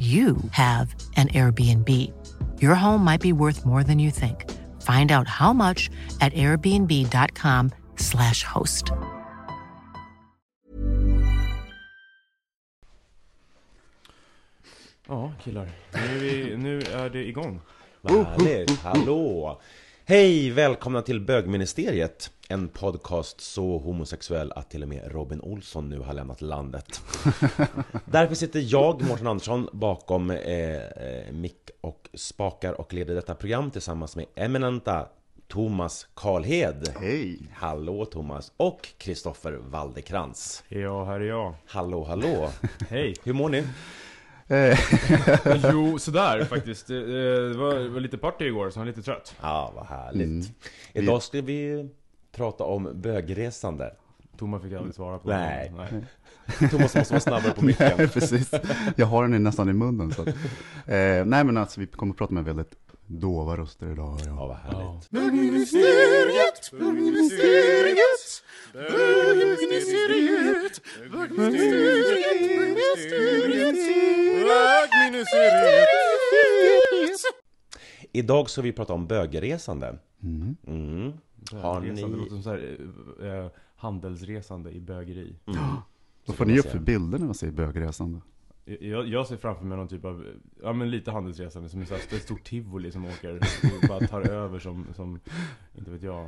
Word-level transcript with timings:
you 0.00 0.36
have 0.52 0.94
an 1.16 1.28
Airbnb. 1.28 1.88
Your 2.62 2.74
home 2.74 3.04
might 3.04 3.20
be 3.20 3.34
worth 3.34 3.66
more 3.66 3.84
than 3.84 3.98
you 3.98 4.10
think. 4.10 4.50
Find 4.80 5.12
out 5.12 5.28
how 5.28 5.52
much 5.52 5.90
at 6.22 6.32
airbnb.com/slash 6.32 8.42
host. 8.44 8.92
Ja, 15.08 15.32
killar. 15.44 15.68
Nu 15.92 16.00
är, 16.00 16.18
vi, 16.18 16.56
nu 16.56 16.80
är 16.80 17.10
det 17.10 17.28
igång. 17.28 17.60
Vad 18.00 18.26
härligt, 18.26 18.80
hallå! 18.80 19.60
Hej, 20.10 20.50
välkomna 20.50 21.02
till 21.02 21.20
Bögministeriet 21.20 22.30
En 22.48 22.68
podcast 22.68 23.40
så 23.40 23.78
homosexuell 23.78 24.52
att 24.52 24.70
till 24.70 24.82
och 24.82 24.88
med 24.88 25.12
Robin 25.12 25.40
Olsson 25.40 25.88
nu 25.88 25.98
har 25.98 26.14
lämnat 26.14 26.40
landet 26.40 27.00
Därför 28.04 28.34
sitter 28.34 28.64
jag, 28.72 29.02
Mårten 29.02 29.26
Andersson, 29.26 29.68
bakom 29.72 30.30
eh, 30.30 30.76
eh, 30.76 31.32
mick 31.32 31.70
och 31.80 32.08
spakar 32.14 32.80
och 32.80 32.94
leder 32.94 33.14
detta 33.14 33.34
program 33.34 33.70
tillsammans 33.70 34.16
med 34.16 34.26
eminenta 34.34 35.08
Thomas 35.48 36.06
Karlhed 36.14 36.94
Hej! 37.00 37.38
Hallå 37.54 38.04
Thomas! 38.04 38.52
Och 38.56 38.88
Kristoffer 38.98 39.52
Waldekrans 39.52 40.64
Ja, 40.68 41.04
här 41.04 41.20
är 41.20 41.28
jag. 41.28 41.54
Hallå, 41.66 42.04
hallå! 42.04 42.50
Hej. 42.88 43.14
Hur 43.24 43.32
mår 43.32 43.48
ni? 43.48 43.64
Eh, 44.50 44.78
Jo, 45.72 45.98
sådär 45.98 46.44
faktiskt. 46.44 46.86
Det, 46.86 47.48
det, 47.48 47.54
var, 47.56 47.74
det 47.74 47.88
var 47.88 48.00
lite 48.00 48.18
party 48.18 48.44
igår, 48.44 48.70
så 48.70 48.78
jag 48.78 48.82
är 48.82 48.86
lite 48.86 49.02
trött. 49.02 49.34
Ja, 49.40 49.72
vad 49.74 49.86
härligt 49.86 50.22
Mm. 50.26 50.42
Idag 50.92 51.22
ska 51.22 51.40
vi 51.40 51.88
prata 52.36 52.64
om 52.64 52.88
bögresande 52.94 53.94
Thomas 54.38 54.62
fick 54.62 54.72
aldrig 54.72 54.94
svara 54.94 55.18
på 55.18 55.28
Nej. 55.28 55.72
Nej. 55.76 56.68
Thomas 56.70 56.94
måste 56.94 57.12
vara 57.12 57.20
snabbare 57.20 57.52
på 57.52 57.64
micken 57.64 58.08
Precis, 58.12 58.50
jag 58.96 59.06
har 59.06 59.28
den 59.28 59.42
nästan 59.42 59.68
i 59.68 59.72
munnen. 59.72 60.12
Så 60.12 60.22
att, 60.22 60.28
eh, 60.28 60.34
nej 61.24 61.44
men 61.44 61.56
alltså 61.56 61.80
vi 61.80 61.86
kommer 61.86 62.12
att 62.12 62.18
prata 62.18 62.34
med 62.34 62.44
väldigt 62.44 62.72
dova 63.06 63.56
röster 63.56 63.92
idag. 63.92 64.18
Ja, 64.26 64.26
Ja. 64.26 64.46
vad 64.46 64.56
härligt 64.56 65.08
Ja. 65.12 65.20
Idag 78.12 78.50
ska 78.50 78.62
vi 78.62 78.72
prata 78.72 78.92
om 78.92 79.06
bögresande 79.06 79.98
Mm. 80.22 80.56
mm. 80.66 81.12
Har 81.62 81.80
ni... 81.80 82.02
låter 82.02 82.28
som 82.28 82.42
så 82.42 82.50
här, 82.50 82.78
eh, 83.22 83.50
handelsresande 83.76 84.70
i 84.70 84.80
bögeri. 84.80 85.36
Mm. 85.46 85.60
Vad 86.26 86.36
får 86.36 86.44
ni 86.44 86.58
upp 86.58 86.66
för 86.66 86.78
bilder 86.78 87.18
när 87.18 87.26
man 87.26 87.34
säger 87.34 87.52
bögresande? 87.52 88.20
Jag, 88.64 89.06
jag 89.08 89.26
ser 89.26 89.36
framför 89.36 89.64
mig 89.64 89.78
någon 89.78 89.88
typ 89.88 90.04
av, 90.04 90.26
ja 90.62 90.72
men 90.72 90.90
lite 90.90 91.10
handelsresande 91.10 91.68
som 91.68 91.80
är 91.80 91.84
så 91.84 91.94
här, 91.94 92.00
ett 92.00 92.22
stort 92.22 92.44
tivoli 92.44 92.92
som 92.92 93.04
åker 93.04 93.34
och 93.82 93.88
bara 93.88 94.06
tar 94.06 94.20
över 94.20 94.58
som, 94.58 94.86
som 94.96 95.20
inte 95.74 95.90
vet 95.90 96.02
jag, 96.02 96.24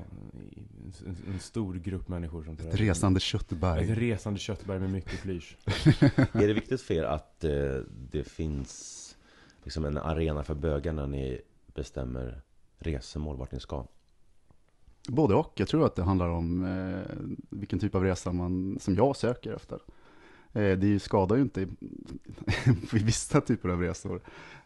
en, 1.07 1.17
en 1.33 1.39
stor 1.39 1.75
grupp 1.75 2.09
människor 2.09 2.45
som 2.45 2.57
tar 2.57 2.65
Ett 2.65 2.69
över. 2.75 2.79
resande 2.85 3.19
Ett 3.19 3.23
köttberg. 3.23 3.95
resande 3.95 4.41
köttberg 4.41 4.81
med 4.81 4.91
mycket 4.91 5.11
flysch. 5.19 5.57
Är 6.33 6.47
det 6.49 6.53
viktigt 6.53 6.81
för 6.83 6.95
er 6.95 7.03
att 7.05 7.45
eh, 7.45 7.51
det 8.11 8.25
finns 8.25 8.99
liksom 9.65 9.85
en 9.85 9.99
arena 9.99 10.43
för 10.43 10.55
bögar 10.55 10.93
när 10.93 11.07
ni 11.07 11.41
bestämmer 11.75 12.43
resemål, 12.79 13.37
vart 13.37 13.53
ni 13.53 13.61
ska? 13.61 13.87
Både 15.09 15.35
och. 15.35 15.53
Jag 15.57 15.69
tror 15.69 15.87
att 15.87 15.97
det 15.97 16.03
handlar 16.03 16.29
om 16.29 16.65
eh, 16.65 17.17
vilken 17.51 17.79
typ 17.79 17.95
av 17.95 18.05
resa 18.05 18.33
man, 18.33 18.79
som 18.81 18.95
jag 18.95 19.17
söker 19.17 19.53
efter. 19.53 19.79
Eh, 20.53 20.79
det 20.79 20.99
skadar 21.03 21.37
ju 21.37 21.43
inte 21.43 21.61
i, 21.61 21.65
i 22.93 22.99
vissa 23.05 23.41
typer 23.41 23.69
av 23.69 23.81
resor. 23.81 24.21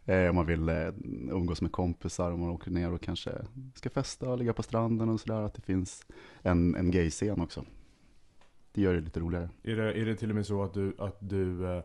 Eh, 0.05 0.29
om 0.29 0.37
man 0.37 0.47
vill 0.47 0.69
eh, 0.69 0.89
umgås 1.31 1.63
med 1.63 1.73
kompisar, 1.73 2.33
om 2.33 2.41
man 2.41 2.51
åker 2.51 2.71
ner 2.71 2.93
och 2.93 3.01
kanske 3.01 3.33
ska 3.75 3.91
festa, 3.91 4.37
ligga 4.37 4.53
på 4.53 4.63
stranden 4.63 5.09
och 5.09 5.21
sådär. 5.21 5.43
Att 5.43 5.55
det 5.55 5.63
finns 5.63 6.07
en, 6.43 6.75
en 6.75 6.91
gay-scen 6.91 7.41
också. 7.41 7.65
Det 8.73 8.81
gör 8.81 8.95
det 8.95 9.01
lite 9.01 9.21
roligare. 9.21 9.49
Är 9.63 9.77
det, 9.77 9.93
är 9.93 10.07
det 10.07 10.17
till 10.17 10.31
och 10.31 10.37
med 10.37 10.47
så 10.47 10.63
att 10.63 10.75
du, 10.75 10.95
att 10.99 11.17
du 11.21 11.67
eh, 11.77 11.83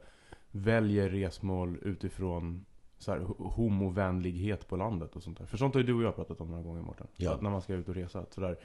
väljer 0.51 1.09
resmål 1.09 1.77
utifrån 1.81 2.65
så 2.97 3.11
här, 3.11 3.19
ho- 3.19 3.51
homovänlighet 3.53 4.67
på 4.67 4.75
landet 4.77 5.15
och 5.15 5.23
sånt 5.23 5.37
där? 5.37 5.45
För 5.45 5.57
sånt 5.57 5.73
har 5.73 5.81
ju 5.81 5.87
du 5.87 5.93
och 5.93 6.03
jag 6.03 6.15
pratat 6.15 6.41
om 6.41 6.49
några 6.51 6.63
gånger 6.63 6.81
Mårten. 6.81 7.07
Ja. 7.17 7.33
Att 7.33 7.41
när 7.41 7.49
man 7.49 7.61
ska 7.61 7.73
ut 7.73 7.89
och 7.89 7.95
resa, 7.95 8.19
att 8.19 8.33
sådär 8.33 8.57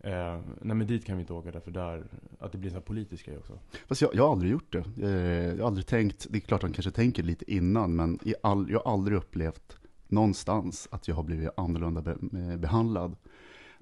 Eh, 0.00 0.40
nej 0.60 0.76
men 0.76 0.86
dit 0.86 1.04
kan 1.04 1.16
vi 1.16 1.20
inte 1.20 1.32
åka 1.32 1.50
därför 1.50 1.70
där, 1.70 2.04
att 2.38 2.52
det 2.52 2.58
blir 2.58 2.68
en 2.68 2.72
sån 2.72 2.80
här 2.80 2.86
politisk 2.86 3.26
grej 3.26 3.38
också. 3.38 3.58
Fast 3.88 4.02
jag, 4.02 4.14
jag 4.14 4.24
har 4.24 4.32
aldrig 4.32 4.52
gjort 4.52 4.72
det. 4.72 4.84
Eh, 5.02 5.46
jag 5.46 5.58
har 5.58 5.66
aldrig 5.66 5.86
tänkt, 5.86 6.26
det 6.30 6.38
är 6.38 6.40
klart 6.40 6.62
han 6.62 6.72
kanske 6.72 6.90
tänker 6.90 7.22
lite 7.22 7.52
innan, 7.52 7.96
men 7.96 8.18
i 8.22 8.34
all, 8.42 8.70
jag 8.70 8.80
har 8.80 8.92
aldrig 8.92 9.18
upplevt 9.18 9.76
någonstans 10.08 10.88
att 10.90 11.08
jag 11.08 11.14
har 11.14 11.22
blivit 11.22 11.50
annorlunda 11.56 12.02
be, 12.02 12.10
eh, 12.10 12.56
behandlad 12.56 13.16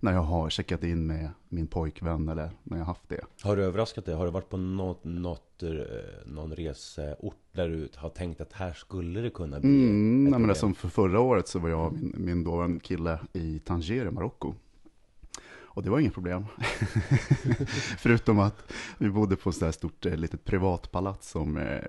när 0.01 0.13
jag 0.13 0.23
har 0.23 0.51
checkat 0.51 0.85
in 0.85 1.07
med 1.07 1.31
min 1.49 1.67
pojkvän 1.67 2.29
eller 2.29 2.51
när 2.65 2.79
jag 2.79 2.85
haft 2.85 3.09
det. 3.09 3.21
Har 3.43 3.57
du 3.57 3.65
överraskat 3.65 4.05
dig? 4.05 4.15
Har 4.15 4.25
du 4.25 4.31
varit 4.31 4.49
på 4.49 4.57
något, 4.57 5.05
något, 5.05 5.63
eh, 5.63 5.71
någon 6.27 6.53
reseort 6.53 7.37
där 7.53 7.69
du 7.69 7.89
har 7.95 8.11
tänkt 8.11 8.41
att 8.41 8.53
här 8.53 8.73
skulle 8.73 9.21
det 9.21 9.31
kunna 9.31 9.61
bli 9.61 9.71
Mm, 9.71 10.25
nej, 10.25 10.41
men 10.41 10.55
som 10.55 10.75
för 10.75 10.89
förra 10.89 11.21
året 11.21 11.49
så 11.49 11.59
var 11.59 11.69
jag 11.69 11.87
och 11.87 11.93
min, 11.93 12.15
min 12.17 12.45
dåvarande 12.45 12.81
kille 12.81 13.19
i 13.33 13.59
Tanger 13.59 14.07
i 14.07 14.11
Marocko. 14.11 14.55
Och 15.79 15.85
det 15.85 15.91
var 15.91 15.99
inget 15.99 16.15
problem. 16.15 16.47
förutom 17.99 18.39
att 18.39 18.73
vi 18.99 19.11
bodde 19.11 19.37
på 19.37 19.51
ett 19.51 19.57
sådär 19.57 19.73
stort 19.73 20.07
eh, 20.07 20.17
litet 20.17 20.45
privatpalats 20.45 21.31
som, 21.31 21.57
eh, 21.57 21.85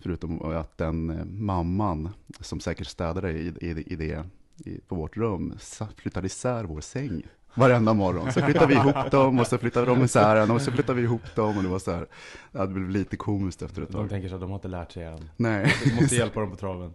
förutom 0.00 0.42
att 0.42 0.78
den 0.78 1.10
eh, 1.10 1.24
mamman 1.24 2.10
som 2.40 2.60
säkert 2.60 2.86
städade 2.86 3.32
i, 3.32 3.46
i, 3.60 3.92
i 3.92 3.96
det, 3.96 4.24
i, 4.64 4.80
på 4.80 4.94
vårt 4.94 5.16
rum, 5.16 5.54
flyttade 5.96 6.26
isär 6.26 6.64
vår 6.64 6.80
säng. 6.80 7.22
Varenda 7.54 7.94
morgon. 7.94 8.32
Så 8.32 8.40
flyttade 8.40 8.66
vi 8.66 8.74
ihop 8.74 9.10
dem 9.10 9.38
och 9.38 9.46
så 9.46 9.58
flyttade 9.58 9.86
de 9.86 10.02
isär 10.04 10.34
den 10.36 10.50
och 10.50 10.62
så 10.62 10.72
flyttade 10.72 10.96
vi 10.98 11.02
ihop 11.04 11.34
dem 11.34 11.56
och 11.56 11.62
det 11.62 11.68
var 11.68 11.78
så 11.78 11.92
här, 11.92 12.06
det 12.52 12.66
blev 12.66 12.88
lite 12.90 13.16
komiskt 13.16 13.62
efter 13.62 13.82
ett 13.82 13.88
De 13.88 13.94
tag. 13.94 14.10
tänker 14.10 14.28
så 14.28 14.34
att 14.34 14.40
de 14.40 14.50
har 14.50 14.56
inte 14.56 14.68
lärt 14.68 14.92
sig 14.92 15.04
än. 15.04 15.30
Nej. 15.36 15.72
Du 15.84 15.94
måste 16.00 16.16
hjälpa 16.16 16.40
dem 16.40 16.50
på 16.50 16.56
traven. 16.66 16.92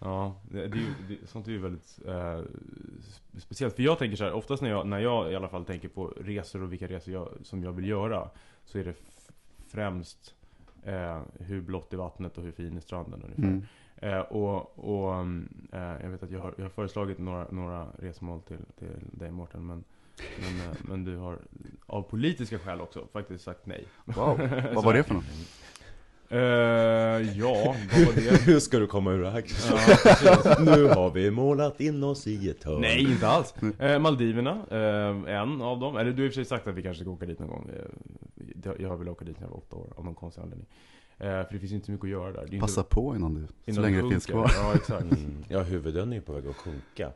Ja, 0.00 0.40
det, 0.50 0.60
är 0.62 0.64
ju, 0.68 0.86
det, 1.08 1.28
sånt 1.28 1.46
är 1.46 1.52
ju 1.52 1.58
väldigt 1.58 1.98
eh, 2.06 2.40
speciellt. 3.38 3.76
För 3.76 3.82
jag 3.82 3.98
tänker 3.98 4.16
så 4.16 4.24
här, 4.24 4.32
oftast 4.32 4.62
när 4.62 4.70
jag, 4.70 4.86
när 4.86 4.98
jag 4.98 5.32
i 5.32 5.36
alla 5.36 5.48
fall 5.48 5.64
tänker 5.64 5.88
på 5.88 6.06
resor 6.20 6.62
och 6.62 6.72
vilka 6.72 6.86
resor 6.86 7.14
jag, 7.14 7.28
som 7.42 7.62
jag 7.64 7.72
vill 7.72 7.88
göra, 7.88 8.28
så 8.64 8.78
är 8.78 8.84
det 8.84 8.94
främst 9.68 10.34
eh, 10.84 11.20
hur 11.40 11.60
blått 11.60 11.92
är 11.92 11.96
vattnet 11.96 12.38
och 12.38 12.44
hur 12.44 12.52
fin 12.52 12.76
är 12.76 12.80
stranden 12.80 13.22
ungefär. 13.22 13.42
Mm. 13.42 13.66
Eh, 14.02 14.18
och 14.18 14.78
och 14.78 15.14
eh, 15.72 15.96
jag 16.02 16.10
vet 16.10 16.22
att 16.22 16.30
jag 16.30 16.40
har, 16.40 16.54
jag 16.56 16.64
har 16.64 16.70
föreslagit 16.70 17.18
några, 17.18 17.46
några 17.50 17.86
resmål 17.98 18.40
till, 18.40 18.64
till 18.78 19.18
dig 19.18 19.30
Mårten, 19.30 19.66
men, 19.66 19.84
men, 20.40 20.70
eh, 20.70 20.76
men 20.82 21.04
du 21.04 21.16
har 21.16 21.38
av 21.86 22.02
politiska 22.02 22.58
skäl 22.58 22.80
också 22.80 23.06
faktiskt 23.12 23.44
sagt 23.44 23.66
nej. 23.66 23.84
Wow, 24.04 24.38
vad 24.74 24.84
var 24.84 24.94
det 24.94 25.02
för 25.02 25.14
något? 25.14 25.24
Eh, 26.30 26.38
ja, 27.38 27.74
vad 27.92 28.06
var 28.06 28.12
det? 28.14 28.42
Hur 28.46 28.60
ska 28.60 28.78
du 28.78 28.86
komma 28.86 29.12
ur 29.12 29.22
det 29.22 29.30
här? 29.30 29.44
Ja, 30.24 30.56
nu 30.60 30.84
har 30.84 31.10
vi 31.10 31.30
målat 31.30 31.80
in 31.80 32.02
oss 32.02 32.26
i 32.26 32.50
ett 32.50 32.64
hörn 32.64 32.80
Nej, 32.80 33.12
inte 33.12 33.28
alls. 33.28 33.54
Eh, 33.78 33.98
Maldiverna, 33.98 34.58
eh, 34.70 35.34
en 35.34 35.62
av 35.62 35.78
dem. 35.78 35.96
Eller 35.96 36.12
du 36.12 36.22
har 36.22 36.26
i 36.26 36.28
och 36.28 36.32
för 36.32 36.34
sig 36.34 36.44
sagt 36.44 36.66
att 36.66 36.74
vi 36.74 36.82
kanske 36.82 37.02
ska 37.02 37.10
åka 37.10 37.26
dit 37.26 37.38
någon 37.38 37.48
gång. 37.48 37.70
Jag 38.78 38.88
har 38.88 38.96
velat 38.96 39.12
åka 39.12 39.24
dit 39.24 39.40
när 39.40 39.46
jag 39.46 39.50
var 39.50 39.56
åtta 39.56 39.76
år, 39.76 39.92
av 39.96 40.04
någon 40.04 40.14
konstig 40.14 40.42
anledning. 40.42 40.66
Eh, 41.20 41.26
för 41.28 41.48
det 41.52 41.58
finns 41.58 41.72
inte 41.72 41.86
så 41.86 41.92
mycket 41.92 42.04
att 42.04 42.10
göra 42.10 42.32
där. 42.32 42.46
Det 42.50 42.56
är 42.56 42.60
Passa 42.60 42.80
inte, 42.80 42.94
på 42.94 43.16
innan 43.16 43.34
du, 43.34 43.46
så 43.46 43.52
innan 43.70 43.82
länge 43.82 43.96
det 43.96 44.02
det 44.02 44.10
finns 44.10 44.26
kvar. 44.26 44.50
Ja, 44.54 44.74
exakt. 44.74 45.02
Mm. 45.02 45.44
Ja, 45.48 45.62
huvudön 45.62 46.12
är 46.12 46.16
ju 46.16 46.22
på 46.22 46.32
väg 46.32 46.46
att 46.48 46.56
sjunka. 46.56 47.12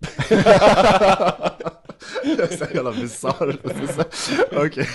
så 2.58 2.64
jävla 2.74 2.92
bisarrt. 2.92 3.60
Okej. 4.56 4.86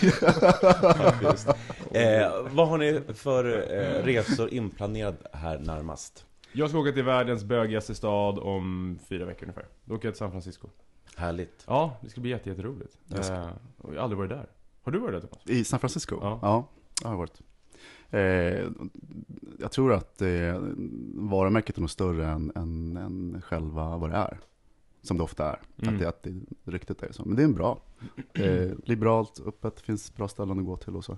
Eh, 1.92 2.32
vad 2.52 2.68
har 2.68 2.78
ni 2.78 3.02
för 3.14 3.46
eh, 3.74 4.04
resor 4.06 4.54
inplanerad 4.54 5.16
här 5.34 5.60
närmast? 5.60 6.26
Jag 6.54 6.70
ska 6.70 6.80
åka 6.80 6.92
till 6.92 7.04
världens 7.04 7.44
bögigaste 7.44 7.96
stad 7.96 8.40
om 8.40 9.00
fyra 9.10 9.26
veckor 9.26 9.44
ungefär. 9.44 9.66
Då 9.86 9.96
åker 9.96 10.08
jag 10.08 10.14
till 10.14 10.20
San 10.20 10.32
Francisco. 10.32 10.68
Härligt. 11.16 11.64
Ja, 11.68 11.98
det 12.02 12.10
ska 12.10 12.22
bli 12.22 12.30
jätte, 12.32 12.50
jätteroligt. 12.50 12.98
Jag 13.08 13.26
ska- 13.26 13.34
Eh, 13.36 13.50
jag 13.84 13.90
har 13.90 13.96
aldrig 13.98 14.18
varit 14.18 14.30
där. 14.30 14.50
Har 14.84 14.92
du 14.92 15.00
varit 15.00 15.22
där 15.22 15.28
Thomas? 15.28 15.48
I 15.48 15.64
San 15.64 15.80
Francisco? 15.80 16.18
Ja. 16.22 16.40
Ja, 16.42 16.68
det 17.02 17.08
har 17.08 17.14
jag 17.14 17.18
varit. 17.20 17.42
Eh, 18.14 18.68
jag 19.60 19.72
tror 19.72 19.94
att 19.94 20.22
eh, 20.22 20.62
varumärket 21.16 21.78
är 21.78 21.82
nog 21.82 21.90
större 21.90 22.28
än, 22.28 22.52
än, 22.56 22.98
än 22.98 23.42
själva 23.42 23.98
vad 23.98 24.10
det 24.10 24.16
är. 24.16 24.40
Som 25.02 25.18
det 25.18 25.24
ofta 25.24 25.52
är. 25.52 25.60
Mm. 25.82 25.94
Att, 25.94 26.00
det, 26.00 26.08
att 26.10 26.24
det 26.24 26.42
ryktet 26.72 27.04
är 27.04 27.12
så. 27.12 27.26
Men 27.26 27.36
det 27.36 27.42
är 27.42 27.46
en 27.46 27.54
bra. 27.54 27.82
Eh, 28.34 28.72
liberalt, 28.84 29.42
öppet, 29.46 29.82
finns 29.82 30.16
bra 30.16 30.28
ställen 30.28 30.60
att 30.60 30.66
gå 30.66 30.78
till 30.78 30.96
och 30.96 31.06
så. 31.06 31.18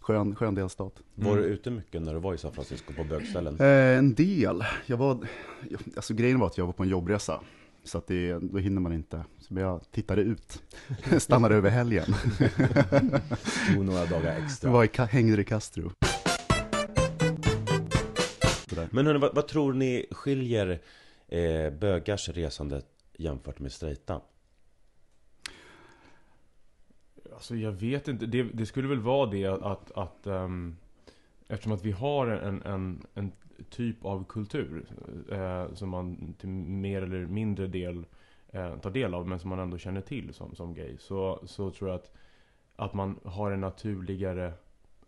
Skön, 0.00 0.34
skön 0.34 0.54
delstat. 0.54 1.02
Var 1.14 1.36
du 1.36 1.42
ute 1.42 1.70
mycket 1.70 2.02
när 2.02 2.14
du 2.14 2.20
var 2.20 2.34
i 2.34 2.38
San 2.38 2.52
Francisco 2.52 2.92
på 2.92 3.04
bögställen? 3.04 3.56
Eh, 3.60 3.98
en 3.98 4.14
del. 4.14 4.64
Jag 4.86 4.96
var, 4.96 5.26
alltså 5.96 6.14
grejen 6.14 6.38
var 6.38 6.46
att 6.46 6.58
jag 6.58 6.66
var 6.66 6.72
på 6.72 6.82
en 6.82 6.88
jobbresa. 6.88 7.40
Så 7.84 7.98
att 7.98 8.06
det, 8.06 8.38
då 8.38 8.58
hinner 8.58 8.80
man 8.80 8.92
inte. 8.92 9.24
Så 9.38 9.54
jag 9.54 9.90
tittade 9.90 10.22
ut. 10.22 10.62
Stannade 11.18 11.54
över 11.54 11.70
helgen. 11.70 12.04
Tog 13.74 13.84
några 13.84 14.06
dagar 14.06 14.36
extra. 14.44 14.70
var 14.70 14.84
i, 14.84 14.90
hängde 15.10 15.40
i 15.40 15.44
Castro. 15.44 15.90
Men 18.90 19.06
hörni, 19.06 19.18
vad, 19.18 19.34
vad 19.34 19.48
tror 19.48 19.72
ni 19.72 20.06
skiljer 20.10 20.80
eh, 21.28 21.70
bögars 21.70 22.28
resande 22.28 22.82
jämfört 23.16 23.58
med 23.58 23.72
straighta? 23.72 24.20
Alltså 27.32 27.56
jag 27.56 27.72
vet 27.72 28.08
inte, 28.08 28.26
det, 28.26 28.42
det 28.42 28.66
skulle 28.66 28.88
väl 28.88 29.00
vara 29.00 29.30
det 29.30 29.46
att, 29.46 29.62
att, 29.62 29.90
att 29.90 30.26
ehm, 30.26 30.76
Eftersom 31.48 31.72
att 31.72 31.84
vi 31.84 31.92
har 31.92 32.26
en, 32.26 32.62
en, 32.62 33.06
en 33.14 33.32
typ 33.70 34.04
av 34.04 34.24
kultur 34.24 34.86
eh, 35.30 35.74
som 35.74 35.88
man 35.88 36.34
till 36.38 36.48
mer 36.48 37.02
eller 37.02 37.26
mindre 37.26 37.66
del 37.66 38.06
eh, 38.48 38.76
tar 38.76 38.90
del 38.90 39.14
av 39.14 39.28
men 39.28 39.40
som 39.40 39.50
man 39.50 39.58
ändå 39.58 39.78
känner 39.78 40.00
till 40.00 40.34
som, 40.34 40.54
som 40.54 40.74
gay 40.74 40.96
så, 40.98 41.40
så 41.46 41.70
tror 41.70 41.90
jag 41.90 41.96
att, 41.96 42.12
att 42.76 42.94
man 42.94 43.20
har 43.24 43.50
en 43.50 43.60
naturligare 43.60 44.52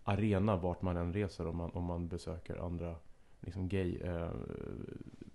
arena 0.05 0.57
vart 0.57 0.83
man 0.83 0.97
än 0.97 1.13
reser 1.13 1.47
om 1.47 1.57
man, 1.57 1.71
om 1.71 1.85
man 1.85 2.09
besöker 2.09 2.57
andra 2.67 2.95
liksom 3.41 3.69
gay 3.69 3.97
eh, 3.97 4.31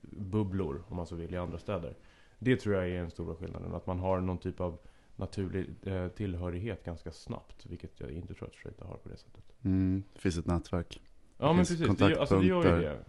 bubblor 0.01 0.83
om 0.87 0.95
man 0.95 1.07
så 1.07 1.15
vill 1.15 1.33
i 1.33 1.37
andra 1.37 1.57
städer. 1.57 1.95
Det 2.39 2.55
tror 2.55 2.75
jag 2.75 2.89
är 2.89 2.99
den 2.99 3.11
stora 3.11 3.35
skillnaden. 3.35 3.75
Att 3.75 3.87
man 3.87 3.99
har 3.99 4.19
någon 4.19 4.37
typ 4.37 4.59
av 4.59 4.77
naturlig 5.15 5.69
eh, 5.83 6.07
tillhörighet 6.07 6.83
ganska 6.83 7.11
snabbt. 7.11 7.65
Vilket 7.65 7.99
jag 7.99 8.11
inte 8.11 8.33
tror 8.33 8.47
att 8.47 8.55
straighta 8.55 8.85
har 8.85 8.97
på 8.97 9.09
det 9.09 9.17
sättet. 9.17 9.43
Mm, 9.63 10.03
det 10.13 10.19
finns 10.19 10.37
ett 10.37 10.45
nätverk. 10.45 11.01
Ja 11.37 11.47
men 11.53 11.57
precis, 11.57 11.79
det, 11.79 12.09
gör- 12.09 12.19
alltså, 12.19 12.39
det 12.39 12.45
gör 12.45 12.77
ju 12.79 12.81
det. 12.81 12.99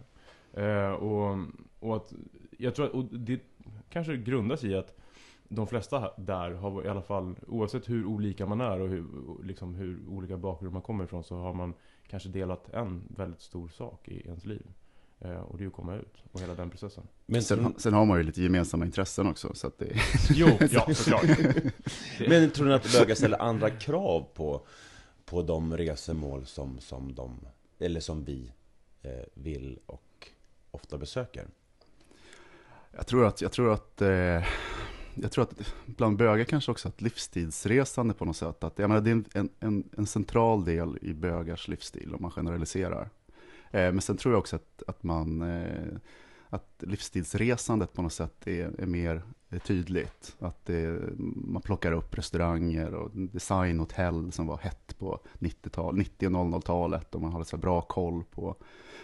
Eh, 0.65 0.91
och, 0.91 1.37
och 1.79 1.95
att, 1.95 2.13
jag 2.57 2.75
tror 2.75 2.85
att, 2.85 2.91
och 2.91 3.03
det 3.05 3.41
kanske 3.89 4.17
grundas 4.17 4.63
i 4.63 4.75
att 4.75 4.93
de 5.49 5.67
flesta 5.67 6.11
där 6.17 6.51
har 6.51 6.85
i 6.85 6.89
alla 6.89 7.01
fall, 7.01 7.35
oavsett 7.47 7.89
hur 7.89 8.05
olika 8.05 8.45
man 8.45 8.61
är 8.61 8.79
och 8.81 8.89
hur, 8.89 9.05
liksom 9.43 9.75
hur 9.75 9.99
olika 10.09 10.37
bakgrund 10.37 10.73
man 10.73 10.81
kommer 10.81 11.03
ifrån 11.03 11.23
så 11.23 11.35
har 11.35 11.53
man 11.53 11.73
kanske 12.07 12.29
delat 12.29 12.69
en 12.73 13.03
väldigt 13.07 13.41
stor 13.41 13.67
sak 13.67 14.07
i 14.07 14.19
ens 14.27 14.45
liv. 14.45 14.65
Eh, 15.19 15.31
och 15.39 15.57
det 15.57 15.61
är 15.61 15.63
ju 15.63 15.67
att 15.67 15.73
komma 15.73 15.95
ut 15.95 16.23
och 16.31 16.41
hela 16.41 16.55
den 16.55 16.69
processen. 16.69 17.03
Men, 17.25 17.43
Sen, 17.43 17.73
sen 17.77 17.93
har 17.93 18.05
man 18.05 18.17
ju 18.17 18.23
lite 18.23 18.41
gemensamma 18.41 18.85
intressen 18.85 19.27
också. 19.27 19.53
Så 19.53 19.67
att 19.67 19.77
det, 19.79 19.87
Jo, 20.29 20.47
ja 20.71 20.93
såklart. 20.93 21.23
men 22.29 22.49
tror 22.49 22.67
ni 22.67 22.73
att 22.73 22.93
bögar 22.99 23.15
ställer 23.15 23.41
andra 23.41 23.69
krav 23.69 24.25
på, 24.33 24.61
på 25.25 25.41
de 25.41 25.77
resemål 25.77 26.45
som, 26.45 26.79
som, 26.79 27.15
de, 27.15 27.39
eller 27.79 27.99
som 27.99 28.23
vi 28.23 28.51
eh, 29.01 29.25
vill 29.33 29.79
och 29.85 30.29
ofta 30.71 30.97
besöker? 30.97 31.47
jag 32.97 33.07
tror 33.07 33.25
att, 33.25 33.41
jag 33.41 33.51
tror 33.51 33.73
att, 33.73 34.01
eh, 34.01 34.43
jag 35.15 35.31
tror 35.31 35.43
att 35.43 35.73
bland 35.85 36.17
bögar 36.17 36.45
kanske 36.45 36.71
också 36.71 36.87
att 36.87 37.01
livsstilsresande 37.01 38.13
på 38.13 38.25
något 38.25 38.37
sätt. 38.37 38.63
Att, 38.63 38.79
jag 38.79 38.89
menar, 38.89 39.01
det 39.01 39.11
är 39.11 39.23
en, 39.33 39.49
en, 39.59 39.89
en 39.97 40.05
central 40.05 40.65
del 40.65 40.97
i 41.01 41.13
bögars 41.13 41.67
livsstil 41.67 42.13
om 42.15 42.21
man 42.21 42.31
generaliserar. 42.31 43.09
Eh, 43.71 43.91
men 43.91 44.01
sen 44.01 44.17
tror 44.17 44.33
jag 44.33 44.39
också 44.39 44.55
att, 44.55 44.83
att 44.87 45.03
man 45.03 45.41
eh, 45.41 45.97
att 46.49 46.83
livsstilsresandet 46.87 47.93
på 47.93 48.01
något 48.01 48.13
sätt 48.13 48.47
är, 48.47 48.81
är 48.81 48.85
mer 48.85 49.23
är 49.49 49.59
tydligt. 49.59 50.35
Att 50.39 50.65
det, 50.65 50.99
man 51.35 51.61
plockar 51.61 51.91
upp 51.91 52.17
restauranger 52.17 52.93
och 52.93 53.11
designhotell 53.13 54.31
som 54.31 54.47
var 54.47 54.57
hett 54.57 54.95
på 54.99 55.19
90-tal, 55.39 55.95
90 55.97 56.27
och 56.27 56.31
00-talet 56.31 57.15
och 57.15 57.21
man 57.21 57.31
har 57.31 57.43
så 57.43 57.57
bra 57.57 57.81
koll 57.81 58.23
på 58.31 58.55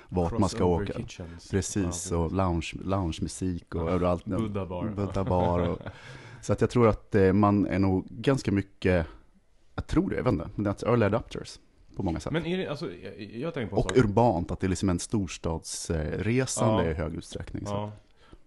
vart 0.10 0.40
man 0.40 0.50
ska 0.50 0.66
åka. 0.66 0.94
kitchens. 0.94 1.50
Precis, 1.51 2.12
och 2.12 2.31
lounge, 2.31 2.74
loungemusik 2.84 3.75
och 3.75 3.81
Ja, 3.81 3.90
överallt. 3.90 4.25
Buddha 4.25 4.66
bar. 4.66 4.88
Buddha 4.95 5.24
bar 5.24 5.60
och, 5.60 5.80
så 6.42 6.54
att 6.54 6.62
jag 6.62 6.69
tror 6.69 6.88
att 6.88 7.16
eh, 7.16 7.34
man 7.34 7.66
är 7.66 7.80
nog 7.80 8.06
ganska 8.10 8.51
mycket, 8.51 9.07
jag 9.75 9.88
tror 9.88 10.10
det, 10.10 10.16
jag 10.16 10.24
vet 10.24 10.34
inte, 10.34 10.50
men 10.56 10.63
det 10.63 10.84
är 10.84 10.88
early 10.88 11.06
adopters 11.06 11.60
på 11.95 12.04
många 12.04 12.19
sätt. 12.19 12.34
Men 12.34 12.45
är 12.45 12.57
det, 12.57 12.68
alltså, 12.68 12.90
jag, 12.94 13.22
jag 13.22 13.54
tänker 13.54 13.75
på 13.75 13.81
och 13.81 13.90
sak. 13.90 13.98
urbant, 13.98 14.51
att 14.51 14.60
det 14.60 14.68
är 14.68 14.69
liksom 14.69 14.90
en 14.90 15.00
storstadsresande 15.00 16.84
Ja. 16.84 16.92
i 16.92 16.94
hög 16.94 17.13
utsträckning. 17.16 17.66
Så. 17.66 17.74
Ja. 17.74 17.92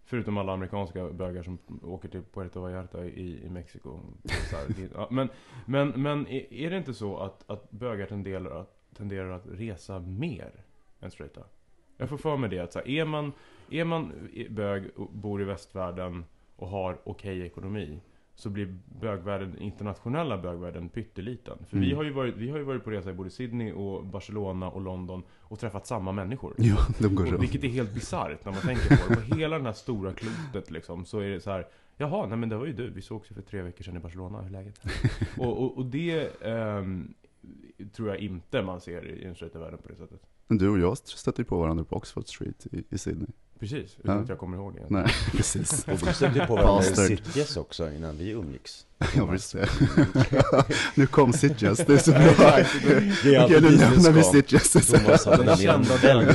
Förutom 0.08 0.38
alla 0.38 0.52
amerikanska 0.52 1.08
bögar 1.08 1.42
som 1.42 1.58
åker 1.82 2.08
till 2.08 2.22
Puerto 2.22 2.60
Vallarta 2.60 3.04
i, 3.04 3.44
i 3.44 3.48
Mexiko. 3.48 4.00
Ja, 4.94 5.08
men 5.10 5.28
men, 5.66 5.88
men 5.88 6.26
är, 6.26 6.70
det 6.70 6.76
inte 6.76 6.94
så 6.94 7.18
att, 7.18 7.50
att 7.50 7.70
bögar 7.70 8.06
tenderar 8.06 8.60
att, 8.60 8.94
tenderar 8.96 9.30
att 9.30 9.46
resa 9.46 9.98
mer 9.98 10.64
än 11.00 11.10
straighta? 11.10 11.40
Jag 11.96 12.08
får 12.08 12.16
för 12.16 12.36
mig 12.36 12.50
det 12.50 12.58
att 12.58 12.72
så 12.72 12.78
här, 12.78 12.88
är, 12.88 13.04
man, 13.04 13.32
är 13.70 13.84
man 13.84 14.30
bög 14.50 14.90
och 14.96 15.12
bor 15.12 15.42
i 15.42 15.44
västvärlden 15.44 16.24
och 16.56 16.68
har 16.68 16.98
okej 17.04 17.40
ekonomi 17.42 18.00
så 18.38 18.50
blir 18.50 18.74
bögvärlden, 19.00 19.58
internationella 19.58 20.38
bögvärlden 20.38 20.88
pytteliten. 20.88 21.58
För 21.68 21.76
vi, 21.78 21.86
Mm. 21.86 21.96
har 21.96 22.04
ju 22.04 22.10
varit, 22.10 22.36
vi 22.36 22.50
har 22.50 22.58
ju 22.58 22.64
varit 22.64 22.84
på 22.84 22.90
resa 22.90 23.10
i 23.10 23.12
både 23.12 23.30
Sydney 23.30 23.72
och 23.72 24.06
Barcelona 24.06 24.70
och 24.70 24.80
London 24.80 25.22
och 25.40 25.58
träffat 25.58 25.86
samma 25.86 26.12
människor. 26.12 26.54
Ja, 26.58 26.76
de 26.98 27.14
går 27.14 27.34
Och, 27.34 27.42
vilket 27.42 27.64
är 27.64 27.68
helt 27.68 27.94
bisarrt 27.94 28.44
när 28.44 28.52
man 28.52 28.60
tänker 28.60 28.96
på 28.96 29.14
det. 29.14 29.28
På 29.28 29.34
hela 29.36 29.56
den 29.56 29.66
här 29.66 29.72
stora 29.72 30.12
klotet 30.12 30.70
liksom, 30.70 31.04
så 31.04 31.18
är 31.20 31.28
det 31.28 31.40
så 31.40 31.50
här. 31.50 31.66
Jaha, 31.96 32.26
nej 32.26 32.38
men 32.38 32.48
det 32.48 32.56
var 32.56 32.66
ju 32.66 32.72
du. 32.72 32.90
Vi 32.90 33.02
sågs 33.02 33.30
ju 33.30 33.34
för 33.34 33.42
tre 33.42 33.62
veckor 33.62 33.84
sedan 33.84 33.96
i 33.96 34.00
Barcelona. 34.00 34.38
Hur 34.38 34.46
är 34.46 34.50
läget? 34.50 34.80
och, 35.38 35.62
och, 35.62 35.76
och 35.78 35.86
det 35.86 36.42
ehm, 36.42 37.14
tror 37.96 38.08
jag 38.08 38.18
inte 38.18 38.62
man 38.62 38.80
ser 38.80 39.06
i 39.20 39.24
den 39.24 39.34
straighta 39.34 39.58
världen 39.58 39.78
på 39.82 39.88
det 39.88 39.96
sättet. 39.96 40.20
Men 40.46 40.58
du 40.58 40.68
och 40.68 40.78
jag 40.78 40.98
stötte 40.98 41.40
ju 41.42 41.46
på 41.46 41.58
varandra 41.58 41.84
på 41.84 41.96
Oxford 41.96 42.28
Street 42.28 42.66
i, 42.72 42.84
i 42.90 42.98
Sydney. 42.98 43.28
Precis, 43.58 43.96
utan 43.98 44.16
Ja. 44.16 44.22
att 44.22 44.28
jag 44.28 44.38
kommer 44.38 44.56
ihåg 44.56 44.74
det. 44.74 44.86
Nej, 44.88 45.06
precis. 45.32 45.84
Och 45.88 46.08
vi 46.08 46.12
stötte 46.14 46.46
på 46.46 46.54
varandra 46.56 46.82
i. 46.82 46.94
Sitges 47.06 47.56
också 47.56 47.90
innan 47.92 48.16
vi 48.18 48.30
umgicks. 48.30 48.86
Ja, 49.16 49.26
visst 49.26 49.52
det. 49.52 49.68
nu 50.94 51.06
kom 51.06 51.32
Sitges, 51.32 51.78
det 51.78 51.92
är 51.92 51.98
så 51.98 52.10
bra. 52.10 52.20
Okej, 53.44 53.60
nu 53.60 53.70
lämnar 53.70 54.12
vi. 54.12 54.22
Sitges. 54.22 54.72
Thomas 54.72 55.24
hade 55.26 55.36
Den 55.36 55.46
nämligen 55.46 55.74
en 55.74 55.84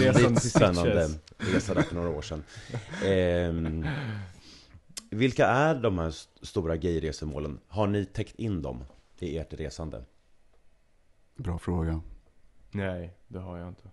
väldigt 0.08 0.42
till 0.42 0.50
spännande 0.52 1.10
resa 1.38 1.74
där 1.74 1.82
för 1.82 1.96
några 1.96 2.10
år 2.10 2.22
sedan. 2.22 2.44
Ehm, 3.06 3.86
vilka 5.10 5.48
är 5.48 5.76
de 5.76 6.00
här 6.00 6.08
st- 6.08 6.46
stora 6.46 6.78
gayresemålen? 6.78 7.60
Har 7.68 7.88
ni 7.88 8.06
täckt 8.06 8.36
in 8.36 8.62
dem 8.62 8.84
i 9.20 9.38
ert 9.38 9.54
resande? 9.54 10.04
Bra 11.36 11.58
fråga. 11.58 12.02
Nej, 12.72 13.14
det 13.28 13.40
har 13.40 13.58
jag 13.58 13.68
inte. 13.68 13.90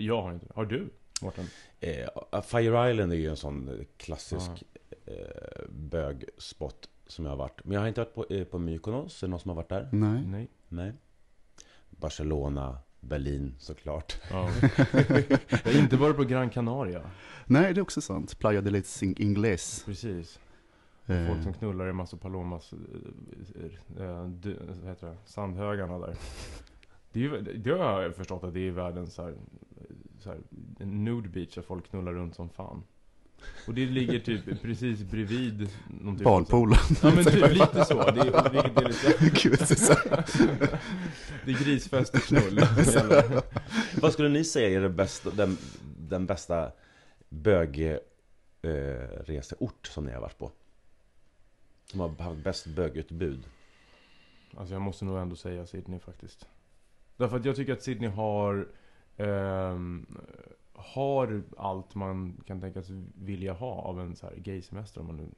Jag 0.00 0.22
har 0.22 0.32
inte. 0.32 0.46
Har 0.54 0.66
du, 0.66 0.90
Mårten? 1.22 1.46
Eh, 1.80 2.42
Fire 2.42 2.90
Island 2.90 3.12
är 3.12 3.16
ju 3.16 3.30
en 3.30 3.36
sån 3.36 3.84
klassisk 3.96 4.50
eh, 5.06 5.14
bögspot 5.68 6.88
som 7.06 7.24
jag 7.24 7.32
har 7.32 7.36
varit. 7.36 7.64
Men 7.64 7.72
jag 7.72 7.80
har 7.80 7.88
inte 7.88 8.00
varit 8.00 8.14
på, 8.14 8.26
eh, 8.34 8.44
på 8.44 8.58
Mykonos. 8.58 9.22
Är 9.22 9.26
det 9.26 9.30
någon 9.30 9.40
som 9.40 9.48
har 9.48 9.56
varit 9.56 9.68
där? 9.68 9.88
Nej. 9.92 10.22
Nej. 10.26 10.48
Nej. 10.68 10.92
Barcelona, 11.90 12.78
Berlin 13.00 13.54
såklart. 13.58 14.20
Ja. 14.30 14.50
jag 15.48 15.58
har 15.64 15.78
inte 15.78 15.96
varit 15.96 16.16
på 16.16 16.24
Gran 16.24 16.50
Canaria. 16.50 17.10
Nej, 17.46 17.74
det 17.74 17.80
är 17.80 17.82
också 17.82 18.00
sant. 18.00 18.38
Playa 18.38 18.60
de 18.60 18.70
les 18.70 19.02
Ingles. 19.02 19.82
Precis. 19.84 20.38
Eh, 21.06 21.26
Folk 21.26 21.42
som 21.42 21.54
knullar 21.54 21.88
i 21.88 21.92
massa 21.92 22.16
palomas, 22.16 22.72
äh, 22.72 24.04
äh, 24.04 24.28
det, 24.28 24.56
sandhögarna 25.24 25.98
där. 25.98 26.16
Det, 27.18 27.24
är 27.24 27.28
ju, 27.28 27.42
det 27.42 27.70
har 27.70 28.02
jag 28.02 28.16
förstått 28.16 28.44
att 28.44 28.54
det 28.54 28.68
är 28.68 28.70
världens 28.70 29.14
så 29.14 29.22
här, 29.22 29.34
så 30.18 30.30
här, 30.30 30.38
nude 30.86 31.28
beach 31.28 31.54
där 31.54 31.62
folk 31.62 31.90
knullar 31.90 32.12
runt 32.12 32.34
som 32.34 32.48
fan. 32.48 32.82
Och 33.66 33.74
det 33.74 33.86
ligger 33.86 34.18
typ 34.18 34.62
precis 34.62 35.02
bredvid 35.02 35.68
typ 35.68 36.24
Barnpoolen. 36.24 36.78
Ja 37.02 37.14
men 37.14 37.24
typ 37.24 37.52
lite 37.58 37.84
så, 37.84 38.10
det 38.10 38.20
är, 38.20 38.50
vilket 38.50 38.82
är 38.82 38.88
lite 38.88 39.12
Gud, 39.42 39.58
det 39.58 39.90
är 39.90 40.78
Det 41.44 41.52
grisfest 41.52 42.14
och 42.14 42.20
knull 42.20 42.60
Vad 44.02 44.12
skulle 44.12 44.28
ni 44.28 44.44
säga 44.44 44.78
är 44.78 44.82
det 44.82 44.88
bästa, 44.88 45.30
den, 45.30 45.58
den 45.98 46.26
bästa 46.26 46.72
bögreseort 47.28 49.86
som 49.86 50.04
ni 50.04 50.12
har 50.12 50.20
varit 50.20 50.38
på? 50.38 50.50
Som 51.90 52.00
har 52.00 52.08
haft 52.08 52.44
bäst 52.44 52.66
bögutbud? 52.66 53.44
Alltså 54.56 54.74
jag 54.74 54.82
måste 54.82 55.04
nog 55.04 55.18
ändå 55.18 55.36
säga 55.36 55.66
Sydney 55.66 55.98
faktiskt 55.98 56.46
Därför 57.18 57.36
att 57.36 57.44
jag 57.44 57.56
tycker 57.56 57.72
att 57.72 57.82
Sydney 57.82 58.10
har 58.10 58.68
ehm, 59.16 60.06
Har 60.72 61.42
allt 61.56 61.94
man 61.94 62.40
kan 62.46 62.60
tänka 62.60 62.82
sig 62.82 62.96
vilja 63.14 63.52
ha 63.52 63.72
av 63.72 64.00
en 64.00 64.16
så 64.16 64.26
här 64.26 64.36
gaysemester 64.36 65.00
om 65.00 65.06
man 65.06 65.16
nu 65.16 65.28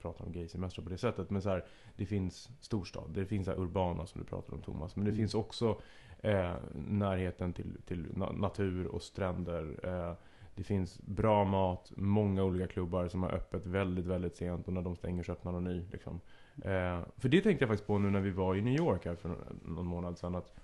pratar 0.00 0.24
om 0.24 0.32
gaysemester 0.32 0.82
på 0.82 0.88
det 0.90 0.98
sättet 0.98 1.30
Men 1.30 1.42
så 1.42 1.48
här, 1.48 1.64
det 1.96 2.06
finns 2.06 2.50
storstad, 2.60 3.10
det 3.14 3.26
finns 3.26 3.46
så 3.46 3.52
urbana 3.52 4.06
som 4.06 4.20
du 4.20 4.26
pratar 4.26 4.54
om 4.54 4.62
Thomas 4.62 4.96
Men 4.96 5.04
det 5.04 5.10
Mm. 5.10 5.18
finns 5.18 5.34
också 5.34 5.80
eh, 6.22 6.54
närheten 6.74 7.52
till, 7.52 7.76
till 7.86 8.06
na- 8.06 8.38
natur 8.40 8.86
och 8.86 9.02
stränder 9.02 9.80
eh, 9.82 10.14
Det 10.54 10.64
finns 10.64 11.00
bra 11.02 11.44
mat, 11.44 11.92
många 11.96 12.44
olika 12.44 12.66
klubbar 12.66 13.08
som 13.08 13.22
har 13.22 13.30
öppet 13.30 13.66
väldigt, 13.66 14.06
väldigt 14.06 14.36
sent 14.36 14.66
och 14.66 14.72
när 14.72 14.82
de 14.82 14.96
stänger 14.96 15.22
så 15.22 15.32
öppnar 15.32 15.52
de 15.52 15.64
ny 15.64 15.84
liksom. 15.92 16.20
Eh, 16.64 17.00
för 17.16 17.28
det 17.28 17.40
tänkte 17.40 17.62
jag 17.62 17.68
faktiskt 17.68 17.86
på 17.86 17.98
nu 17.98 18.10
när 18.10 18.20
vi 18.20 18.30
var 18.30 18.54
i 18.56 18.62
New 18.62 18.74
York 18.74 19.04
här 19.06 19.14
för 19.14 19.28
någon- 19.28 19.60
någon 19.64 19.86
månad 19.86 20.18
sedan 20.18 20.34
att 20.34 20.54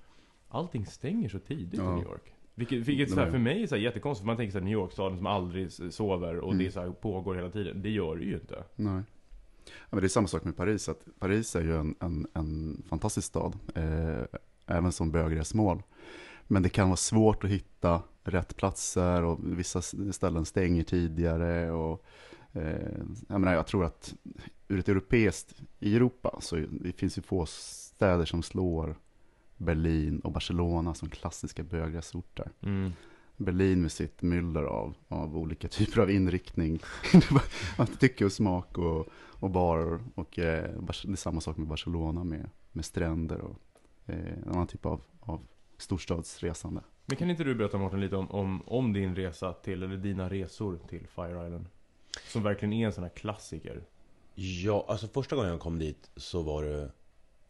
Allting 0.49 0.87
stänger 0.87 1.29
så 1.29 1.39
tidigt 1.39 1.81
Ja. 1.81 1.93
i 1.93 1.95
New 1.95 2.05
York. 2.05 2.33
Vilket, 2.55 2.79
vilket 2.89 3.11
så 3.11 3.21
här, 3.21 3.31
för 3.31 3.39
mig 3.39 3.63
är 3.63 3.67
så 3.67 3.77
jättekonstigt, 3.77 4.23
för 4.23 4.27
man 4.27 4.37
tänker 4.37 4.53
sig 4.53 4.61
New 4.61 4.73
York, 4.73 4.93
staden 4.93 5.17
som 5.17 5.27
aldrig 5.27 5.73
sover 5.73 6.37
och 6.39 6.53
Mm. 6.53 6.65
det 6.65 6.71
så 6.73 6.81
här, 6.81 6.91
pågår 6.91 7.35
hela 7.35 7.51
tiden. 7.51 7.83
Det 7.83 7.91
gör 7.91 8.17
det 8.17 8.25
ju 8.25 8.35
inte. 8.35 8.65
Nej. 8.77 9.03
Ja, 9.67 9.73
men 9.91 10.01
det 10.01 10.07
är 10.07 10.09
samma 10.09 10.29
sak 10.29 10.45
med 10.45 10.57
Paris, 10.57 10.89
att 10.89 11.07
Paris 11.19 11.57
är 11.57 11.63
ju 11.63 11.77
en, 11.77 11.95
en, 12.01 12.27
en 12.35 12.83
fantastisk 12.89 13.27
stad, 13.27 13.59
eh, 13.75 14.25
även 14.67 14.93
som 14.93 15.11
bögresmål. 15.11 15.83
Men 16.47 16.63
det 16.63 16.69
kan 16.69 16.89
vara 16.89 16.97
svårt 16.97 17.45
att 17.45 17.51
hitta 17.51 18.03
rätt 18.25 18.57
platser 18.57 19.23
och 19.23 19.39
vissa 19.59 19.83
ställen 20.13 20.45
stänger 20.45 20.83
tidigare. 20.83 21.71
Och, 21.71 22.05
eh, 22.53 22.99
jag, 23.29 23.41
menar, 23.41 23.53
jag 23.55 23.67
tror 23.67 23.85
att 23.85 24.15
ur 24.69 24.79
ett 24.79 24.89
europeiskt, 24.89 25.55
i 25.79 25.97
Europa, 25.97 26.39
så 26.41 26.57
det 26.57 26.93
finns 26.93 27.19
ju 27.19 27.23
få 27.23 27.47
städer 27.47 28.25
som 28.25 28.43
slår 28.43 28.97
Berlin 29.57 30.21
och 30.21 30.33
Barcelona 30.33 30.95
som 30.95 31.11
klassiska 31.11 31.63
bögresorter. 31.63 32.51
Berlin 33.37 33.83
med 33.83 33.93
sitt 33.93 34.23
myller 34.23 34.63
av, 34.63 34.95
av 35.09 35.37
olika 35.37 35.69
typer 35.79 36.01
av 36.01 36.11
inriktning. 36.11 36.81
Tycke 38.01 38.25
och 38.25 38.33
smak 38.33 38.79
och, 38.79 39.09
och 39.41 39.51
barer. 39.51 40.01
Och 40.15 40.39
eh, 40.39 40.71
det 40.81 41.13
är 41.13 41.17
samma 41.17 41.41
sak 41.41 41.57
med 41.57 41.67
Barcelona 41.67 42.25
med, 42.25 42.51
med 42.73 42.85
stränder 42.85 43.41
och 43.41 43.57
eh, 44.07 44.33
en 44.45 44.49
annan 44.49 44.67
typ 44.67 44.87
av, 44.87 45.01
av 45.21 45.47
storstadsresande. 45.79 46.81
Men 47.07 47.17
kan 47.17 47.31
inte 47.31 47.45
du 47.45 47.55
berätta 47.55 47.79
Mårten 47.79 48.01
lite 48.01 48.17
om, 48.17 48.31
om, 48.31 48.63
om 48.67 48.93
din 48.93 49.17
resa 49.17 49.53
till, 49.53 49.83
eller 49.83 49.97
dina 49.97 50.31
resor 50.31 50.79
till 50.89 51.07
Fire 51.07 51.47
Island? 51.47 51.67
Som 52.29 52.43
verkligen 52.43 52.73
är 52.73 52.87
en 52.87 52.93
sån 52.93 53.05
här 53.05 53.11
klassiker. 53.11 53.83
Ja, 54.35 54.85
alltså 54.89 55.07
första 55.09 55.37
gången 55.37 55.51
jag 55.51 55.61
kom 55.61 55.79
dit 55.79 56.11
så 56.17 56.43
var 56.43 56.63
det 56.63 56.91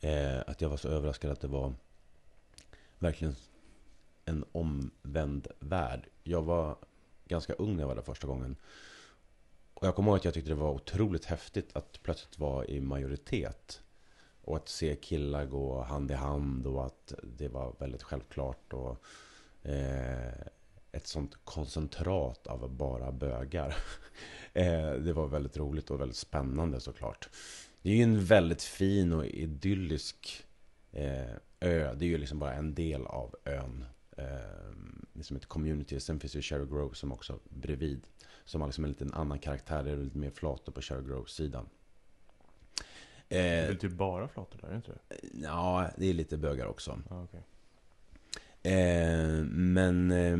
eh, 0.00 0.42
att 0.46 0.60
jag 0.60 0.68
var 0.68 0.76
så 0.76 0.88
överraskad 0.88 1.30
att 1.30 1.40
det 1.40 1.48
var 1.48 1.74
verkligen 2.98 3.34
en 4.24 4.44
omvänd 4.52 5.48
värld. 5.58 6.08
Jag 6.22 6.42
var 6.42 6.76
ganska 7.28 7.52
ung 7.52 7.76
när 7.76 7.82
jag 7.82 7.88
var 7.88 7.94
där 7.94 8.02
första 8.02 8.26
gången. 8.26 8.56
Och 9.74 9.86
jag 9.86 9.94
kommer 9.94 10.10
ihåg 10.10 10.18
att 10.18 10.24
jag 10.24 10.34
tyckte 10.34 10.50
det 10.50 10.54
var 10.54 10.72
otroligt 10.72 11.24
häftigt 11.24 11.76
att 11.76 12.02
plötsligt 12.02 12.38
vara 12.38 12.64
i 12.64 12.80
majoritet. 12.80 13.82
Och 14.42 14.56
att 14.56 14.68
se 14.68 14.96
killar 14.96 15.46
gå 15.46 15.82
hand 15.82 16.10
i 16.10 16.14
hand 16.14 16.66
och 16.66 16.86
att 16.86 17.14
det 17.22 17.48
var 17.48 17.74
väldigt 17.78 18.02
självklart. 18.02 18.72
Och 18.72 19.04
eh, 19.68 20.46
ett 20.92 21.06
sånt 21.06 21.34
koncentrat 21.44 22.46
av 22.46 22.70
bara 22.70 23.12
bögar. 23.12 23.76
eh, 24.52 24.90
det 24.92 25.12
var 25.12 25.26
väldigt 25.26 25.56
roligt 25.56 25.90
och 25.90 26.00
väldigt 26.00 26.16
spännande 26.16 26.80
såklart. 26.80 27.28
Det 27.82 27.90
är 27.90 27.94
ju 27.94 28.02
en 28.02 28.24
väldigt 28.24 28.62
fin 28.62 29.12
och 29.12 29.26
idyllisk 29.26 30.44
eh, 30.92 31.36
ö. 31.66 31.94
Det 31.94 32.04
är 32.04 32.08
ju 32.08 32.18
liksom 32.18 32.38
bara 32.38 32.54
en 32.54 32.74
del 32.74 33.06
av 33.06 33.34
ön. 33.44 33.84
Eh, 34.16 34.26
liksom 35.12 35.36
ett 35.36 35.46
community. 35.46 36.00
Sen 36.00 36.20
finns 36.20 36.36
ju 36.36 36.42
Cherry 36.42 36.66
Grove 36.66 36.94
som 36.94 37.12
också 37.12 37.38
bredvid. 37.48 38.06
Som 38.44 38.60
har 38.60 38.68
liksom 38.68 38.84
en 38.84 38.90
liten 38.90 39.12
annan 39.14 39.38
karaktär. 39.38 39.84
Det 39.84 39.90
är 39.90 39.96
lite 39.96 40.18
mer 40.18 40.30
flator 40.30 40.72
på 40.72 40.80
Cherry 40.80 41.04
Grove-sidan. 41.04 41.68
Det 43.28 43.38
är 43.38 43.70
Eh, 43.70 43.76
typ 43.76 43.92
bara 43.92 44.28
flator 44.28 44.58
där, 44.58 44.68
är 44.68 44.70
det 44.70 44.76
inte 44.76 44.92
det? 44.92 44.98
ja, 45.42 45.90
det 45.96 46.06
är 46.06 46.14
lite 46.14 46.36
bögar 46.36 46.66
också. 46.66 46.98
Ja, 47.10 47.22
okej. 47.24 47.42
Eh, 48.62 49.44
men 49.44 50.10
eh, 50.10 50.38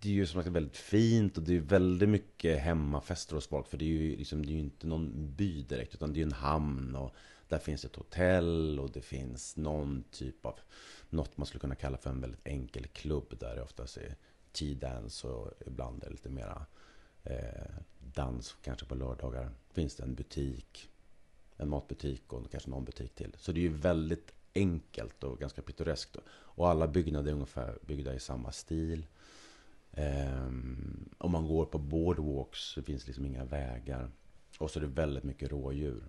det 0.00 0.08
är 0.08 0.12
ju 0.12 0.26
som 0.26 0.42
sagt 0.42 0.54
väldigt 0.54 0.76
fint 0.76 1.36
och 1.38 1.42
det 1.42 1.56
är 1.56 1.60
väldigt 1.60 2.08
mycket 2.08 2.60
hemmafester 2.60 3.34
hos 3.34 3.46
folk. 3.48 3.68
För 3.68 3.78
det 3.78 3.84
är 3.84 3.88
ju 3.88 4.16
liksom, 4.16 4.46
det 4.46 4.52
är 4.52 4.54
ju 4.54 4.60
inte 4.60 4.86
någon 4.86 5.34
by 5.36 5.62
direkt 5.62 5.94
utan 5.94 6.12
det 6.12 6.16
är 6.16 6.20
ju 6.20 6.26
en 6.26 6.32
hamn. 6.32 6.96
Och 6.96 7.14
där 7.50 7.58
finns 7.58 7.84
ett 7.84 7.96
hotell 7.96 8.78
och 8.80 8.90
det 8.90 9.00
finns 9.00 9.56
någon 9.56 10.04
typ 10.10 10.46
av, 10.46 10.58
något 11.10 11.36
man 11.36 11.46
skulle 11.46 11.60
kunna 11.60 11.74
kalla 11.74 11.96
för 11.96 12.10
en 12.10 12.20
väldigt 12.20 12.46
enkel 12.46 12.86
klubb. 12.86 13.36
Där 13.40 13.56
det 13.56 13.62
oftast 13.62 13.96
är 13.96 14.16
T-dance 14.52 15.28
och 15.28 15.52
ibland 15.66 16.02
är 16.02 16.06
det 16.06 16.12
lite 16.12 16.28
mera 16.28 16.66
eh, 17.24 17.74
dans 18.14 18.56
kanske 18.62 18.86
på 18.86 18.94
lördagar. 18.94 19.50
Finns 19.72 19.96
det 19.96 20.02
en 20.02 20.14
butik, 20.14 20.88
en 21.56 21.68
matbutik 21.68 22.32
och 22.32 22.50
kanske 22.50 22.70
någon 22.70 22.84
butik 22.84 23.14
till. 23.14 23.34
Så 23.38 23.52
det 23.52 23.60
är 23.60 23.62
ju 23.62 23.74
väldigt 23.74 24.32
enkelt 24.54 25.24
och 25.24 25.38
ganska 25.38 25.62
pittoreskt. 25.62 26.16
Och 26.28 26.68
alla 26.68 26.88
byggnader 26.88 27.30
är 27.30 27.34
ungefär 27.34 27.78
byggda 27.82 28.14
i 28.14 28.20
samma 28.20 28.52
stil. 28.52 29.06
Ehm, 29.92 31.08
om 31.18 31.32
man 31.32 31.46
går 31.46 31.64
på 31.64 31.78
boardwalks 31.78 32.58
så 32.58 32.82
finns 32.82 33.02
det 33.02 33.08
liksom 33.08 33.26
inga 33.26 33.44
vägar. 33.44 34.10
Och 34.58 34.70
så 34.70 34.78
är 34.78 34.80
det 34.80 34.88
väldigt 34.88 35.24
mycket 35.24 35.50
rådjur. 35.50 36.04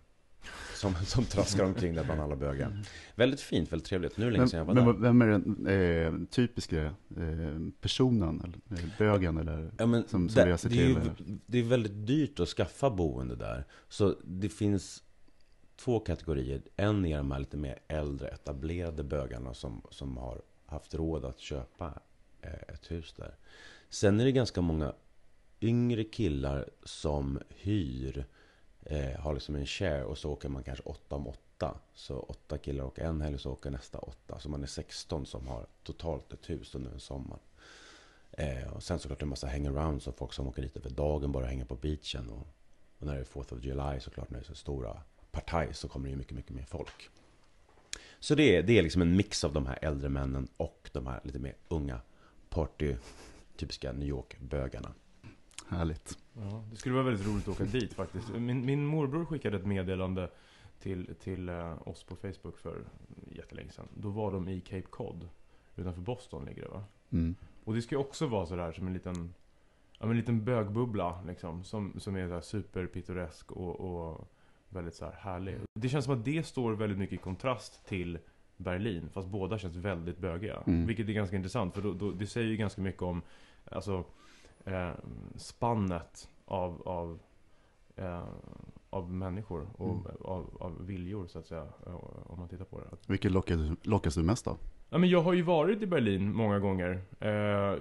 Som, 0.76 0.96
som 0.96 1.26
traskar 1.26 1.64
omkring 1.64 1.96
där 1.96 2.04
bland 2.04 2.22
alla 2.22 2.36
bögar. 2.36 2.84
Väldigt 3.16 3.42
fint, 3.42 3.72
väldigt 3.72 3.88
trevligt. 3.88 4.18
Nu 4.18 4.26
är 4.28 4.32
det 4.32 4.38
länge 4.38 4.48
sedan 4.48 4.58
jag 4.58 4.66
var 4.66 4.74
men 4.74 4.86
där. 4.86 4.94
vem 4.94 5.22
är 5.22 5.28
den 5.28 5.68
eh, 5.68 6.28
typiska 6.30 6.84
eh, 6.84 6.92
personen, 7.82 8.42
eller 8.42 8.80
eh, 8.84 8.90
bögen 8.98 9.38
eller? 9.38 9.72
Ja, 9.78 9.86
men 9.86 10.08
som- 10.08 10.30
som 10.30 10.44
det, 10.46 10.52
reser 10.54 10.70
det, 10.70 10.82
är 10.82 10.88
ju, 10.88 10.94
till, 11.16 11.38
det 11.46 11.58
är 11.60 11.64
väldigt 11.64 12.08
dyrt 12.08 12.40
att 12.40 12.48
skaffa 12.50 12.90
boende 12.90 13.36
där. 13.36 13.66
Så 13.90 14.16
det 14.24 14.50
finns 14.50 15.04
två 15.76 16.00
kategorier. 16.00 16.62
En 16.76 17.06
är 17.06 17.18
de 17.18 17.32
här 17.32 17.40
lite 17.40 17.58
mer 17.58 17.80
äldre 17.88 18.28
etablerade 18.28 19.04
bögarna 19.04 19.54
som, 19.54 19.82
som 19.90 20.18
har 20.18 20.42
haft 20.66 20.94
råd 20.94 21.26
att 21.26 21.40
köpa 21.40 22.00
eh, 22.42 22.74
ett 22.74 22.92
hus 22.92 23.14
där. 23.18 23.36
Sen 23.90 24.20
är 24.20 24.26
det 24.26 24.32
ganska 24.32 24.62
många 24.62 24.94
yngre 25.62 26.04
killar 26.04 26.70
som 26.84 27.40
hyr, 27.50 28.26
eh, 28.86 29.20
har 29.20 29.34
liksom 29.34 29.56
en 29.56 29.66
share 29.66 30.04
och 30.04 30.18
så 30.18 30.32
åker 30.32 30.50
man 30.50 30.64
kanske 30.64 30.84
åtta 30.84 31.16
om 31.16 31.28
åtta. 31.28 31.78
Så 31.94 32.20
åtta 32.20 32.58
killar 32.58 32.84
åker 32.84 33.04
en 33.04 33.22
helg 33.22 33.36
och 33.36 33.42
så 33.42 33.52
åker 33.52 33.72
nästa 33.72 33.98
åtta. 33.98 34.40
Så 34.40 34.50
man 34.50 34.64
är 34.64 34.68
16 34.68 35.26
som 35.26 35.48
har 35.48 35.66
totalt 35.84 36.34
ett 36.34 36.50
hus 36.50 36.76
under 36.76 36.92
en 36.92 37.00
sommar. 37.00 37.40
Eh, 38.32 38.74
och 38.74 38.84
sen 38.84 39.00
såklart 39.00 39.22
en 39.22 39.28
massa 39.28 39.48
hangarounds 39.48 40.08
och 40.08 40.16
folk 40.16 40.34
som 40.34 40.48
åker 40.48 40.62
dit 40.62 40.78
över 40.78 40.90
dagen 40.90 41.32
bara 41.32 41.46
hänger 41.46 41.66
på 41.66 41.76
beachen. 41.76 42.30
Och, 42.30 42.48
och 43.00 43.08
när 43.08 43.16
det 43.16 43.22
är 43.22 43.26
4th 43.26 43.54
of 43.54 43.64
July 43.64 44.00
såklart, 44.00 44.30
när 44.30 44.40
det 44.40 44.44
är 44.44 44.48
så 44.48 44.56
stora 44.56 45.02
partaj 45.32 45.74
så 45.74 45.88
kommer 45.88 46.06
det 46.06 46.12
ju 46.12 46.18
mycket, 46.18 46.36
mycket 46.36 46.56
mer 46.56 46.66
folk. 46.66 47.10
Så 48.20 48.36
det 48.36 48.56
är, 48.56 48.64
det 48.64 48.78
är 48.78 48.84
liksom 48.84 49.02
en 49.02 49.16
mix 49.16 49.44
av 49.44 49.54
de 49.54 49.66
här 49.66 49.80
äldre 49.82 50.10
männen 50.10 50.48
och 50.58 50.90
de 50.94 51.08
här 51.08 51.22
lite 51.24 51.40
mer 51.40 51.56
unga 51.68 52.02
party, 52.50 52.96
typiska 53.58 53.92
New 53.92 54.08
York-bögarna. 54.08 54.94
Härligt. 55.72 56.18
Ja, 56.34 56.64
det 56.72 56.76
skulle 56.76 56.96
vara 56.96 57.06
väldigt 57.06 57.28
roligt 57.28 57.48
att 57.48 57.62
åka 57.62 57.64
dit 57.64 57.94
faktiskt. 57.94 58.30
Min, 58.30 58.66
min 58.66 58.86
morbror 58.86 59.26
skickade 59.26 59.58
ett 59.58 59.66
meddelande 59.66 60.30
till, 60.80 61.16
till 61.20 61.50
eh, 61.50 61.88
oss 61.88 62.04
på 62.04 62.16
Facebook 62.16 62.58
för 62.58 62.84
jättelänge 63.32 63.72
sedan. 63.72 63.88
Då 63.94 64.10
var 64.10 64.32
de 64.32 64.48
i 64.48 64.62
Cape 64.62 64.82
Cod. 64.82 65.30
Utanför 65.76 66.02
Boston 66.02 66.46
ligger 66.46 66.62
det 66.62 66.70
va? 66.70 66.84
Mm. 67.10 67.36
Och 67.64 67.74
det 67.74 67.82
ska 67.82 67.96
ju 67.96 68.00
också 68.02 68.28
vara 68.28 68.46
sådär 68.46 68.72
som 68.72 68.88
en 68.88 68.94
liten 68.94 69.34
Ja 70.00 70.10
en 70.10 70.18
liten 70.18 70.46
bögbubbla 70.46 71.24
liksom. 71.28 71.64
Som, 71.64 72.00
som 72.00 72.16
är 72.16 72.28
såhär 72.28 72.42
superpittoresk 72.42 73.52
och, 73.52 73.80
och 73.80 74.32
väldigt 74.70 74.96
så 74.96 75.06
här 75.06 75.14
härlig. 75.14 75.58
Det 75.80 75.90
känns 75.90 76.06
som 76.06 76.14
att 76.14 76.26
det 76.26 76.46
står 76.46 76.74
väldigt 76.74 77.00
mycket 77.00 77.14
i 77.14 77.18
kontrast 77.18 77.86
till 77.88 78.20
Berlin. 78.58 79.10
Fast 79.14 79.28
båda 79.28 79.58
känns 79.58 79.76
väldigt 79.76 80.18
bögiga. 80.18 80.64
Mm. 80.68 80.88
Vilket 80.88 81.10
är 81.10 81.14
ganska 81.14 81.36
intressant. 81.36 81.74
För 81.74 81.82
då, 81.82 81.94
då, 81.94 82.12
det 82.12 82.28
säger 82.28 82.48
ju 82.48 82.58
ganska 82.58 82.82
mycket 82.82 83.02
om 83.02 83.22
Alltså 83.66 84.04
eh, 84.66 84.92
Spannet 85.38 86.30
av, 86.46 86.82
av 86.88 87.20
eh, 87.96 88.24
av 88.90 89.14
människor 89.14 89.68
och 89.78 89.90
Mm. 89.92 90.06
av, 90.22 90.58
av 90.60 90.86
viljor 90.86 91.28
så 91.28 91.40
att 91.40 91.46
säga. 91.46 91.68
eh, 91.86 91.96
Om 92.32 92.40
man 92.40 92.48
tittar 92.50 92.66
på 92.66 92.80
det. 92.80 92.86
Vilket 93.08 93.32
lockas, 93.32 93.60
lockas 93.84 94.16
du 94.16 94.24
mest 94.24 94.48
av? 94.48 94.58
Ja, 94.90 94.98
men 94.98 95.10
jag 95.10 95.22
har 95.22 95.34
ju 95.34 95.42
varit 95.42 95.82
i 95.82 95.86
Berlin 95.86 96.34
många 96.36 96.60
gånger. 96.60 97.02
Eh, 97.20 97.30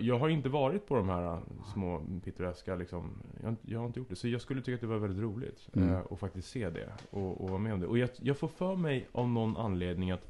jag 0.06 0.18
har 0.18 0.28
inte 0.28 0.48
varit 0.48 0.86
på 0.86 0.96
de 0.96 1.08
här 1.08 1.32
eh, 1.32 1.38
små 1.74 2.02
pittoreska 2.24 2.74
liksom. 2.76 3.10
Jag, 3.42 3.56
jag 3.62 3.78
har 3.78 3.86
inte 3.86 3.98
gjort 3.98 4.08
det. 4.08 4.16
Så 4.16 4.28
jag 4.28 4.40
skulle 4.40 4.60
tycka 4.62 4.74
att 4.74 4.80
det 4.80 4.86
var 4.86 4.98
väldigt 4.98 5.22
roligt. 5.22 5.68
Mm. 5.72 6.02
Att 6.10 6.18
faktiskt 6.20 6.48
se 6.50 6.70
det. 6.70 6.92
Och, 7.10 7.40
och 7.40 7.48
vara 7.48 7.58
med 7.58 7.74
om 7.74 7.80
det. 7.80 7.86
Och 7.86 7.98
jag, 7.98 8.10
jag 8.18 8.38
får 8.38 8.48
för 8.48 8.76
mig 8.76 9.08
av 9.12 9.28
någon 9.28 9.56
anledning 9.56 10.10
att 10.10 10.28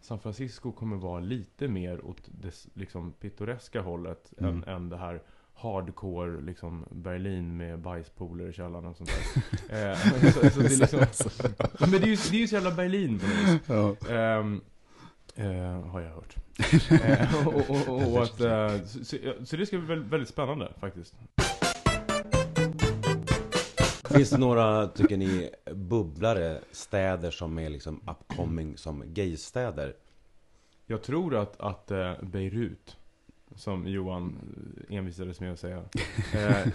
San 0.00 0.18
Francisco 0.20 0.72
kommer 0.72 0.96
vara 0.96 1.20
lite 1.20 1.68
mer 1.68 2.06
åt 2.06 2.28
det 2.40 2.66
liksom, 2.74 3.12
pittoreska 3.12 3.80
hållet 3.82 4.32
Mm. 4.38 4.54
än, 4.54 4.64
än 4.64 4.88
det 4.88 4.96
här 4.96 5.22
hardcore 5.60 6.40
liksom 6.40 6.86
Berlin 6.90 7.56
med 7.56 7.78
bajspooler 7.78 8.48
i 8.48 8.52
källaren 8.52 8.86
och 8.86 8.96
sånt 8.96 9.10
där. 9.68 9.90
eh, 9.90 9.98
så, 10.32 10.50
så 10.50 10.60
det 10.60 10.66
är 10.66 10.78
liksom, 10.78 10.98
Ja, 11.58 11.66
men 11.78 11.90
det 11.90 11.96
är, 11.96 12.06
ju, 12.06 12.16
det 12.16 12.36
är 12.36 12.40
ju 12.40 12.48
så 12.48 12.54
jävla 12.54 12.70
Berlin 12.70 13.18
på 13.18 13.26
något 13.26 13.98
vis. 14.02 14.08
Ja. 14.08 14.14
Ehm, 14.14 14.60
eh, 15.34 15.90
har 15.90 16.00
jag 16.00 16.10
hört. 16.10 16.36
Eh, 16.90 17.46
och, 17.46 17.70
och, 17.70 17.88
och, 17.88 18.12
och 18.12 18.22
att, 18.22 18.40
eh, 18.40 18.84
så, 18.86 19.04
så, 19.04 19.16
så 19.44 19.56
det 19.56 19.66
ska 19.66 19.78
bli 19.78 19.86
väldigt, 19.86 20.12
väldigt 20.12 20.28
spännande 20.28 20.72
faktiskt. 20.80 21.14
Finns 24.10 24.30
det 24.30 24.38
några, 24.38 24.86
tycker 24.86 25.16
ni, 25.16 25.50
bubblare, 25.74 26.60
städer 26.72 27.30
som 27.30 27.58
är 27.58 27.70
liksom 27.70 28.00
upcoming 28.10 28.76
som 28.76 29.02
gaystäder? 29.06 29.94
Jag 30.86 31.02
tror 31.02 31.36
att, 31.36 31.60
att 31.60 31.90
eh, 31.90 32.12
Beirut, 32.22 32.96
som 33.54 33.86
Johan 33.88 34.38
envisades 34.88 35.40
med 35.40 35.52
att 35.52 35.58
säga, 35.58 35.84
eh, 36.34 36.68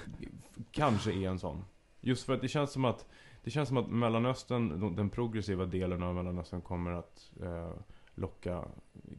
kanske 0.71 1.11
är 1.13 1.29
en 1.29 1.39
sån. 1.39 1.63
Just 2.01 2.25
för 2.25 2.33
att 2.33 2.41
det 2.41 2.47
känns 2.47 2.71
som 2.71 2.85
att 2.85 3.05
det 3.43 3.51
känns 3.51 3.67
som 3.69 3.77
att 3.77 3.87
Mellanöstern, 3.89 4.79
de- 4.79 4.95
den 4.95 5.09
progressiva 5.09 5.65
delen 5.65 6.03
av 6.03 6.15
Mellanöstern 6.15 6.61
kommer 6.61 6.91
att 6.91 7.31
eh, 7.41 7.71
locka 8.15 8.63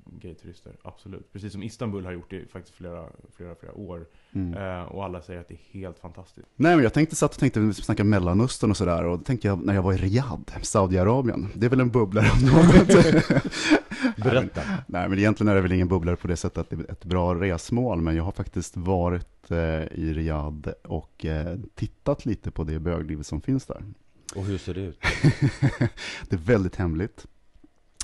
gayturister. 0.06 0.76
Absolut. 0.82 1.32
Precis 1.32 1.52
som 1.52 1.62
Istanbul 1.62 2.04
har 2.04 2.12
gjort 2.12 2.32
i 2.32 2.46
faktiskt 2.46 2.76
flera, 2.76 3.08
flera, 3.36 3.54
flera 3.54 3.74
år. 3.74 4.06
Mm. 4.32 4.54
Eh, 4.54 4.82
och 4.82 5.04
alla 5.04 5.22
säger 5.22 5.40
att 5.40 5.48
det 5.48 5.54
är 5.54 5.80
helt 5.80 5.98
fantastiskt. 5.98 6.48
Nej, 6.56 6.76
men 6.76 6.82
jag 6.82 6.92
tänkte, 6.92 7.16
satt 7.16 7.32
och 7.34 7.38
tänkte, 7.38 7.60
vi 7.60 7.74
snackar 7.74 8.04
Mellanöstern 8.04 8.70
och 8.70 8.76
sådär, 8.76 9.04
och 9.04 9.18
då 9.18 9.24
tänkte 9.24 9.48
jag 9.48 9.64
när 9.64 9.74
jag 9.74 9.82
var 9.82 9.92
i 9.92 9.96
Riyadh, 9.96 10.62
Saudiarabien, 10.62 11.48
det 11.54 11.66
är 11.66 11.70
väl 11.70 11.80
en 11.80 11.90
bubblare 11.90 12.26
om 12.34 12.46
något. 12.46 12.86
Berätta. 14.16 14.62
Nej, 14.86 15.08
men 15.08 15.18
egentligen 15.18 15.48
är 15.48 15.54
det 15.54 15.60
väl 15.60 15.72
ingen 15.72 15.88
bubblare 15.88 16.16
på 16.16 16.28
det 16.28 16.36
sättet 16.36 16.58
att 16.58 16.70
det 16.70 16.76
är 16.76 16.90
ett 16.92 17.04
bra 17.04 17.34
resmål, 17.34 18.00
men 18.00 18.16
jag 18.16 18.24
har 18.24 18.32
faktiskt 18.32 18.76
varit 18.76 19.50
eh, 19.50 19.58
i 19.92 20.14
Riyadh 20.14 20.70
och 20.84 21.24
eh, 21.24 21.58
tittat 21.74 22.26
lite 22.26 22.50
på 22.50 22.64
det 22.64 22.80
bögliv 22.80 23.22
som 23.22 23.40
finns 23.40 23.66
där. 23.66 23.82
Och 24.34 24.44
hur 24.44 24.58
ser 24.58 24.74
det 24.74 24.80
ut? 24.80 24.98
det 26.28 26.36
är 26.36 26.40
väldigt 26.40 26.76
hemligt. 26.76 27.26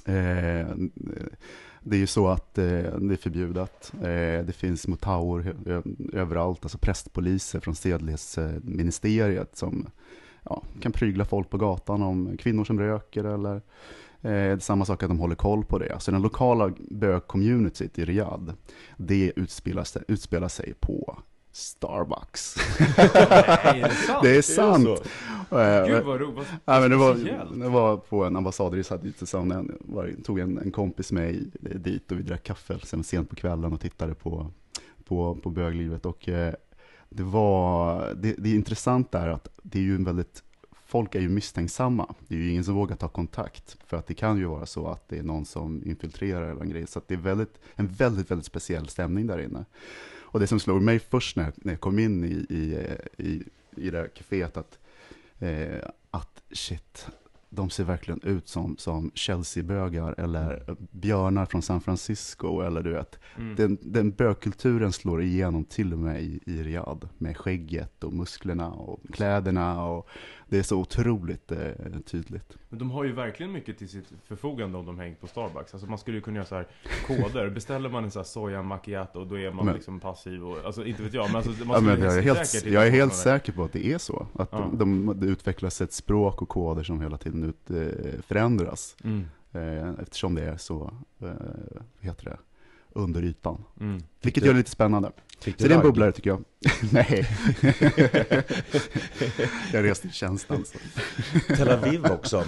Eh, 0.04 0.66
det 1.84 1.96
är 1.96 2.00
ju 2.00 2.06
så 2.06 2.28
att 2.28 2.58
eh, 2.58 2.64
det 2.64 3.14
är 3.14 3.16
förbjudet. 3.16 3.92
Eh, 3.94 4.44
det 4.46 4.56
finns 4.56 4.86
motaur 4.86 5.54
överallt, 6.12 6.58
alltså 6.62 6.78
prästpoliser 6.78 7.60
från 7.60 7.74
sedlighetsministeriet 7.74 9.56
som 9.56 9.86
ja, 10.42 10.62
kan 10.80 10.92
prygla 10.92 11.24
folk 11.24 11.50
på 11.50 11.58
gatan 11.58 12.02
om 12.02 12.36
kvinnor 12.36 12.64
som 12.64 12.80
röker 12.80 13.24
eller 13.24 13.54
eh, 13.54 13.60
det 14.20 14.30
är 14.30 14.58
samma 14.58 14.84
sak 14.84 15.02
att 15.02 15.08
de 15.08 15.18
håller 15.18 15.34
koll 15.34 15.64
på 15.64 15.78
det. 15.78 16.00
Så 16.00 16.10
den 16.10 16.22
lokala 16.22 16.72
bög-communityt 16.90 17.98
i 17.98 18.04
Riyadh, 18.04 18.52
det 18.96 19.32
utspelar 19.36 19.84
sig, 19.84 20.02
utspelar 20.08 20.48
sig 20.48 20.74
på 20.80 21.18
Starbucks. 21.52 22.56
Nej, 22.96 23.80
är 23.82 23.88
det 23.88 23.94
sant? 23.94 24.22
det 24.22 24.36
är 24.36 24.42
sant. 24.42 24.88
Eh, 24.88 24.96
Gud 25.86 26.04
vad 26.04 26.20
roligt. 26.20 26.48
Ja, 26.64 26.80
men 26.80 26.90
det, 26.90 26.96
var, 26.96 27.14
det 27.62 27.68
var 27.68 27.96
på 27.96 28.24
en 28.24 28.36
ambassad 28.36 28.74
i 28.78 28.82
Sadistan, 28.84 29.50
jag 29.50 29.70
var, 29.94 30.10
tog 30.24 30.38
en, 30.38 30.58
en 30.58 30.70
kompis 30.72 31.12
med 31.12 31.30
i- 31.34 31.50
dit 31.60 32.12
och 32.12 32.18
vi 32.18 32.22
drack 32.22 32.42
kaffe 32.42 32.78
sen 32.82 33.04
sent 33.04 33.30
på 33.30 33.36
kvällen 33.36 33.72
och 33.72 33.80
tittade 33.80 34.14
på, 34.14 34.50
på, 35.04 35.34
på 35.42 35.50
böglivet. 35.50 36.06
Och 36.06 36.28
eh, 36.28 36.54
det 37.08 37.22
var, 37.22 38.14
det, 38.14 38.34
det 38.38 38.50
är 38.50 38.54
intressant 38.54 39.12
där 39.12 39.28
att 39.28 39.48
det 39.62 39.78
är 39.78 39.82
ju 39.82 39.94
en 39.94 40.04
väldigt, 40.04 40.42
folk 40.86 41.14
är 41.14 41.20
ju 41.20 41.28
misstänksamma. 41.28 42.14
Det 42.28 42.34
är 42.34 42.38
ju 42.38 42.50
ingen 42.50 42.64
som 42.64 42.74
vågar 42.74 42.96
ta 42.96 43.08
kontakt, 43.08 43.76
för 43.86 43.96
att 43.96 44.06
det 44.06 44.14
kan 44.14 44.38
ju 44.38 44.44
vara 44.44 44.66
så 44.66 44.86
att 44.86 45.08
det 45.08 45.18
är 45.18 45.22
någon 45.22 45.44
som 45.44 45.82
infiltrerar 45.86 46.50
eller 46.50 46.60
en 46.62 46.70
grej. 46.70 46.86
Så 46.86 47.00
det 47.06 47.14
är 47.14 47.18
väldigt, 47.18 47.54
en 47.74 47.86
väldigt, 47.88 48.30
väldigt 48.30 48.46
speciell 48.46 48.88
stämning 48.88 49.26
där 49.26 49.38
inne. 49.40 49.64
Och 50.20 50.40
det 50.40 50.46
som 50.46 50.60
slog 50.60 50.82
mig 50.82 50.98
först 50.98 51.36
när, 51.36 51.52
när 51.56 51.72
jag 51.72 51.80
kom 51.80 51.98
in 51.98 52.24
i, 52.24 52.46
i, 52.54 52.78
i, 53.16 53.42
i 53.76 53.90
det 53.90 53.98
här 53.98 54.08
kaféet, 54.14 54.56
att 54.56 54.78
eh, 55.42 55.88
att 56.10 56.42
shit, 56.52 57.06
de 57.54 57.70
ser 57.70 57.84
verkligen 57.84 58.20
ut 58.22 58.48
som, 58.48 58.76
som 58.78 59.10
Chelsea-bögar 59.14 60.14
eller 60.18 60.76
björnar 60.90 61.46
från 61.46 61.62
San 61.62 61.80
Francisco 61.80 62.60
eller 62.60 62.82
du 62.82 62.92
vet. 62.92 63.18
Mm. 63.36 63.56
Den, 63.56 63.78
den 63.80 64.10
bögkulturen 64.10 64.92
slår 64.92 65.22
igenom 65.22 65.64
till 65.64 65.92
och 65.92 65.98
med 65.98 66.22
i, 66.22 66.40
i 66.46 66.62
Riyadh 66.62 67.06
med 67.18 67.36
skägget 67.36 68.04
och 68.04 68.12
musklerna 68.12 68.70
och 68.70 69.00
kläderna 69.12 69.84
och 69.84 70.08
det 70.52 70.58
är 70.58 70.62
så 70.62 70.76
otroligt 70.78 71.52
eh, 71.52 71.58
tydligt. 72.06 72.56
Men 72.68 72.78
de 72.78 72.90
har 72.90 73.04
ju 73.04 73.12
verkligen 73.12 73.52
mycket 73.52 73.78
till 73.78 73.88
sitt 73.88 74.12
förfogande 74.24 74.78
om 74.78 74.86
de 74.86 74.98
hängt 74.98 75.20
på 75.20 75.26
Starbucks. 75.26 75.74
Alltså 75.74 75.86
man 75.88 75.98
skulle 75.98 76.16
ju 76.16 76.20
kunna 76.20 76.36
göra 76.36 76.46
så 76.46 76.54
här 76.54 76.66
koder. 77.06 77.50
Beställer 77.50 77.88
man 77.88 78.04
en 78.04 78.10
sån 78.10 78.20
här 78.20 78.24
soja 78.24 78.62
macchiato, 78.62 79.24
då 79.24 79.38
är 79.38 79.50
man 79.50 79.64
Men- 79.66 79.74
liksom 79.74 80.00
passiv 80.00 80.44
och, 80.44 80.64
alltså 80.64 80.84
inte 80.84 81.02
vet 81.02 81.14
jag, 81.14 81.26
men 81.26 81.36
alltså 81.36 81.50
man 81.64 81.74
Ja, 81.74 81.80
men 81.80 82.00
jag 82.00 82.18
är 82.18 82.22
helt, 82.22 82.64
jag 82.66 82.86
är 82.86 82.90
helt 82.90 83.14
säker 83.14 83.52
på 83.52 83.64
att 83.64 83.72
det 83.72 83.86
är 83.86 83.98
så. 83.98 84.26
Att 84.34 84.48
Ja. 84.52 84.58
de, 84.72 85.06
de, 85.06 85.20
det 85.20 85.26
utvecklas 85.26 85.80
ett 85.80 85.92
språk 85.92 86.42
och 86.42 86.48
koder 86.48 86.82
som 86.82 87.00
hela 87.00 87.16
tiden 87.18 87.44
ut, 87.44 87.70
eh, 87.70 88.20
förändras. 88.26 88.96
Mm. 89.04 89.24
Eh, 89.52 89.88
eftersom 90.02 90.34
det 90.34 90.42
är 90.42 90.56
så, 90.56 90.90
eh, 91.20 91.28
heter 92.00 92.24
det, 92.24 92.36
under 92.94 93.22
ytan. 93.22 93.64
Mm. 93.80 94.02
Vilket 94.22 94.44
gör 94.44 94.52
det 94.52 94.58
lite 94.58 94.70
spännande. 94.70 95.12
Fick 95.40 95.60
Så 95.60 95.68
det 95.68 95.74
är 95.74 95.76
en 95.76 95.82
bubblare 95.82 96.12
tycker 96.12 96.30
jag. 96.30 96.44
Nej. 96.92 97.26
jag 99.72 99.84
reste 99.84 100.08
i 100.08 100.10
tjänsten. 100.10 100.64
Så. 100.64 100.78
Tel 101.56 101.68
Aviv 101.68 102.04
också. 102.04 102.44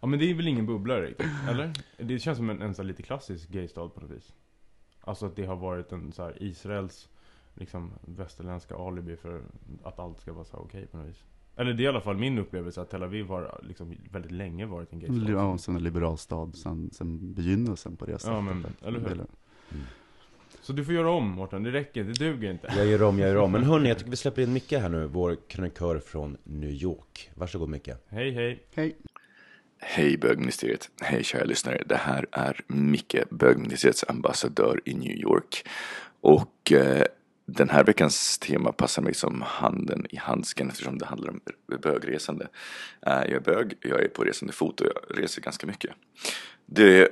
Ja 0.00 0.06
men 0.06 0.18
det 0.18 0.30
är 0.30 0.34
väl 0.34 0.48
ingen 0.48 0.66
bubblare 0.66 1.06
riktigt, 1.06 1.26
eller? 1.48 1.72
Det 1.98 2.18
känns 2.18 2.38
som 2.38 2.50
en, 2.50 2.62
en 2.62 2.74
så 2.74 2.82
lite 2.82 3.02
klassisk 3.02 3.48
gaystad 3.48 3.88
på 3.88 4.00
något 4.00 4.10
vis. 4.10 4.32
Alltså 5.00 5.26
att 5.26 5.36
det 5.36 5.46
har 5.46 5.56
varit 5.56 5.92
en 5.92 6.12
så 6.12 6.22
här 6.22 6.42
Israels 6.42 7.08
liksom 7.54 7.92
västerländska 8.00 8.76
alibi 8.76 9.16
för 9.16 9.42
att 9.82 9.98
allt 9.98 10.20
ska 10.20 10.32
vara 10.32 10.44
så 10.44 10.56
okej 10.56 10.86
på 10.86 10.96
något 10.96 11.08
vis. 11.08 11.24
Eller 11.56 11.72
det 11.72 11.82
är 11.82 11.84
i 11.84 11.88
alla 11.88 12.00
fall 12.00 12.16
min 12.16 12.38
upplevelse 12.38 12.80
att 12.80 12.90
Tel 12.90 13.02
Aviv 13.02 13.26
har 13.26 13.60
liksom 13.62 13.94
väldigt 14.10 14.32
länge 14.32 14.66
varit 14.66 14.92
en 14.92 14.98
gaystad. 14.98 15.30
Ja, 15.32 15.58
som 15.58 15.76
en 15.76 15.82
liberal 15.82 16.18
stad 16.18 16.56
sen, 16.56 16.90
sen 16.92 17.34
begynnelsen 17.34 17.96
på 17.96 18.06
det 18.06 18.18
sättet. 18.18 18.34
Ja, 18.34 18.40
men, 18.40 18.66
eller 18.82 19.00
hur? 19.00 19.26
Så 20.62 20.72
du 20.72 20.84
får 20.84 20.94
göra 20.94 21.10
om 21.10 21.28
Mårten, 21.28 21.62
det 21.62 21.70
räcker, 21.70 22.04
det 22.04 22.12
duger 22.12 22.50
inte. 22.50 22.72
Jag 22.76 22.86
gör 22.86 23.02
om, 23.02 23.18
jag 23.18 23.28
gör 23.28 23.36
om. 23.36 23.52
Men 23.52 23.64
hörni, 23.64 23.88
jag 23.88 23.98
tycker 23.98 24.10
vi 24.10 24.16
släpper 24.24 24.42
in 24.42 24.52
Micke 24.52 24.72
här 24.72 24.88
nu, 24.88 25.06
vår 25.06 25.36
krönikör 25.48 25.98
från 25.98 26.36
New 26.44 26.70
York. 26.70 27.30
Varsågod 27.34 27.68
Micke. 27.68 27.90
Hej 28.08 28.30
hej. 28.30 28.62
Hej. 28.74 28.96
Hej 29.78 30.16
bögministeriet, 30.16 30.90
hej 31.00 31.24
kära 31.24 31.44
lyssnare. 31.44 31.82
Det 31.86 31.96
här 31.96 32.26
är 32.32 32.60
Micke, 32.66 33.16
bögministeriets 33.30 34.04
ambassadör 34.08 34.80
i 34.84 34.94
New 34.94 35.16
York. 35.16 35.66
Och 36.20 36.72
eh, 36.72 37.04
den 37.46 37.70
här 37.70 37.84
veckans 37.84 38.38
tema 38.38 38.72
passar 38.72 39.02
mig 39.02 39.14
som 39.14 39.42
handen 39.42 40.06
i 40.10 40.16
handsken 40.16 40.68
eftersom 40.68 40.98
det 40.98 41.06
handlar 41.06 41.30
om 41.30 41.40
bögresande. 41.82 42.48
Eh, 43.06 43.12
jag 43.12 43.30
är 43.32 43.40
bög, 43.40 43.74
jag 43.80 44.02
är 44.02 44.08
på 44.08 44.24
resande 44.24 44.52
fot 44.52 44.80
och 44.80 44.86
jag 44.86 45.18
reser 45.18 45.42
ganska 45.42 45.66
mycket. 45.66 45.90
Det 46.66 47.08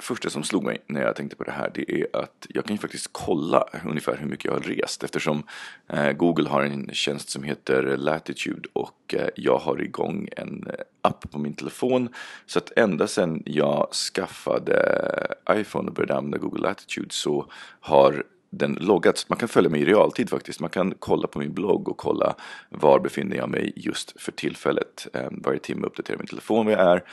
första 0.00 0.30
som 0.30 0.42
slog 0.42 0.64
mig 0.64 0.78
när 0.86 1.00
jag 1.00 1.16
tänkte 1.16 1.36
på 1.36 1.44
det 1.44 1.50
här 1.50 1.70
det 1.74 1.92
är 1.92 2.06
att 2.12 2.46
jag 2.48 2.64
kan 2.64 2.76
ju 2.76 2.80
faktiskt 2.80 3.08
kolla 3.12 3.68
ungefär 3.86 4.16
hur 4.16 4.26
mycket 4.26 4.44
jag 4.44 4.52
har 4.52 4.60
rest 4.60 5.04
eftersom 5.04 5.42
eh, 5.88 6.12
Google 6.12 6.48
har 6.48 6.62
en 6.62 6.90
tjänst 6.92 7.30
som 7.30 7.42
heter 7.42 7.96
Latitude 7.96 8.68
och 8.72 9.14
eh, 9.14 9.28
jag 9.36 9.58
har 9.58 9.82
igång 9.82 10.28
en 10.36 10.66
eh, 10.66 10.74
app 11.02 11.30
på 11.30 11.38
min 11.38 11.54
telefon. 11.54 12.08
Så 12.46 12.58
att 12.58 12.72
ända 12.76 13.06
sedan 13.06 13.42
jag 13.46 13.88
skaffade 13.92 15.36
iPhone 15.50 15.88
och 15.88 15.94
började 15.94 16.14
använda 16.14 16.38
Google 16.38 16.62
Latitude 16.62 17.10
så 17.10 17.46
har 17.80 18.24
den 18.50 18.78
loggats. 18.80 19.28
Man 19.28 19.38
kan 19.38 19.48
följa 19.48 19.70
mig 19.70 19.80
i 19.80 19.84
realtid 19.84 20.30
faktiskt. 20.30 20.60
Man 20.60 20.70
kan 20.70 20.94
kolla 20.98 21.28
på 21.28 21.38
min 21.38 21.52
blogg 21.52 21.88
och 21.88 21.96
kolla 21.96 22.34
var 22.68 23.00
befinner 23.00 23.36
jag 23.36 23.48
mig 23.48 23.72
just 23.76 24.20
för 24.20 24.32
tillfället. 24.32 25.06
Ehm, 25.12 25.42
varje 25.44 25.58
timme 25.58 25.86
uppdaterar 25.86 26.18
min 26.18 26.26
telefon 26.26 26.66
var 26.66 26.72
jag 26.72 26.80
är. 26.80 27.04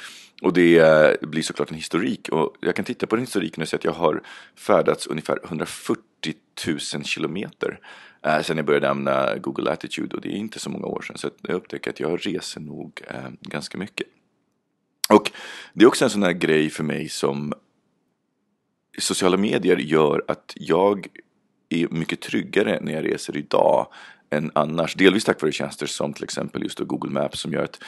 Och 0.42 0.54
det 0.54 0.78
eh, 0.78 1.28
blir 1.28 1.42
såklart 1.42 1.70
en 1.70 1.76
historik. 1.76 2.30
Och 2.30 2.56
jag 2.60 2.76
kan 2.76 2.86
titta 2.86 3.08
på 3.08 3.16
den 3.16 3.26
historiken 3.26 3.62
och 3.62 3.68
se 3.68 3.76
att 3.76 3.84
jag 3.84 3.92
har 3.92 4.22
färdats 4.56 5.08
ungefär 5.08 5.40
140 5.44 6.02
000 6.68 7.04
kilometer 7.04 7.80
eh, 8.26 8.42
sen 8.42 8.58
jag 8.58 8.66
började 8.66 8.90
använda 8.90 9.38
Google 9.38 9.72
Attitude 9.72 10.16
Och 10.16 10.22
det 10.22 10.30
är 10.30 10.38
inte 10.38 10.60
så 10.60 10.70
många 10.70 10.86
år 10.86 11.02
sedan. 11.02 11.18
Så 11.18 11.30
jag 11.42 11.56
upptäcker 11.56 11.90
att 11.90 12.00
jag 12.00 12.28
reser 12.28 12.62
nog 12.62 13.02
eh, 13.08 13.30
ganska 13.42 13.78
mycket. 13.78 14.08
Och 15.10 15.32
det 15.74 15.84
är 15.84 15.88
också 15.88 16.04
en 16.04 16.10
sån 16.10 16.24
här 16.24 16.34
grej 16.34 16.70
för 16.70 16.84
mig 16.84 17.10
som 17.10 17.54
sociala 18.98 19.38
medier 19.38 19.78
gör 19.78 20.24
att 20.28 20.54
jag 20.56 21.08
är 21.70 21.88
mycket 21.88 22.22
tryggare 22.22 22.80
när 22.82 22.94
jag 22.94 23.06
reser 23.06 23.38
idag 23.38 23.88
än 24.30 24.52
annars. 24.56 24.96
Delvis 24.96 25.24
tack 25.24 25.42
vare 25.42 25.52
tjänster 25.52 25.86
som 25.86 26.14
till 26.14 26.24
exempel 26.24 26.64
just 26.64 26.78
då 26.78 26.86
Google 26.86 27.12
Maps 27.12 27.40
som 27.40 27.54
gör 27.54 27.64
att 27.64 27.80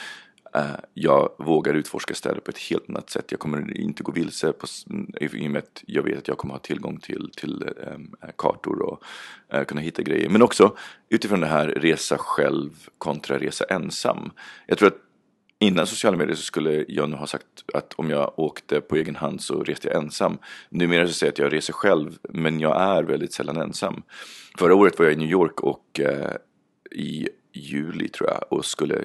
eh, 0.55 0.79
jag 0.93 1.29
vågar 1.37 1.73
utforska 1.73 2.13
städer 2.13 2.39
på 2.39 2.51
ett 2.51 2.57
helt 2.57 2.89
annat 2.89 3.09
sätt. 3.09 3.25
Jag 3.29 3.39
kommer 3.39 3.77
inte 3.77 4.03
gå 4.03 4.11
vilse 4.11 4.53
på, 4.53 4.67
i 5.21 5.47
och 5.47 5.51
med 5.51 5.57
att 5.57 5.83
jag 5.85 6.03
vet 6.03 6.17
att 6.17 6.27
jag 6.27 6.37
kommer 6.37 6.53
ha 6.53 6.59
tillgång 6.59 6.99
till, 6.99 7.31
till 7.37 7.69
um, 7.95 8.15
kartor 8.37 8.81
och 8.81 9.03
äh, 9.53 9.63
kunna 9.63 9.81
hitta 9.81 10.01
grejer. 10.01 10.29
Men 10.29 10.41
också 10.41 10.75
utifrån 11.09 11.39
det 11.39 11.47
här 11.47 11.67
resa 11.67 12.17
själv 12.17 12.71
kontra 12.97 13.39
resa 13.39 13.65
ensam. 13.65 14.31
Jag 14.67 14.77
tror 14.77 14.87
att 14.87 15.06
Innan 15.59 15.87
sociala 15.87 16.17
medier 16.17 16.35
så 16.35 16.41
skulle 16.41 16.85
jag 16.87 17.09
nog 17.09 17.19
ha 17.19 17.27
sagt 17.27 17.45
att 17.73 17.93
om 17.93 18.09
jag 18.09 18.39
åkte 18.39 18.81
på 18.81 18.95
egen 18.95 19.15
hand 19.15 19.41
så 19.41 19.63
reste 19.63 19.87
jag 19.87 20.03
ensam. 20.03 20.37
Numera 20.69 21.07
så 21.07 21.13
säger 21.13 21.31
jag 21.31 21.33
att 21.33 21.51
jag 21.51 21.57
reser 21.57 21.73
själv 21.73 22.17
men 22.29 22.59
jag 22.59 22.81
är 22.81 23.03
väldigt 23.03 23.33
sällan 23.33 23.57
ensam. 23.57 24.03
Förra 24.57 24.75
året 24.75 24.99
var 24.99 25.05
jag 25.05 25.13
i 25.13 25.17
New 25.17 25.29
York 25.29 25.59
och 25.61 25.99
eh, 25.99 26.35
i 26.91 27.29
juli 27.53 28.09
tror 28.09 28.29
jag 28.29 28.43
och 28.49 28.65
skulle 28.65 29.01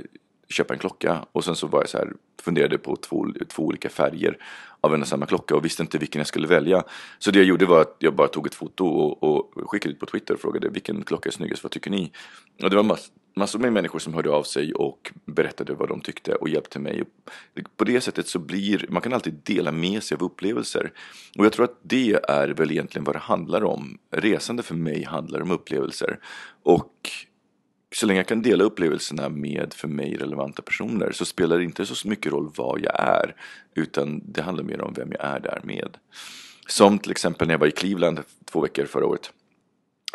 köpa 0.49 0.75
en 0.75 0.81
klocka 0.81 1.27
och 1.33 1.45
sen 1.45 1.57
så 1.57 1.67
var 1.67 1.81
jag 1.81 1.89
så 1.89 1.99
här, 1.99 2.13
funderade 2.43 2.79
på 2.79 2.97
två, 2.97 3.27
två 3.49 3.63
olika 3.63 3.89
färger 3.89 4.39
av 4.83 4.95
en 4.95 5.03
och 5.03 5.09
samma 5.09 5.27
klocka 5.27 5.57
och 5.57 5.65
visste 5.65 5.83
inte 5.83 5.99
vilken 5.99 6.19
jag 6.19 6.27
skulle 6.27 6.49
välja. 6.49 6.85
Så 7.19 7.31
det 7.31 7.39
jag 7.39 7.47
gjorde 7.47 7.67
var 7.67 7.81
att 7.81 7.97
jag 7.99 8.15
bara 8.15 8.29
tog 8.29 8.47
ett 8.47 8.55
foto 8.55 8.87
och, 8.87 9.23
och 9.23 9.71
skickade 9.71 9.95
ut 9.95 10.01
på 10.01 10.07
Twitter 10.07 10.35
och 10.35 10.41
frågade 10.41 10.69
vilken 10.69 11.05
klocka 11.05 11.29
är 11.29 11.33
snyggast, 11.33 11.63
vad 11.63 11.73
tycker 11.73 11.91
ni? 11.91 12.13
Och 12.63 12.71
det 12.71 12.77
var 12.77 12.83
mass, 12.83 13.11
massor 13.37 13.59
med 13.59 13.73
människor 13.73 13.99
som 13.99 14.15
hörde 14.15 14.31
av 14.31 14.43
sig 14.43 14.75
och 14.75 15.13
berättade 15.25 15.75
vad 15.75 15.89
de 15.89 16.01
tyckte 16.01 16.35
och 16.35 16.49
hjälpte 16.49 16.79
mig. 16.79 17.05
På 17.77 17.85
det 17.85 18.01
sättet 18.01 18.29
så 18.29 18.39
blir, 18.39 18.87
man 18.89 19.03
kan 19.03 19.13
alltid 19.13 19.35
dela 19.43 19.73
med 19.73 20.03
sig 20.03 20.15
av 20.15 20.23
upplevelser. 20.23 20.93
Och 21.39 21.45
jag 21.45 21.53
tror 21.53 21.65
att 21.65 21.79
det 21.83 22.13
är 22.29 22.49
väl 22.49 22.71
egentligen 22.71 23.05
vad 23.05 23.15
det 23.15 23.21
handlar 23.21 23.65
om. 23.65 23.99
Resande 24.11 24.63
för 24.63 24.75
mig 24.75 25.05
handlar 25.05 25.41
om 25.41 25.51
upplevelser. 25.51 26.19
Och 26.63 27.11
så 27.93 28.07
länge 28.07 28.21
jag 28.21 28.27
kan 28.27 28.43
dela 28.43 28.65
upplevelserna 28.65 29.29
med 29.29 29.75
för 29.75 29.89
mig 29.89 30.17
relevanta 30.17 30.63
personer 30.63 31.13
så 31.13 31.25
spelar 31.25 31.59
det 31.59 31.65
inte 31.65 31.87
så 31.87 32.09
mycket 32.09 32.33
roll 32.33 32.51
vad 32.57 32.81
jag 32.81 33.01
är 33.01 33.35
utan 33.75 34.21
det 34.25 34.43
handlar 34.43 34.65
mer 34.65 34.81
om 34.81 34.93
vem 34.93 35.13
jag 35.13 35.25
är 35.25 35.41
där 35.41 35.61
med. 35.65 35.97
Som 36.67 36.99
till 36.99 37.11
exempel 37.11 37.47
när 37.47 37.55
jag 37.55 37.59
var 37.59 37.67
i 37.67 37.71
Cleveland 37.71 38.21
två 38.45 38.61
veckor 38.61 38.85
förra 38.85 39.07
året. 39.07 39.33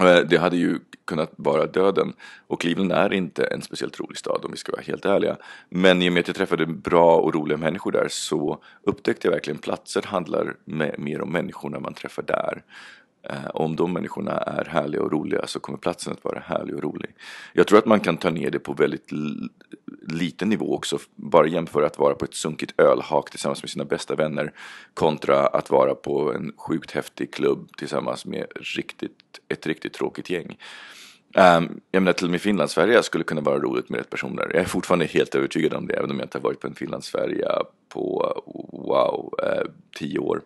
Eh, 0.02 0.20
det 0.20 0.38
hade 0.38 0.58
ju 0.58 0.80
kunnat 1.06 1.32
vara 1.36 1.66
döden 1.66 2.14
och 2.48 2.62
Cleveland 2.62 2.92
är 2.92 3.14
inte 3.14 3.44
en 3.44 3.62
speciellt 3.62 4.00
rolig 4.00 4.18
stad 4.18 4.46
om 4.46 4.52
vi 4.52 4.58
ska 4.58 4.72
vara 4.72 4.82
helt 4.82 5.06
ärliga. 5.06 5.38
Men 5.70 6.02
i 6.02 6.10
och 6.10 6.14
med 6.14 6.20
att 6.20 6.28
jag 6.28 6.36
träffade 6.36 6.66
bra 6.66 7.16
och 7.16 7.36
roliga 7.36 7.58
människor 7.58 7.92
där 7.92 8.08
så 8.10 8.64
upptäckte 8.84 9.28
jag 9.28 9.34
verkligen 9.34 9.58
platser 9.58 10.02
handlar 10.02 10.56
mer 10.98 11.22
om 11.22 11.32
människorna 11.32 11.80
man 11.80 11.94
träffar 11.94 12.24
där. 12.24 12.64
Eh, 13.30 13.50
om 13.54 13.76
de 13.76 13.94
människorna 13.94 14.32
är 14.32 14.66
härliga 14.66 15.02
och 15.02 15.12
roliga 15.12 15.48
så 15.48 15.60
kommer 15.60 15.78
platsen 15.78 16.14
att 16.14 16.24
vara 16.24 16.40
härlig 16.40 16.76
och 16.76 16.84
rolig. 16.84 17.10
Jag 17.54 17.68
tror 17.68 17.80
att 17.80 17.86
man 17.86 18.00
kan 18.00 18.18
ta 18.18 18.30
ner 18.30 18.50
det 18.52 18.60
på 18.60 18.74
väldigt 18.74 19.10
liten 20.08 20.50
nivå 20.50 20.76
också. 20.76 21.00
Bara 21.16 21.48
jämföra 21.48 21.86
att 21.86 22.00
vara 22.00 22.16
på 22.16 22.26
ett 22.26 22.34
sunkigt 22.34 22.80
ölhak 22.80 23.30
tillsammans 23.30 23.64
med 23.64 23.70
sina 23.70 23.86
bästa 23.86 24.16
vänner 24.16 24.54
kontra 24.94 25.48
att 25.48 25.70
vara 25.70 25.96
på 25.96 26.34
en 26.34 26.52
sjukt 26.58 26.92
häftig 26.92 27.34
klubb 27.34 27.70
tillsammans 27.78 28.26
med 28.26 28.46
riktigt, 28.56 29.40
ett 29.48 29.68
riktigt 29.68 29.94
tråkigt 29.94 30.30
gäng. 30.30 30.58
Um, 31.36 31.82
jag 31.92 32.04
menar 32.04 32.14
till 32.14 32.26
och 32.26 32.32
med 32.32 32.42
Finlandsfärja 32.42 33.04
skulle 33.04 33.24
kunna 33.24 33.42
vara 33.42 33.60
roligt 33.60 33.90
med 33.90 33.98
rätt 33.98 34.10
personer. 34.10 34.52
Jag 34.54 34.62
är 34.62 34.66
fortfarande 34.66 35.06
helt 35.06 35.36
övertygad 35.36 35.74
om 35.74 35.88
det 35.88 35.94
även 35.94 36.12
om 36.12 36.18
jag 36.18 36.26
inte 36.26 36.38
har 36.38 36.44
varit 36.44 36.60
på 36.60 36.68
en 36.68 36.76
Finlandsfärja 36.76 37.64
på 37.90 38.34
wow, 38.72 39.34
uh, 39.44 39.72
tio 40.00 40.20
år. 40.20 40.42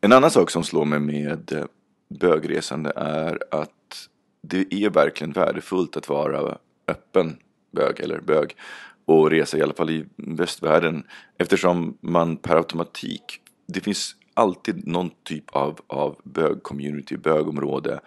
En 0.00 0.12
annan 0.12 0.30
sak 0.30 0.50
som 0.50 0.64
slår 0.64 0.84
mig 0.84 0.98
med 0.98 1.52
eh, 1.52 1.64
bögresande 2.08 2.92
är 2.96 3.38
att 3.50 4.08
det 4.42 4.74
är 4.74 4.90
verkligen 4.90 5.32
värdefullt 5.32 5.96
att 5.96 6.08
vara 6.08 6.58
öppen 6.88 7.36
bög 7.72 8.00
eller 8.00 8.20
bög 8.20 8.56
och 9.04 9.30
resa 9.30 9.58
i 9.58 9.62
alla 9.62 9.74
fall 9.74 9.90
i 9.90 10.06
västvärlden 10.16 11.04
eftersom 11.38 11.98
man 12.00 12.36
per 12.36 12.56
automatik, 12.56 13.40
det 13.66 13.80
finns 13.80 14.16
alltid 14.34 14.86
någon 14.86 15.10
typ 15.22 15.50
av, 15.56 15.80
av 15.86 16.20
bög-community, 16.24 17.16
bögområde 17.16 18.00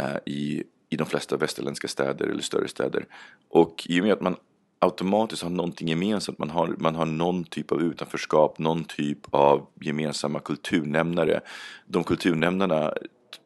eh, 0.00 0.16
i, 0.26 0.62
i 0.88 0.96
de 0.96 1.06
flesta 1.06 1.36
västerländska 1.36 1.88
städer 1.88 2.26
eller 2.26 2.42
större 2.42 2.68
städer. 2.68 3.06
Och 3.48 3.86
i 3.88 4.00
och 4.00 4.04
med 4.04 4.12
att 4.12 4.20
man 4.20 4.36
automatiskt 4.78 5.42
har 5.42 5.50
någonting 5.50 5.88
gemensamt. 5.88 6.38
Man 6.38 6.50
har, 6.50 6.74
man 6.78 6.94
har 6.94 7.06
någon 7.06 7.44
typ 7.44 7.72
av 7.72 7.82
utanförskap, 7.82 8.58
någon 8.58 8.84
typ 8.84 9.18
av 9.30 9.66
gemensamma 9.80 10.40
kulturnämnare. 10.40 11.40
De 11.86 12.04
kulturnämnarna, 12.04 12.92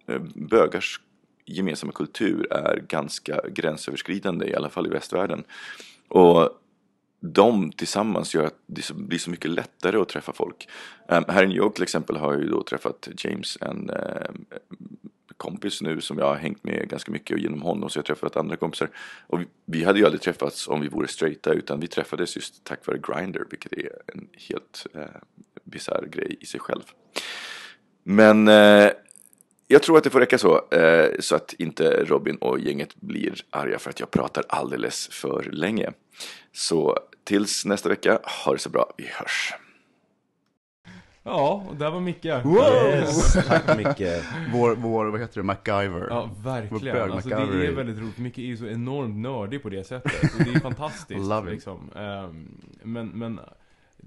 Eh, 0.06 0.20
bögars 0.34 1.00
gemensamma 1.44 1.92
kultur 1.92 2.52
är 2.52 2.76
ganska 2.88 3.40
gränsöverskridande, 3.48 4.46
i 4.46 4.54
alla 4.54 4.68
fall 4.68 4.86
i 4.86 4.90
västvärlden. 4.90 5.44
Och 6.08 6.58
de 7.20 7.72
tillsammans 7.72 8.34
gör 8.34 8.44
att 8.44 8.58
det 8.66 8.90
blir 8.90 9.18
så 9.18 9.30
mycket 9.30 9.50
lättare 9.50 9.96
att 9.96 10.08
träffa 10.08 10.32
folk. 10.32 10.68
Um, 11.08 11.24
här 11.28 11.42
i 11.42 11.46
New 11.46 11.56
York 11.56 11.74
till 11.74 11.82
exempel 11.82 12.16
har 12.16 12.32
jag 12.32 12.42
ju 12.42 12.48
då 12.48 12.62
träffat 12.62 13.08
James, 13.16 13.58
en 13.60 13.90
um, 13.90 14.44
kompis 15.36 15.82
nu 15.82 16.00
som 16.00 16.18
jag 16.18 16.26
har 16.26 16.36
hängt 16.36 16.64
med 16.64 16.88
ganska 16.88 17.12
mycket 17.12 17.34
och 17.34 17.40
genom 17.40 17.62
honom 17.62 17.90
så 17.90 17.98
jag 17.98 18.02
har 18.02 18.06
träffat 18.06 18.36
andra 18.36 18.56
kompisar. 18.56 18.90
Och 19.26 19.40
vi, 19.40 19.46
vi 19.64 19.84
hade 19.84 19.98
ju 19.98 20.04
aldrig 20.04 20.20
träffats 20.20 20.68
om 20.68 20.80
vi 20.80 20.88
vore 20.88 21.08
straighta 21.08 21.52
utan 21.52 21.80
vi 21.80 21.86
träffades 21.86 22.36
just 22.36 22.64
tack 22.64 22.86
vare 22.86 22.98
Grindr 22.98 23.44
vilket 23.50 23.72
är 23.72 23.90
en 24.06 24.28
helt 24.48 24.86
eh, 24.94 25.02
bisarr 25.64 26.06
grej 26.10 26.36
i 26.40 26.46
sig 26.46 26.60
själv. 26.60 26.82
Men 28.02 28.48
uh, 28.48 28.90
jag 29.72 29.82
tror 29.82 29.98
att 29.98 30.04
det 30.04 30.10
får 30.10 30.20
räcka 30.20 30.38
så, 30.38 30.68
eh, 30.70 31.10
så 31.20 31.36
att 31.36 31.52
inte 31.52 32.04
Robin 32.04 32.36
och 32.36 32.60
gänget 32.60 32.96
blir 32.96 33.34
arga 33.50 33.78
för 33.78 33.90
att 33.90 34.00
jag 34.00 34.10
pratar 34.10 34.44
alldeles 34.48 35.08
för 35.08 35.42
länge. 35.52 35.90
Så 36.52 36.98
tills 37.24 37.64
nästa 37.64 37.88
vecka, 37.88 38.18
ha 38.44 38.52
det 38.52 38.58
så 38.58 38.70
bra, 38.70 38.92
vi 38.96 39.04
hörs. 39.06 39.54
Ja, 41.24 41.66
och 41.68 41.76
där 41.76 41.90
var 41.90 42.00
Micke. 42.00 42.24
Yes, 42.24 43.32
tack 43.46 43.76
Micke. 43.76 44.08
Vår, 44.52 44.74
vår, 44.74 45.06
vad 45.06 45.20
heter 45.20 45.36
det, 45.40 45.42
MacGyver. 45.42 46.06
Ja, 46.10 46.30
verkligen. 46.44 46.96
Bög 46.96 47.10
Alltså, 47.10 47.28
MacGyver. 47.28 47.58
det 47.58 47.66
är 47.66 47.72
väldigt 47.72 47.98
roligt. 47.98 48.18
Micke 48.18 48.38
är 48.38 48.42
ju 48.42 48.56
så 48.56 48.66
enormt 48.66 49.16
nördig 49.16 49.62
på 49.62 49.68
det 49.68 49.84
sättet. 49.84 50.22
Och 50.34 50.44
det 50.44 50.50
är 50.54 50.60
fantastiskt. 50.70 51.20
Love 51.20 51.48
it. 51.48 51.54
liksom. 51.54 51.90
Ehm, 51.96 52.48
men, 52.82 53.08
men 53.08 53.40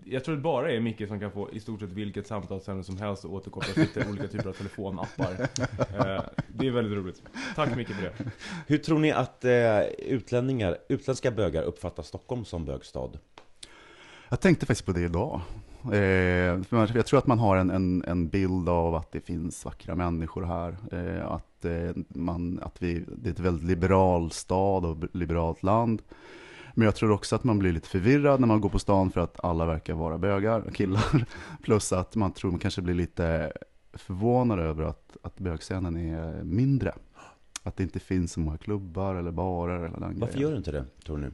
jag 0.05 0.23
tror 0.23 0.35
det 0.35 0.41
bara 0.41 0.71
är 0.71 0.79
Micke 0.79 1.07
som 1.07 1.19
kan 1.19 1.31
få 1.31 1.51
i 1.51 1.59
stort 1.59 1.79
sett 1.79 1.89
vilket 1.89 2.27
samtalsämne 2.27 2.83
som 2.83 2.97
helst 2.97 3.25
och 3.25 3.33
återkoppla 3.33 3.73
sig 3.73 3.87
till 3.87 4.03
olika 4.09 4.27
typer 4.27 4.49
av 4.49 4.53
telefonappar. 4.53 5.31
Ehm, 5.99 6.21
det 6.47 6.67
är 6.67 6.71
väldigt 6.71 6.97
roligt. 6.97 7.21
Tack 7.55 7.75
Micke 7.75 7.89
för 7.89 8.01
det. 8.01 8.13
Hur 8.67 8.77
tror 8.77 8.99
ni 8.99 9.11
att 9.11 9.45
eh, 9.45 9.81
utlänningar, 9.97 10.77
utländska 10.89 11.31
bögar 11.31 11.63
uppfattar 11.63 12.03
Stockholm 12.03 12.45
som 12.45 12.65
bögstad? 12.65 13.11
Jag 14.29 14.39
tänkte 14.39 14.65
faktiskt 14.65 14.85
på 14.85 14.91
det 14.91 15.01
idag. 15.01 15.41
Eh, 15.93 15.99
jag 16.93 17.05
tror 17.05 17.17
att 17.17 17.27
man 17.27 17.39
har 17.39 17.57
en, 17.57 17.69
en, 17.69 18.03
en 18.07 18.27
bild 18.27 18.69
av 18.69 18.95
att 18.95 19.11
det 19.11 19.21
finns 19.21 19.65
vackra 19.65 19.95
människor 19.95 20.43
här. 20.43 20.77
Eh, 20.91 21.31
att, 21.31 21.65
eh, 21.65 22.03
man, 22.07 22.59
att 22.63 22.81
vi, 22.81 23.03
det 23.07 23.29
är 23.29 23.33
ett 23.33 23.39
väldigt 23.39 23.65
liberal 23.65 24.31
stad 24.31 24.85
och 24.85 24.97
liberalt 25.13 25.63
land. 25.63 26.01
Men 26.77 26.85
jag 26.85 26.95
tror 26.95 27.11
också 27.11 27.35
att 27.35 27.43
man 27.43 27.59
blir 27.59 27.71
lite 27.71 27.89
förvirrad 27.89 28.39
när 28.39 28.47
man 28.47 28.61
går 28.61 28.69
på 28.69 28.79
stan 28.79 29.11
för 29.11 29.21
att 29.21 29.43
alla 29.43 29.65
verkar 29.65 29.93
vara 29.93 30.17
bögar, 30.17 30.71
killar. 30.73 31.25
Plus 31.61 31.93
att 31.93 32.15
man 32.15 32.33
tror 32.33 32.51
man 32.51 32.59
kanske 32.59 32.81
blir 32.81 32.95
lite 32.95 33.53
förvånad 33.93 34.59
över 34.59 34.83
att, 34.83 35.17
att 35.21 35.39
bögscenen 35.39 35.97
är 35.97 36.43
mindre. 36.43 36.93
Att 37.63 37.77
det 37.77 37.83
inte 37.83 37.99
finns 37.99 38.33
så 38.33 38.39
många 38.39 38.57
klubbar 38.57 39.15
eller 39.15 39.31
barer 39.31 39.79
eller 39.79 39.99
den 39.99 40.19
Varför 40.19 40.33
grejen. 40.33 40.41
gör 40.41 40.51
du 40.51 40.57
inte 40.57 40.71
det, 40.71 40.85
tror 41.05 41.17
ni? 41.17 41.27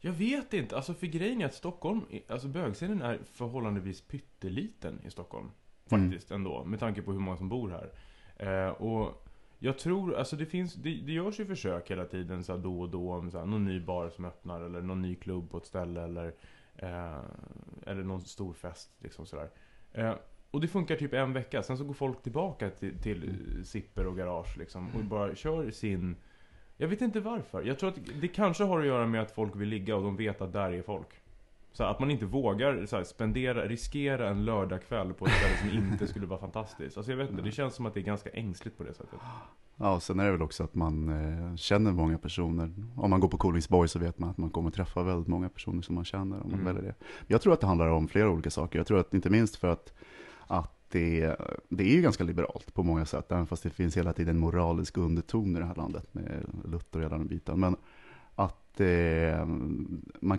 Jag 0.00 0.12
vet 0.12 0.54
inte, 0.54 0.76
alltså 0.76 0.94
för 0.94 1.06
grejen 1.06 1.40
är 1.40 1.46
att 1.46 1.54
Stockholm, 1.54 2.00
alltså 2.28 2.48
bögscenen 2.48 3.02
är 3.02 3.18
förhållandevis 3.32 4.00
pytteliten 4.00 5.00
i 5.06 5.10
Stockholm. 5.10 5.50
Mm. 5.90 6.10
Faktiskt 6.10 6.30
ändå, 6.30 6.64
med 6.64 6.80
tanke 6.80 7.02
på 7.02 7.12
hur 7.12 7.20
många 7.20 7.36
som 7.36 7.48
bor 7.48 7.70
här. 7.70 7.92
Eh, 8.36 8.70
och 8.70 9.19
jag 9.62 9.78
tror, 9.78 10.14
alltså 10.14 10.36
det 10.36 10.46
finns, 10.46 10.74
det, 10.74 10.94
det 10.94 11.12
görs 11.12 11.40
ju 11.40 11.46
försök 11.46 11.90
hela 11.90 12.04
tiden 12.04 12.44
så 12.44 12.52
här, 12.52 12.60
då 12.60 12.80
och 12.80 12.88
då 12.88 13.12
om 13.12 13.30
så 13.30 13.38
här, 13.38 13.46
någon 13.46 13.64
ny 13.64 13.80
bar 13.80 14.10
som 14.10 14.24
öppnar 14.24 14.60
eller 14.60 14.80
någon 14.80 15.02
ny 15.02 15.14
klubb 15.14 15.50
på 15.50 15.58
ett 15.58 15.66
ställe 15.66 16.02
eller, 16.02 16.26
eh, 16.76 17.18
eller 17.86 18.02
någon 18.02 18.20
stor 18.20 18.52
fest 18.52 18.90
liksom 18.98 19.26
sådär. 19.26 19.50
Eh, 19.92 20.14
och 20.50 20.60
det 20.60 20.68
funkar 20.68 20.96
typ 20.96 21.12
en 21.12 21.32
vecka, 21.32 21.62
sen 21.62 21.78
så 21.78 21.84
går 21.84 21.94
folk 21.94 22.22
tillbaka 22.22 22.70
till, 22.70 22.98
till 22.98 23.36
Zipper 23.64 24.06
och 24.06 24.16
Garage 24.16 24.58
liksom 24.58 24.88
och 24.94 25.04
bara 25.04 25.34
kör 25.34 25.70
sin 25.70 26.16
jag 26.76 26.88
vet 26.88 27.00
inte 27.00 27.20
varför. 27.20 27.62
Jag 27.62 27.78
tror 27.78 27.88
att 27.88 27.98
det 28.20 28.28
kanske 28.28 28.64
har 28.64 28.80
att 28.80 28.86
göra 28.86 29.06
med 29.06 29.22
att 29.22 29.30
folk 29.30 29.56
vill 29.56 29.68
ligga 29.68 29.96
och 29.96 30.02
de 30.02 30.16
vet 30.16 30.40
att 30.40 30.52
där 30.52 30.72
är 30.72 30.82
folk. 30.82 31.08
Så 31.72 31.84
att 31.84 32.00
man 32.00 32.10
inte 32.10 32.26
vågar 32.26 32.86
så 32.86 32.96
här, 32.96 33.04
spendera, 33.04 33.66
riskera 33.66 34.28
en 34.28 34.44
lördagkväll 34.44 35.12
på 35.14 35.26
ett 35.26 35.32
ställe 35.32 35.56
som 35.72 35.78
inte 35.92 36.06
skulle 36.06 36.26
vara 36.26 36.40
fantastiskt. 36.40 36.96
Alltså 36.96 37.12
jag 37.12 37.16
vet 37.18 37.30
inte, 37.30 37.42
det 37.42 37.50
känns 37.52 37.74
som 37.74 37.86
att 37.86 37.94
det 37.94 38.00
är 38.00 38.04
ganska 38.04 38.30
ängsligt 38.30 38.78
på 38.78 38.84
det 38.84 38.94
sättet. 38.94 39.18
Ja, 39.76 39.94
och 39.94 40.02
sen 40.02 40.20
är 40.20 40.24
det 40.24 40.32
väl 40.32 40.42
också 40.42 40.64
att 40.64 40.74
man 40.74 41.08
eh, 41.08 41.56
känner 41.56 41.92
många 41.92 42.18
personer. 42.18 42.72
Om 42.96 43.10
man 43.10 43.20
går 43.20 43.28
på 43.28 43.38
Kolingsborg 43.38 43.88
så 43.88 43.98
vet 43.98 44.18
man 44.18 44.30
att 44.30 44.38
man 44.38 44.50
kommer 44.50 44.70
träffa 44.70 45.02
väldigt 45.02 45.28
många 45.28 45.48
personer 45.48 45.82
som 45.82 45.94
man 45.94 46.04
känner. 46.04 46.36
Om 46.42 46.50
man 46.50 46.60
Mm. 46.60 46.64
väljer 46.74 46.82
det. 46.82 46.94
Jag 47.26 47.40
tror 47.42 47.52
att 47.52 47.60
det 47.60 47.66
handlar 47.66 47.88
om 47.88 48.08
flera 48.08 48.30
olika 48.30 48.50
saker. 48.50 48.78
Jag 48.78 48.86
tror 48.86 48.98
att 49.00 49.14
inte 49.14 49.30
minst 49.30 49.56
för 49.56 49.68
att, 49.68 49.92
att 50.46 50.76
det, 50.88 51.36
det 51.68 51.84
är 51.84 51.94
ju 51.96 52.02
ganska 52.02 52.24
liberalt 52.24 52.74
på 52.74 52.82
många 52.82 53.06
sätt. 53.06 53.32
Även 53.32 53.46
fast 53.46 53.62
det 53.62 53.70
finns 53.70 53.96
hela 53.96 54.12
tiden 54.12 54.38
moralisk 54.38 54.96
underton 54.96 55.56
i 55.56 55.58
det 55.58 55.66
här 55.66 55.74
landet 55.74 56.14
med 56.14 56.46
Luther 56.64 56.98
och 56.98 57.04
hela 57.04 57.18
den 57.18 57.26
biten. 57.26 57.60
Men 57.60 57.76
att 58.34 58.80
eh, 58.80 59.46
man 60.20 60.38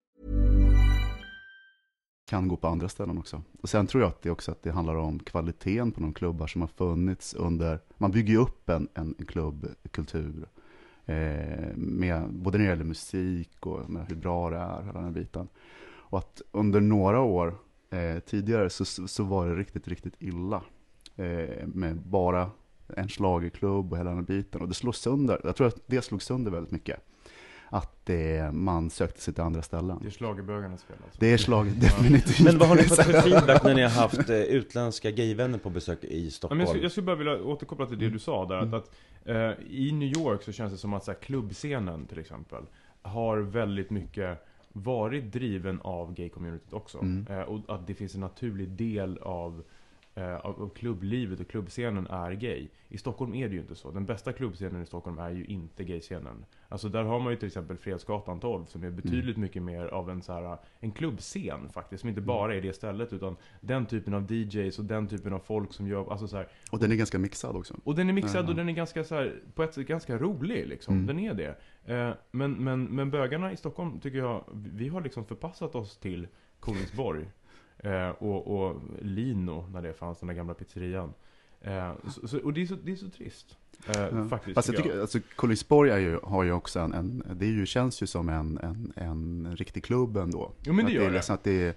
Kan 2.31 2.47
gå 2.47 2.57
på 2.57 2.67
andra 2.67 2.89
ställen 2.89 3.17
också. 3.17 3.41
Och 3.61 3.69
sen 3.69 3.87
tror 3.87 4.03
jag 4.03 4.09
att 4.09 4.21
det 4.21 4.29
också 4.29 4.51
att 4.51 4.63
det 4.63 4.71
handlar 4.71 4.95
om 4.95 5.19
kvaliteten 5.19 5.91
på 5.91 6.01
de 6.01 6.13
klubbar 6.13 6.47
som 6.47 6.61
har 6.61 6.67
funnits 6.67 7.33
under, 7.33 7.79
man 7.97 8.11
bygger 8.11 8.33
ju 8.33 8.39
upp 8.39 8.69
en, 8.69 8.87
en, 8.93 9.15
en 9.19 9.25
klubbkultur, 9.25 10.45
eh, 11.05 11.75
med, 11.75 12.29
både 12.29 12.57
när 12.57 12.65
det 12.65 12.69
gäller 12.69 12.83
musik 12.83 13.65
och 13.65 13.89
med 13.89 14.05
hur 14.07 14.15
bra 14.15 14.49
det 14.49 14.57
är, 14.57 14.81
hela 14.81 14.93
den 14.93 15.03
här 15.03 15.11
biten. 15.11 15.47
Och 15.83 16.17
att 16.17 16.41
under 16.51 16.81
några 16.81 17.21
år 17.21 17.55
eh, 17.89 18.19
tidigare 18.19 18.69
så, 18.69 18.85
så 18.85 19.23
var 19.23 19.47
det 19.47 19.55
riktigt, 19.55 19.87
riktigt 19.87 20.15
illa. 20.19 20.63
Eh, 21.15 21.67
med 21.67 21.97
bara 21.97 22.51
en 22.87 23.09
slagerklubb 23.09 23.91
och 23.91 23.97
hela 23.97 24.09
den 24.09 24.19
här 24.19 24.25
biten. 24.25 24.61
Och 24.61 24.67
det 24.67 24.73
slog 24.73 24.95
sönder, 24.95 25.41
jag 25.43 25.55
tror 25.55 25.67
att 25.67 25.81
det 25.85 26.01
slog 26.01 26.21
sönder 26.21 26.51
väldigt 26.51 26.71
mycket 26.71 26.99
att 27.73 28.09
eh, 28.09 28.51
man 28.51 28.89
sökte 28.89 29.21
sig 29.21 29.33
till 29.33 29.43
andra 29.43 29.61
ställen. 29.61 29.99
Det 30.01 30.07
är 30.07 30.11
schlagerbögarnas 30.11 30.83
fel 30.83 30.97
alltså. 31.03 31.19
Det 31.19 31.33
är 31.33 31.37
slag, 31.37 31.67
definitivt. 31.67 32.39
Men 32.39 32.57
vad 32.57 32.67
har 32.67 32.75
ni 32.75 32.83
fått 32.83 33.03
för 33.03 33.21
feedback 33.21 33.63
när 33.63 33.75
ni 33.75 33.81
har 33.81 33.89
haft 33.89 34.29
eh, 34.29 34.35
utländska 34.35 35.11
gayvänner 35.11 35.57
på 35.57 35.69
besök 35.69 36.03
i 36.03 36.31
Stockholm? 36.31 36.57
Men 36.57 36.65
jag, 36.65 36.69
skulle, 36.69 36.85
jag 36.85 36.91
skulle 36.91 37.05
bara 37.05 37.15
vilja 37.15 37.43
återkoppla 37.43 37.85
till 37.85 37.99
det 37.99 38.09
du 38.09 38.19
sa 38.19 38.45
där. 38.45 38.57
Att, 38.57 38.73
att 38.73 38.91
eh, 39.25 39.51
I 39.69 39.91
New 39.91 40.17
York 40.17 40.43
så 40.43 40.51
känns 40.51 40.71
det 40.71 40.77
som 40.77 40.93
att 40.93 41.03
så 41.03 41.11
här, 41.11 41.19
klubbscenen 41.19 42.05
till 42.05 42.19
exempel 42.19 42.63
har 43.01 43.37
väldigt 43.37 43.89
mycket 43.89 44.45
varit 44.73 45.33
driven 45.33 45.81
av 45.81 46.13
gay-communityt 46.13 46.73
också. 46.73 46.97
Mm. 46.97 47.27
Eh, 47.29 47.41
och 47.41 47.75
att 47.75 47.87
det 47.87 47.93
finns 47.93 48.15
en 48.15 48.21
naturlig 48.21 48.69
del 48.69 49.17
av 49.17 49.63
av 50.15 50.61
av 50.61 50.69
klubblivet 50.69 51.39
och 51.39 51.47
klubbscenen 51.47 52.07
är 52.07 52.31
gay. 52.31 52.67
I 52.87 52.97
Stockholm 52.97 53.33
är 53.33 53.49
det 53.49 53.53
ju 53.55 53.61
inte 53.61 53.75
så. 53.75 53.91
Den 53.91 54.05
bästa 54.05 54.33
klubbscenen 54.33 54.81
i 54.83 54.85
Stockholm 54.85 55.19
är 55.19 55.31
ju 55.31 55.45
inte 55.45 55.83
gayscenen. 55.83 56.45
Alltså 56.69 56.89
där 56.89 57.03
har 57.03 57.19
man 57.19 57.33
ju 57.33 57.39
till 57.39 57.47
exempel 57.47 57.77
Fredsgatan 57.77 58.39
12 58.39 58.65
som 58.65 58.83
är 58.83 58.89
betydligt 58.89 59.37
mycket 59.37 59.63
mer 59.63 59.85
av 59.85 60.09
en 60.09 60.21
så 60.21 60.33
här, 60.33 60.57
en 60.79 60.91
klubbscen 60.91 61.69
faktiskt. 61.69 62.01
Som 62.01 62.09
inte 62.09 62.21
bara 62.21 62.55
är 62.55 62.61
det 62.61 62.73
stället 62.73 63.13
utan 63.13 63.35
den 63.61 63.85
typen 63.85 64.13
av 64.13 64.31
DJs 64.31 64.79
och 64.79 64.85
den 64.85 65.07
typen 65.07 65.33
av 65.33 65.39
folk 65.39 65.73
som 65.73 65.87
gör, 65.87 66.11
alltså 66.11 66.27
så 66.27 66.37
här, 66.37 66.47
Och 66.71 66.79
den 66.79 66.91
är 66.91 66.95
ganska 66.95 67.19
mixad 67.19 67.55
också. 67.55 67.75
och 67.83 67.95
den 67.95 68.09
är 68.09 68.13
mixad 68.13 68.49
och 68.49 68.55
den 68.55 68.69
är 68.69 68.73
ganska 68.73 69.03
så 69.03 69.15
här, 69.15 69.41
på 69.55 69.63
ett 69.63 69.73
sätt 69.73 69.87
ganska 69.87 70.17
rolig 70.17 70.67
liksom. 70.67 70.93
Mm. 70.93 71.07
Den 71.07 71.19
är 71.19 71.33
det. 71.33 71.55
Eh, 71.93 72.13
men, 72.31 72.51
men, 72.51 72.83
men 72.83 73.11
bögarna 73.11 73.51
i 73.51 73.57
Stockholm 73.57 73.99
tycker 73.99 74.17
jag, 74.17 74.43
vi 74.53 74.87
har 74.87 75.01
liksom 75.01 75.25
förpassat 75.25 75.75
oss 75.75 75.97
till 75.97 76.27
Kolingsborg. 76.59 77.25
Eh, 77.83 78.09
och, 78.09 78.47
och 78.47 78.81
Lino, 79.01 79.65
när 79.73 79.81
det 79.81 79.93
fanns, 79.93 80.19
den 80.19 80.27
där 80.27 80.35
gamla 80.35 80.53
pizzerian. 80.53 81.13
Eh, 81.61 81.93
så, 82.09 82.27
så, 82.27 82.39
och 82.39 82.53
det 82.53 82.61
är 82.61 82.65
så, 82.65 82.75
det 82.83 82.91
är 82.91 82.95
så 82.95 83.09
trist. 83.09 83.57
Eh, 83.87 84.01
Ja. 84.01 84.27
Faktiskt. 84.29 84.55
Fast 84.55 84.67
jag 84.67 84.77
tycker 84.77 84.89
tycker, 84.89 85.01
alltså 85.01 85.19
Kolingsborg 85.35 85.91
är 85.91 85.97
ju, 85.97 86.19
har 86.23 86.43
ju 86.43 86.51
också 86.51 86.79
en, 86.79 86.93
en 86.93 87.23
det 87.33 87.45
är 87.45 87.49
ju, 87.49 87.65
känns 87.65 88.03
ju 88.03 88.07
som 88.07 88.29
en, 88.29 88.57
en, 88.57 88.93
en 88.95 89.55
riktig 89.55 89.83
klubb 89.83 90.17
ändå. 90.17 90.51
Jo, 90.63 90.73
men 90.73 90.85
det 90.85 90.89
att 90.89 90.95
gör 90.95 91.05
det. 91.05 91.11
nästan 91.11 91.33
Att 91.33 91.43
det 91.43 91.75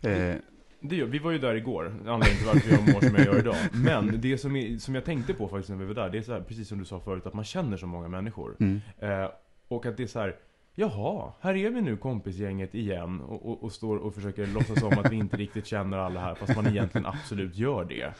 är, 0.00 0.30
eh, 0.30 0.36
Det 0.80 0.96
gör, 0.96 1.06
vi 1.06 1.18
var 1.18 1.30
ju 1.30 1.38
där 1.38 1.54
igår, 1.54 1.84
anledningen 1.86 2.36
till 2.36 2.46
varför 2.46 2.70
jag 2.70 2.94
mår 2.94 3.00
som 3.00 3.14
jag 3.14 3.26
gör 3.26 3.38
idag. 3.38 3.56
Men 3.72 4.20
det 4.20 4.38
som, 4.38 4.56
är, 4.56 4.78
som 4.78 4.94
jag 4.94 5.04
tänkte 5.04 5.34
på 5.34 5.48
faktiskt 5.48 5.68
när 5.68 5.76
vi 5.76 5.84
var 5.84 5.94
där, 5.94 6.10
det 6.10 6.18
är 6.18 6.22
så 6.22 6.32
här, 6.32 6.40
precis 6.40 6.68
som 6.68 6.78
du 6.78 6.84
sa 6.84 7.00
förut, 7.00 7.26
att 7.26 7.34
man 7.34 7.44
känner 7.44 7.76
så 7.76 7.86
många 7.86 8.08
människor. 8.08 8.56
mm. 8.60 8.80
Eh, 8.98 9.30
och 9.68 9.86
att 9.86 9.96
det 9.96 10.02
är 10.02 10.06
så 10.06 10.18
här, 10.18 10.36
jaha, 10.78 11.32
här 11.40 11.54
är 11.56 11.70
vi 11.70 11.80
nu 11.80 11.96
kompisgänget 11.96 12.74
igen 12.74 13.20
och, 13.20 13.46
och, 13.50 13.64
och 13.64 13.72
står 13.72 13.96
och 13.96 14.14
försöker 14.14 14.46
låtsas 14.46 14.82
om 14.82 14.92
att 14.98 15.12
vi 15.12 15.16
inte 15.16 15.36
riktigt 15.36 15.66
känner 15.66 15.98
alla 15.98 16.20
här, 16.20 16.34
fast 16.34 16.56
man 16.56 16.66
egentligen 16.66 17.06
absolut 17.06 17.56
gör 17.56 17.84
det. 17.84 18.02
Eh, 18.02 18.12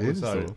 det 0.00 0.10
och 0.10 0.16
så 0.16 0.26
här, 0.26 0.44
så? 0.46 0.54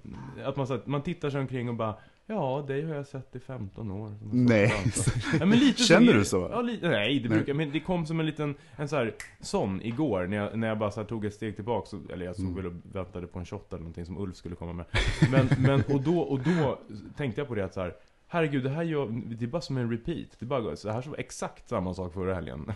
Att 0.49 0.57
man, 0.57 0.67
så 0.67 0.73
här, 0.73 0.81
man 0.85 1.01
tittar 1.01 1.29
sig 1.29 1.41
omkring 1.41 1.69
och 1.69 1.75
bara, 1.75 1.95
ja, 2.25 2.65
dig 2.67 2.85
har 2.85 2.95
jag 2.95 3.07
sett 3.07 3.35
i 3.35 3.39
15 3.39 3.91
år. 3.91 4.13
Nej. 4.31 4.69
stått 4.69 4.77
och 4.77 4.83
dansat." 4.83 5.39
Ja, 5.39 5.45
men 5.45 5.59
lite 5.59 5.83
Känner 5.83 6.13
du 6.13 6.19
det. 6.19 6.25
så? 6.25 6.49
Ja, 6.51 6.61
li- 6.61 6.79
nej, 6.81 7.19
det 7.19 7.29
Nej. 7.29 7.37
brukar, 7.37 7.53
men 7.53 7.71
det 7.71 7.79
kom 7.79 8.05
som 8.05 8.19
en 8.19 8.25
liten, 8.25 8.55
en 8.75 8.87
så 8.87 8.95
här, 8.95 9.13
sån 9.39 9.81
igår, 9.81 10.27
när 10.27 10.37
jag, 10.37 10.57
när 10.59 10.67
jag 10.67 10.77
bara 10.79 10.91
så 10.91 10.99
här, 10.99 11.07
tog 11.07 11.25
ett 11.25 11.33
steg 11.33 11.55
tillbaka, 11.55 11.85
så, 11.87 11.99
eller 12.13 12.25
jag 12.25 12.35
stod 12.35 12.47
Mm. 12.49 12.55
väl 12.63 12.65
och 12.65 12.73
väntade 12.95 13.27
på 13.27 13.39
en 13.39 13.45
shot 13.45 13.67
eller 13.73 13.79
någonting 13.79 14.05
som 14.05 14.17
Ulf 14.17 14.35
skulle 14.35 14.55
komma 14.55 14.73
med. 14.73 14.85
Men, 15.31 15.47
men 15.59 15.83
och, 15.95 16.01
då, 16.01 16.19
och 16.19 16.39
då 16.39 16.79
tänkte 17.17 17.41
jag 17.41 17.47
på 17.47 17.55
det 17.55 17.65
att 17.65 17.73
så 17.73 17.81
här, 17.81 17.93
Herregud, 18.33 18.63
det 18.63 18.69
här 18.69 18.83
gör, 18.83 19.07
det 19.25 19.45
är 19.45 19.47
bara 19.47 19.61
som 19.61 19.77
en 19.77 19.91
repeat. 19.91 20.27
Det 20.39 20.45
bara 20.45 20.75
så 20.75 20.89
här 20.89 21.01
så 21.01 21.09
var 21.09 21.17
exakt 21.17 21.69
samma 21.69 21.93
sak 21.93 22.13
förra 22.13 22.33
helgen. 22.33 22.71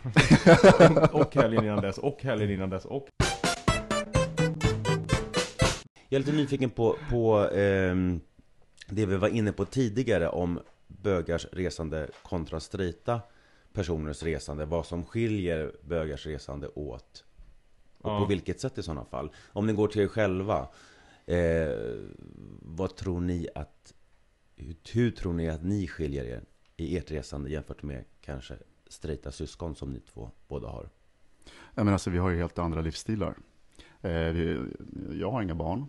och 1.11 1.35
helgen 1.35 1.63
innan 1.63 1.81
dess, 1.81 1.97
och 1.97 2.23
helgen 2.23 2.49
innan 2.49 2.69
dess, 2.69 2.85
och... 2.85 3.07
Jag 6.09 6.15
är 6.15 6.19
lite 6.19 6.31
nyfiken 6.31 6.69
på, 6.69 6.95
på 7.09 7.49
ehm, 7.53 8.19
det 8.87 9.05
vi 9.05 9.17
var 9.17 9.27
inne 9.27 9.51
på 9.51 9.65
tidigare 9.65 10.29
om 10.29 10.59
bögars 10.87 11.47
resande 11.51 12.09
kontra 12.23 12.59
straighta 12.59 13.21
personers 13.73 14.23
resande. 14.23 14.65
Vad 14.65 14.85
som 14.85 15.05
skiljer 15.05 15.71
bögars 15.81 16.25
resande 16.25 16.67
åt. 16.67 17.23
Och 18.01 18.11
Ja. 18.11 18.19
på 18.19 18.25
vilket 18.25 18.59
sätt 18.59 18.77
i 18.77 18.83
sådana 18.83 19.05
fall. 19.05 19.31
Om 19.47 19.67
ni 19.67 19.73
går 19.73 19.87
till 19.87 20.01
er 20.01 20.07
själva. 20.07 20.67
Eh, 21.25 21.67
vad 22.61 22.95
tror 22.95 23.21
ni 23.21 23.47
att... 23.55 23.93
Hur, 24.55 24.75
hur 24.93 25.11
tror 25.11 25.33
ni 25.33 25.49
att 25.49 25.63
ni 25.63 25.87
skiljer 25.87 26.23
er 26.25 26.41
i 26.77 26.97
ert 26.97 27.11
resande 27.11 27.49
jämfört 27.49 27.83
med 27.83 28.03
kanske 28.21 28.55
straighta 28.87 29.31
syskon 29.31 29.75
som 29.75 29.91
ni 29.93 29.99
två 29.99 30.31
båda 30.47 30.67
har? 30.67 30.89
Ja, 31.75 31.83
men 31.83 31.93
alltså, 31.93 32.09
vi 32.09 32.17
har 32.17 32.29
ju 32.29 32.37
helt 32.37 32.59
andra 32.59 32.81
livsstilar. 32.81 33.35
Eh, 34.01 34.11
vi, 34.11 34.59
jag 35.19 35.31
har 35.31 35.41
inga 35.41 35.55
barn. 35.55 35.85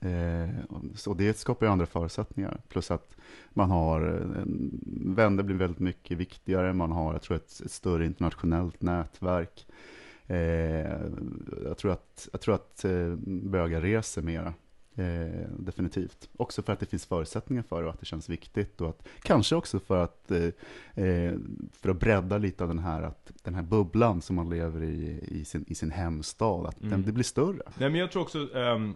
Eh, 0.00 0.64
och- 0.68 0.98
så 0.98 1.14
det 1.14 1.38
skapar 1.38 1.66
ju 1.66 1.72
andra 1.72 1.86
förutsättningar. 1.86 2.60
Plus 2.68 2.90
att 2.90 3.16
man 3.50 3.70
har, 3.70 4.00
en, 4.02 4.80
vänner 5.16 5.42
blir 5.42 5.56
väldigt 5.56 5.78
mycket 5.80 6.18
viktigare. 6.18 6.72
Man 6.72 6.92
har, 6.92 7.12
jag 7.12 7.22
tror, 7.22 7.36
ett, 7.36 7.60
ett 7.64 7.70
större 7.70 8.06
internationellt 8.06 8.82
nätverk. 8.82 9.66
Eh, 10.26 11.00
jag 11.64 11.76
tror 11.78 11.92
att, 11.92 12.28
jag 12.32 12.40
tror 12.40 12.54
att 12.54 12.84
eh, 12.84 13.14
bögar 13.26 13.80
reser 13.80 14.22
mera. 14.22 14.54
Eh, 14.96 15.48
definitivt. 15.58 16.28
Också 16.36 16.62
för 16.62 16.72
att 16.72 16.80
det 16.80 16.86
finns 16.86 17.06
förutsättningar 17.06 17.62
för 17.62 17.80
det 17.82 17.88
och 17.88 17.94
att 17.94 18.00
det 18.00 18.06
känns 18.06 18.28
viktigt. 18.28 18.80
Och 18.80 18.88
att, 18.88 19.08
kanske 19.22 19.56
också 19.56 19.78
för 19.80 20.04
att, 20.04 20.30
eh, 20.30 21.04
eh, 21.04 21.34
för 21.72 21.88
att 21.88 22.00
bredda 22.00 22.38
lite 22.38 22.62
av 22.64 22.68
den 22.68 22.78
här, 22.78 23.02
att, 23.02 23.32
den 23.42 23.54
här 23.54 23.62
bubblan 23.62 24.22
som 24.22 24.36
man 24.36 24.50
lever 24.50 24.82
i, 24.82 25.20
i, 25.28 25.44
sin, 25.44 25.64
i 25.68 25.74
sin 25.74 25.90
hemstad. 25.90 26.66
Att 26.66 26.78
Mm. 26.80 26.90
den, 26.90 27.02
det 27.02 27.12
blir 27.12 27.24
större. 27.24 27.62
Nej 27.78 27.90
men 27.90 28.00
jag 28.00 28.12
tror 28.12 28.22
också 28.22 28.56
ehm, 28.56 28.94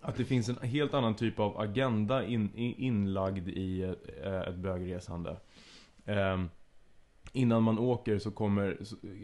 att 0.00 0.16
det 0.16 0.24
finns 0.24 0.48
en 0.48 0.58
helt 0.68 0.94
annan 0.94 1.14
typ 1.14 1.38
av 1.40 1.60
agenda 1.60 2.24
in, 2.24 2.50
i- 2.54 2.84
inlagd 2.86 3.48
i 3.48 3.82
ett, 3.82 4.08
eh, 4.24 4.40
ett 4.40 4.56
bögresande. 4.56 5.36
Ehm, 6.06 6.48
innan 7.32 7.62
man 7.62 7.78
åker 7.78 8.18
så 8.18 8.30
kommer 8.30 8.76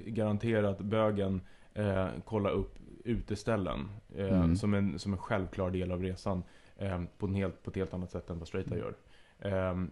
garanterat 0.07 0.79
bögen 0.81 1.40
eh, 1.75 2.07
kolla 2.25 2.51
upp 2.51 2.75
uteställen. 3.05 3.89
Eh, 4.17 4.27
Mm. 4.43 4.57
som, 4.57 4.75
en, 4.75 4.99
som 4.99 5.13
en 5.13 5.19
självklar 5.19 5.71
del 5.71 5.93
av 5.93 6.03
resan. 6.03 6.43
Eh, 6.77 7.03
på, 7.19 7.27
en 7.27 7.35
helt, 7.35 7.63
på 7.63 7.71
ett 7.71 7.77
helt 7.77 7.95
annat 7.95 8.11
sätt 8.11 8.31
än 8.31 8.39
vad 8.39 8.49
straighta 8.49 8.77
gör. 8.79 8.95
Eh, 9.39 9.85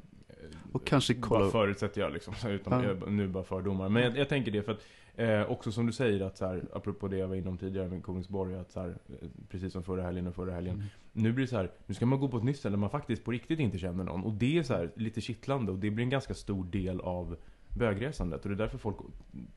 Och 0.72 0.86
kanske 0.86 1.14
kolla 1.14 1.40
Bara 1.40 1.50
förutsätter 1.50 2.00
jag 2.00 2.12
liksom, 2.12 2.34
utan, 2.50 2.82
Ja. 2.82 2.88
jag, 3.00 3.12
nu 3.12 3.28
bara 3.28 3.44
fördomar. 3.44 3.88
Men 3.88 4.02
jag, 4.02 4.16
jag 4.16 4.28
tänker 4.28 4.50
det 4.52 4.62
för 4.62 4.72
att, 4.72 4.84
eh, 5.16 5.50
också 5.50 5.72
som 5.72 5.86
du 5.86 5.92
säger 5.92 6.20
att 6.20 6.36
så 6.36 6.46
här, 6.46 6.62
apropå 6.72 7.08
det 7.08 7.16
jag 7.18 7.28
var 7.28 7.34
inom 7.36 7.58
tidigare 7.58 7.88
med 7.88 8.04
Kungsborg, 8.04 8.54
att 8.54 8.70
så 8.72 8.80
här, 8.80 8.88
eh, 8.88 9.28
precis 9.48 9.72
som 9.72 9.82
förra 9.82 10.02
helgen 10.02 10.26
och 10.26 10.34
förra 10.34 10.52
helgen. 10.52 10.74
Mm. 10.74 10.86
Nu 11.12 11.32
blir 11.32 11.44
det 11.44 11.50
så 11.50 11.56
här, 11.56 11.70
nu 11.86 11.94
ska 11.94 12.06
man 12.06 12.20
gå 12.20 12.28
på 12.28 12.36
ett 12.36 12.44
nytt 12.44 12.58
ställe 12.58 12.72
där 12.76 12.78
man 12.80 12.90
faktiskt 12.90 13.24
på 13.24 13.30
riktigt 13.30 13.58
inte 13.60 13.78
känner 13.78 14.04
någon. 14.04 14.24
Och 14.24 14.32
det 14.32 14.58
är 14.58 14.62
så 14.62 14.74
här, 14.74 14.90
lite 14.94 15.20
kittlande 15.20 15.72
och 15.72 15.78
det 15.78 15.90
blir 15.90 16.04
en 16.04 16.10
ganska 16.10 16.34
stor 16.34 16.64
del 16.64 17.00
av 17.00 17.36
bögresandet. 17.78 18.42
Och 18.42 18.48
det 18.48 18.54
är 18.54 18.58
därför 18.58 18.78
folk, 18.78 18.96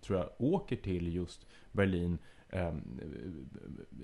tror 0.01 0.19
jag, 0.19 0.29
åker 0.37 0.75
till 0.75 1.15
just 1.15 1.45
Berlin, 1.71 2.17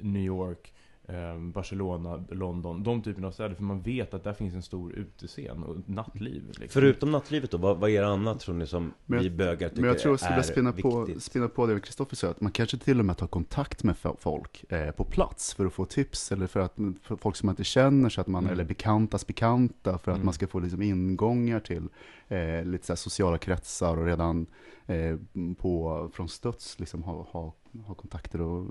New 0.01 0.21
York, 0.23 0.73
eh, 1.07 1.37
Barcelona, 1.53 2.23
London, 2.29 2.83
de 2.83 3.01
typerna 3.01 3.27
av 3.27 3.31
städer. 3.31 3.55
För 3.55 3.63
man 3.63 3.81
vet 3.81 4.13
att 4.13 4.23
där 4.23 4.33
finns 4.33 4.53
en 4.53 4.61
stor 4.61 4.93
utescen 4.93 5.63
och 5.63 5.89
nattliv. 5.89 6.43
Liksom. 6.47 6.67
Förutom 6.69 7.11
nattlivet 7.11 7.51
då, 7.51 7.57
vad, 7.57 7.77
vad 7.77 7.89
är 7.89 8.01
det 8.01 8.07
annat 8.07 8.39
tror 8.39 8.55
ni 8.55 8.67
som 8.67 8.93
Men 9.05 9.19
vi 9.19 9.29
bögar 9.29 9.69
tycker 9.69 9.81
Men 9.81 9.87
jag 9.87 9.99
tror 9.99 10.11
jag 10.13 10.19
skulle 10.19 10.37
är 10.37 10.41
spinna 10.41 10.71
på, 10.73 11.03
viktigt? 11.03 11.23
spinna 11.23 11.47
på 11.47 11.65
det 11.67 11.79
Kristoffer 11.79 12.15
sa, 12.15 12.29
att 12.29 12.41
man 12.41 12.51
kanske 12.51 12.77
till 12.77 12.99
och 12.99 13.05
med 13.05 13.17
tar 13.17 13.27
kontakt 13.27 13.83
med 13.83 13.95
fo- 13.95 14.15
folk 14.19 14.65
eh, 14.71 14.91
på 14.91 15.03
plats 15.03 15.53
för 15.53 15.65
att 15.65 15.73
få 15.73 15.85
tips, 15.85 16.31
eller 16.31 16.47
för 16.47 16.59
att 16.59 16.75
för 17.01 17.15
folk 17.15 17.35
som 17.35 17.47
man 17.47 17.53
inte 17.53 17.63
känner, 17.63 18.09
så 18.09 18.21
att 18.21 18.27
man, 18.27 18.43
Mm. 18.43 18.53
eller 18.53 18.63
bekantas 18.63 19.27
bekanta, 19.27 19.97
för 19.97 20.11
att 20.11 20.17
Mm. 20.17 20.25
man 20.25 20.33
ska 20.33 20.47
få 20.47 20.59
liksom 20.59 20.81
ingångar 20.81 21.59
till 21.59 21.87
eh, 22.27 22.65
lite 22.65 22.85
så 22.85 22.95
sociala 22.95 23.37
kretsar 23.37 23.97
och 23.97 24.05
redan 24.05 24.45
eh, 24.85 25.15
på, 25.57 26.09
från 26.13 26.29
studs 26.29 26.79
liksom 26.79 27.03
ha, 27.03 27.27
ha, 27.31 27.53
ha 27.87 27.93
kontakter 27.95 28.41
och 28.41 28.65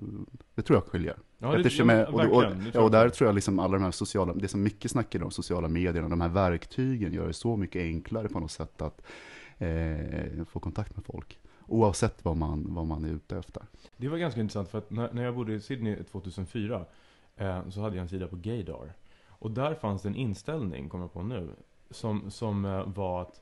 det 0.55 0.63
tror 0.63 0.77
jag 0.77 0.85
skiljer. 0.85 1.17
Ja, 1.39 1.51
det- 1.53 1.57
Eftersom 1.57 1.89
ja, 1.89 2.07
och, 2.07 2.21
och, 2.21 2.45
och 2.45 2.53
jag 2.75 2.93
där 2.93 3.09
tror 3.09 3.29
jag 3.29 3.35
liksom 3.35 3.59
alla 3.59 3.73
de 3.73 3.83
här 3.85 3.91
sociala, 3.91 4.35
det 4.35 4.49
som 4.49 4.63
mycket 4.63 4.91
snackar 4.91 5.23
om, 5.23 5.31
sociala 5.31 5.69
medierna, 5.69 6.09
de 6.09 6.21
här 6.21 6.29
verktygen 6.29 7.13
gör 7.13 7.27
det 7.27 7.33
så 7.33 7.57
mycket 7.57 7.83
enklare 7.83 8.29
på 8.29 8.41
något 8.41 8.51
sätt 8.51 8.83
att 8.83 9.03
eh, 9.59 10.45
få 10.49 10.61
kontakt 10.61 10.97
med 10.97 11.05
folk. 11.05 11.39
Oavsett 11.69 12.25
vad 12.25 12.37
man, 12.37 12.75
vad 12.75 12.87
man 12.87 13.05
är 13.05 13.09
ute 13.09 13.39
efter. 13.39 13.63
Det 13.97 14.09
var 14.09 14.19
ganska 14.19 14.41
intressant 14.41 14.69
för 14.69 14.79
att 14.79 14.91
när, 14.91 15.13
när 15.13 15.25
jag 15.25 15.35
bodde 15.35 15.55
i 15.55 15.61
Sydney 15.61 16.03
2004 16.05 16.85
eh, 17.37 17.69
så 17.69 17.81
hade 17.81 17.97
jag 17.97 18.03
en 18.03 18.09
sida 18.09 18.29
på 18.29 18.37
Gaydar. 18.37 18.93
Och 19.29 19.51
där 19.51 19.75
fanns 19.75 20.03
det 20.03 20.09
en 20.09 20.15
inställning, 20.15 20.89
kommer 20.89 21.05
jag 21.05 21.13
på 21.13 21.23
nu, 21.23 21.49
som, 21.91 22.31
som 22.31 22.65
eh, 22.65 22.85
var 22.87 23.23
att 23.23 23.41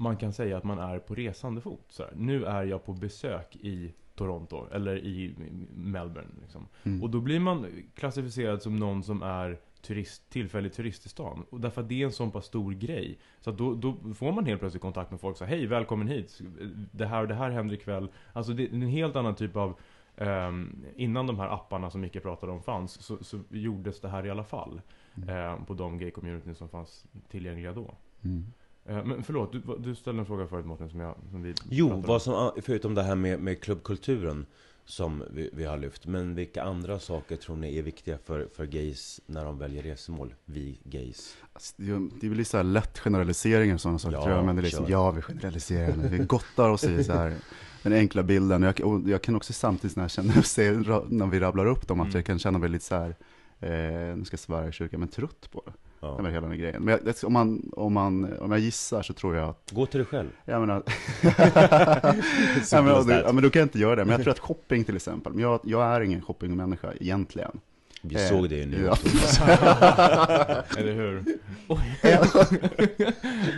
man 0.00 0.16
kan 0.16 0.32
säga 0.32 0.56
att 0.56 0.64
man 0.64 0.78
är 0.78 0.98
på 0.98 1.14
resande 1.14 1.60
fot. 1.60 1.84
Så 1.88 2.02
här. 2.02 2.12
Nu 2.16 2.44
är 2.44 2.64
jag 2.64 2.84
på 2.84 2.92
besök 2.92 3.56
i 3.56 3.94
Toronto 4.14 4.66
eller 4.72 4.98
i 4.98 5.34
Melbourne. 5.74 6.30
Liksom. 6.42 6.68
Mm. 6.82 7.02
Och 7.02 7.10
då 7.10 7.20
blir 7.20 7.40
man 7.40 7.66
klassificerad 7.94 8.62
som 8.62 8.76
någon 8.76 9.02
som 9.02 9.22
är 9.22 9.58
turist, 9.82 10.30
tillfällig 10.30 10.72
turist 10.72 11.06
i 11.06 11.08
stan. 11.08 11.44
Och 11.50 11.60
därför 11.60 11.82
att 11.82 11.88
det 11.88 12.02
är 12.02 12.04
en 12.04 12.12
sån 12.12 12.30
pass 12.30 12.44
stor 12.46 12.72
grej. 12.72 13.18
Så 13.40 13.50
då, 13.50 13.74
då 13.74 14.14
får 14.14 14.32
man 14.32 14.46
helt 14.46 14.60
plötsligt 14.60 14.82
kontakt 14.82 15.10
med 15.10 15.20
folk 15.20 15.32
och 15.32 15.38
säger 15.38 15.56
Hej, 15.56 15.66
välkommen 15.66 16.08
hit. 16.08 16.40
Det 16.92 17.06
här 17.06 17.22
och 17.22 17.28
det 17.28 17.34
här 17.34 17.50
händer 17.50 17.74
ikväll. 17.74 18.08
Alltså 18.32 18.52
det 18.52 18.62
är 18.64 18.74
en 18.74 18.82
helt 18.82 19.16
annan 19.16 19.34
typ 19.34 19.56
av 19.56 19.78
ehm, 20.16 20.84
innan 20.96 21.26
de 21.26 21.38
här 21.38 21.48
apparna 21.48 21.90
som 21.90 22.00
Micke 22.00 22.22
pratade 22.22 22.52
om 22.52 22.62
fanns 22.62 23.02
så, 23.02 23.24
så 23.24 23.40
gjordes 23.50 24.00
det 24.00 24.08
här 24.08 24.26
i 24.26 24.30
alla 24.30 24.44
fall. 24.44 24.80
eh, 25.28 25.64
på 25.64 25.74
de 25.74 25.98
gay-communityn 25.98 26.54
som 26.54 26.68
fanns 26.68 27.06
tillgängliga 27.28 27.72
då. 27.72 27.94
Mm. 28.24 28.52
Eh, 28.88 29.04
men 29.04 29.22
förlåt, 29.22 29.52
du, 29.52 29.62
du 29.78 29.94
ställde 29.94 30.20
en 30.20 30.26
fråga 30.26 30.46
förut 30.46 30.66
Mårten 30.66 30.90
som, 30.90 31.00
jag, 31.00 31.14
som 31.30 31.42
vi 31.42 31.54
Jo, 31.70 32.02
vad 32.06 32.22
som, 32.22 32.50
förutom 32.62 32.94
det 32.94 33.02
här 33.02 33.14
med, 33.14 33.40
med 33.40 33.60
klubbkulturen 33.60 34.46
som 34.84 35.22
vi, 35.30 35.50
vi 35.52 35.64
har 35.64 35.78
lyft. 35.78 36.06
Men 36.06 36.34
vilka 36.34 36.62
andra 36.62 36.98
saker 36.98 37.36
tror 37.36 37.56
ni 37.56 37.78
är 37.78 37.82
viktiga 37.82 38.18
för, 38.24 38.48
för 38.56 38.66
gays 38.66 39.20
när 39.26 39.44
de 39.44 39.58
väljer 39.58 39.82
resmål? 39.82 40.34
Vi 40.44 40.78
gays. 40.84 41.36
Alltså, 41.52 41.74
det, 42.20 42.28
lite 42.28 42.50
så 42.50 42.56
här 42.56 42.64
lätt 42.64 42.98
generaliseringar 42.98 43.74
och 43.74 43.80
sådana 43.80 43.98
saker 43.98 44.16
Ja, 44.16 44.22
tror 44.24 44.36
jag, 44.36 44.44
men 44.44 44.56
det 44.56 44.60
är 44.60 44.62
liksom, 44.62 44.84
kör. 44.84 44.92
ja 44.92 45.10
vi 45.10 45.22
generaliserar 45.22 45.96
nu, 45.96 46.08
vi 46.08 46.18
gottar 46.18 46.68
oss 46.70 46.84
i 46.84 47.04
så 47.04 47.12
här, 47.12 47.34
den 47.82 47.92
enkla 47.92 48.22
bilden. 48.22 48.64
Och 48.64 48.80
jag, 48.80 48.86
och 48.92 49.08
jag 49.10 49.22
kan 49.22 49.36
också 49.36 49.52
samtidigt 49.52 49.96
när 49.96 50.04
jag 50.04 50.10
känner, 50.10 50.42
se, 50.42 50.72
när 51.08 51.26
vi 51.26 51.40
rabblar 51.40 51.66
upp 51.66 51.88
dem, 51.88 52.00
att 52.00 52.04
Mm. 52.06 52.16
jag 52.16 52.24
kan 52.24 52.38
känna 52.38 52.58
mig 52.58 52.68
lite 52.68 52.84
så 52.84 52.94
här, 52.94 53.16
eh, 53.60 54.16
nu 54.16 54.24
ska 54.24 54.34
jag 54.34 54.40
svära 54.40 54.68
i 54.68 54.72
kyrkan, 54.72 55.00
men 55.00 55.08
trött 55.08 55.48
på 55.52 55.62
det. 55.66 55.72
Ja. 56.00 56.16
Ja. 56.18 56.26
hela 56.28 56.40
den 56.40 56.50
här 56.50 56.56
grejen. 56.58 56.82
Men 56.82 56.98
jag, 57.04 57.14
om, 57.24 57.32
man, 57.32 57.70
om, 57.72 57.92
man, 57.92 58.38
om 58.38 58.50
jag 58.50 58.60
gissar 58.60 59.02
så 59.02 59.12
tror 59.12 59.36
jag 59.36 59.48
att 59.48 59.70
Gå 59.72 59.86
till 59.86 59.98
dig 59.98 60.06
själv. 60.06 60.28
jag 60.44 60.60
menar, 60.60 60.82
ja, 61.22 61.32
men, 62.82 62.94
close 62.94 63.22
ja, 63.26 63.32
men 63.32 63.42
då 63.42 63.50
kan 63.50 63.60
jag 63.60 63.66
inte 63.66 63.78
göra 63.78 63.96
det. 63.96 64.04
Men 64.04 64.12
jag 64.12 64.22
tror 64.22 64.30
att 64.32 64.38
shopping 64.38 64.84
till 64.84 64.96
exempel, 64.96 65.32
men 65.32 65.42
jag, 65.42 65.60
jag 65.62 65.82
är 65.84 66.00
ingen 66.00 66.22
shoppingmänniska 66.22 66.92
egentligen. 67.00 67.60
Vi 68.02 68.14
Eh, 68.14 68.28
såg 68.28 68.48
det 68.48 68.66
nu. 68.66 68.84
ja. 68.84 68.96
Eller 70.78 70.92
hur? 70.92 71.24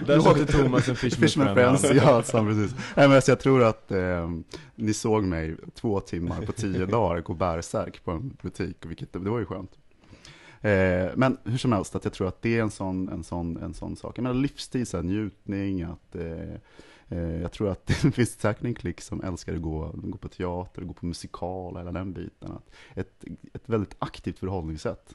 Där 0.07 0.17
låter 0.17 0.45
Thomas 0.47 0.89
en 0.89 0.97
Fishman, 0.97 1.29
Fishman 1.29 1.55
Friends, 1.55 1.85
ja, 1.95 2.23
så, 2.23 2.45
precis. 2.45 2.75
Nej, 2.97 3.09
men 3.09 3.13
alltså, 3.13 3.31
jag 3.31 3.41
tror 3.41 3.63
att 3.63 3.93
eh, 3.93 4.31
ni 4.75 4.95
såg 4.95 5.25
mig 5.25 5.57
två 5.75 6.01
timmar 6.01 6.43
på 6.47 6.53
tio 6.53 6.87
dagar 6.87 7.21
gå 7.21 7.35
bärsärk 7.35 8.05
på 8.05 8.11
en 8.11 8.37
butik, 8.43 8.77
vilket 8.87 9.13
det 9.13 9.19
var 9.19 9.39
ju 9.39 9.45
skönt. 9.47 9.71
Eh, 10.61 11.11
men 11.17 11.39
hur 11.45 11.59
som 11.59 11.73
helst, 11.73 11.97
att 11.97 12.05
jag 12.05 12.13
tror 12.13 12.29
att 12.29 12.43
det 12.43 12.59
är 12.59 12.63
en 12.63 12.71
sån, 12.71 13.09
en 13.09 13.25
sån, 13.25 13.57
en 13.57 13.75
sån 13.75 13.97
sak. 13.97 14.19
Jag 14.19 14.23
menar 14.23 14.35
livsstil, 14.35 14.87
så 14.87 14.97
här, 14.97 15.05
njutning, 15.05 15.83
att 15.83 16.17
eh, 16.17 16.55
eh 17.09 17.41
jag 17.43 17.53
tror 17.53 17.69
att 17.69 17.87
det 18.03 18.13
finns 18.13 18.41
säkert 18.41 18.65
en 18.65 18.75
klick 18.75 19.01
som 19.01 19.25
älskar 19.25 19.55
att 19.55 19.63
gå, 19.63 19.91
gå 19.95 20.19
på 20.19 20.29
teater, 20.29 20.83
gå 20.83 20.93
på 20.93 21.07
musikal, 21.07 21.77
hela 21.77 21.93
den 21.93 22.13
biten. 22.13 22.53
Att 22.53 22.71
ett, 22.95 23.25
ett 23.53 23.69
väldigt 23.69 23.97
aktivt 23.99 24.39
förhållningssätt. 24.39 25.15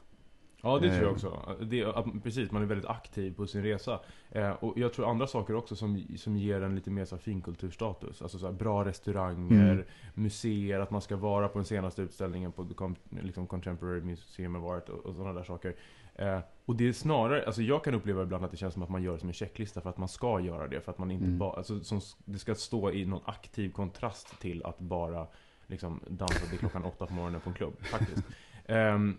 Ja, 0.66 0.78
det 0.78 0.88
tror 0.88 0.94
jag 1.02 1.04
Eh. 1.06 1.12
också. 1.12 1.56
Det, 1.64 1.84
att, 1.84 2.06
precis, 2.22 2.50
man 2.50 2.62
är 2.62 2.66
väldigt 2.66 2.86
aktiv 2.90 3.34
på 3.34 3.46
sin 3.46 3.62
resa. 3.62 4.00
Eh, 4.30 4.50
och 4.50 4.78
jag 4.78 4.92
tror 4.92 5.10
andra 5.10 5.26
saker 5.26 5.54
också 5.54 5.76
som, 5.76 6.04
som 6.16 6.36
ger 6.36 6.60
en 6.62 6.74
lite 6.74 6.90
mer 6.90 7.04
så 7.04 7.14
här 7.16 7.22
finkulturstatus. 7.22 8.22
Alltså 8.22 8.38
så 8.38 8.46
här, 8.46 8.52
bra 8.52 8.84
restauranger, 8.84 9.72
Mm. 9.72 9.84
museer, 10.14 10.80
att 10.80 10.90
man 10.90 11.00
ska 11.00 11.16
vara 11.16 11.48
på 11.48 11.58
den 11.58 11.64
senaste 11.64 12.02
utställningen 12.02 12.52
på 12.52 12.66
liksom 13.10 13.46
Contemporary 13.46 14.00
Museum 14.00 14.56
of 14.56 14.64
Art 14.70 14.88
och, 14.88 15.06
och 15.06 15.14
sådana 15.14 15.32
där 15.32 15.44
saker. 15.44 15.74
Eh, 16.14 16.38
och 16.64 16.76
det 16.76 16.88
är 16.88 16.92
snarare, 16.92 17.46
alltså 17.46 17.62
jag 17.62 17.84
kan 17.84 17.94
uppleva 17.94 18.22
ibland 18.22 18.44
att 18.44 18.50
det 18.50 18.56
känns 18.56 18.74
som 18.74 18.82
att 18.82 18.88
man 18.88 19.02
gör 19.02 19.12
det 19.12 19.18
som 19.18 19.28
en 19.28 19.32
checklista 19.34 19.80
för 19.80 19.90
att 19.90 19.98
man 19.98 20.08
ska 20.08 20.40
göra 20.40 20.68
det. 20.68 20.80
För 20.80 20.92
att 20.92 20.98
man 20.98 21.10
inte 21.10 21.24
Mm. 21.26 21.38
bara, 21.38 21.52
alltså 21.52 21.80
som, 21.84 22.00
det 22.24 22.38
ska 22.38 22.54
stå 22.54 22.90
i 22.90 23.04
någon 23.04 23.22
aktiv 23.24 23.70
kontrast 23.72 24.40
till 24.40 24.64
att 24.64 24.78
bara 24.78 25.26
liksom 25.66 26.00
dansa 26.08 26.46
till 26.46 26.58
klockan 26.58 26.84
åtta 26.84 27.06
på 27.06 27.14
morgonen 27.14 27.40
på 27.40 27.50
en 27.50 27.54
klubb. 27.56 27.74
Faktiskt. 27.80 28.22
Ehm, 28.68 29.16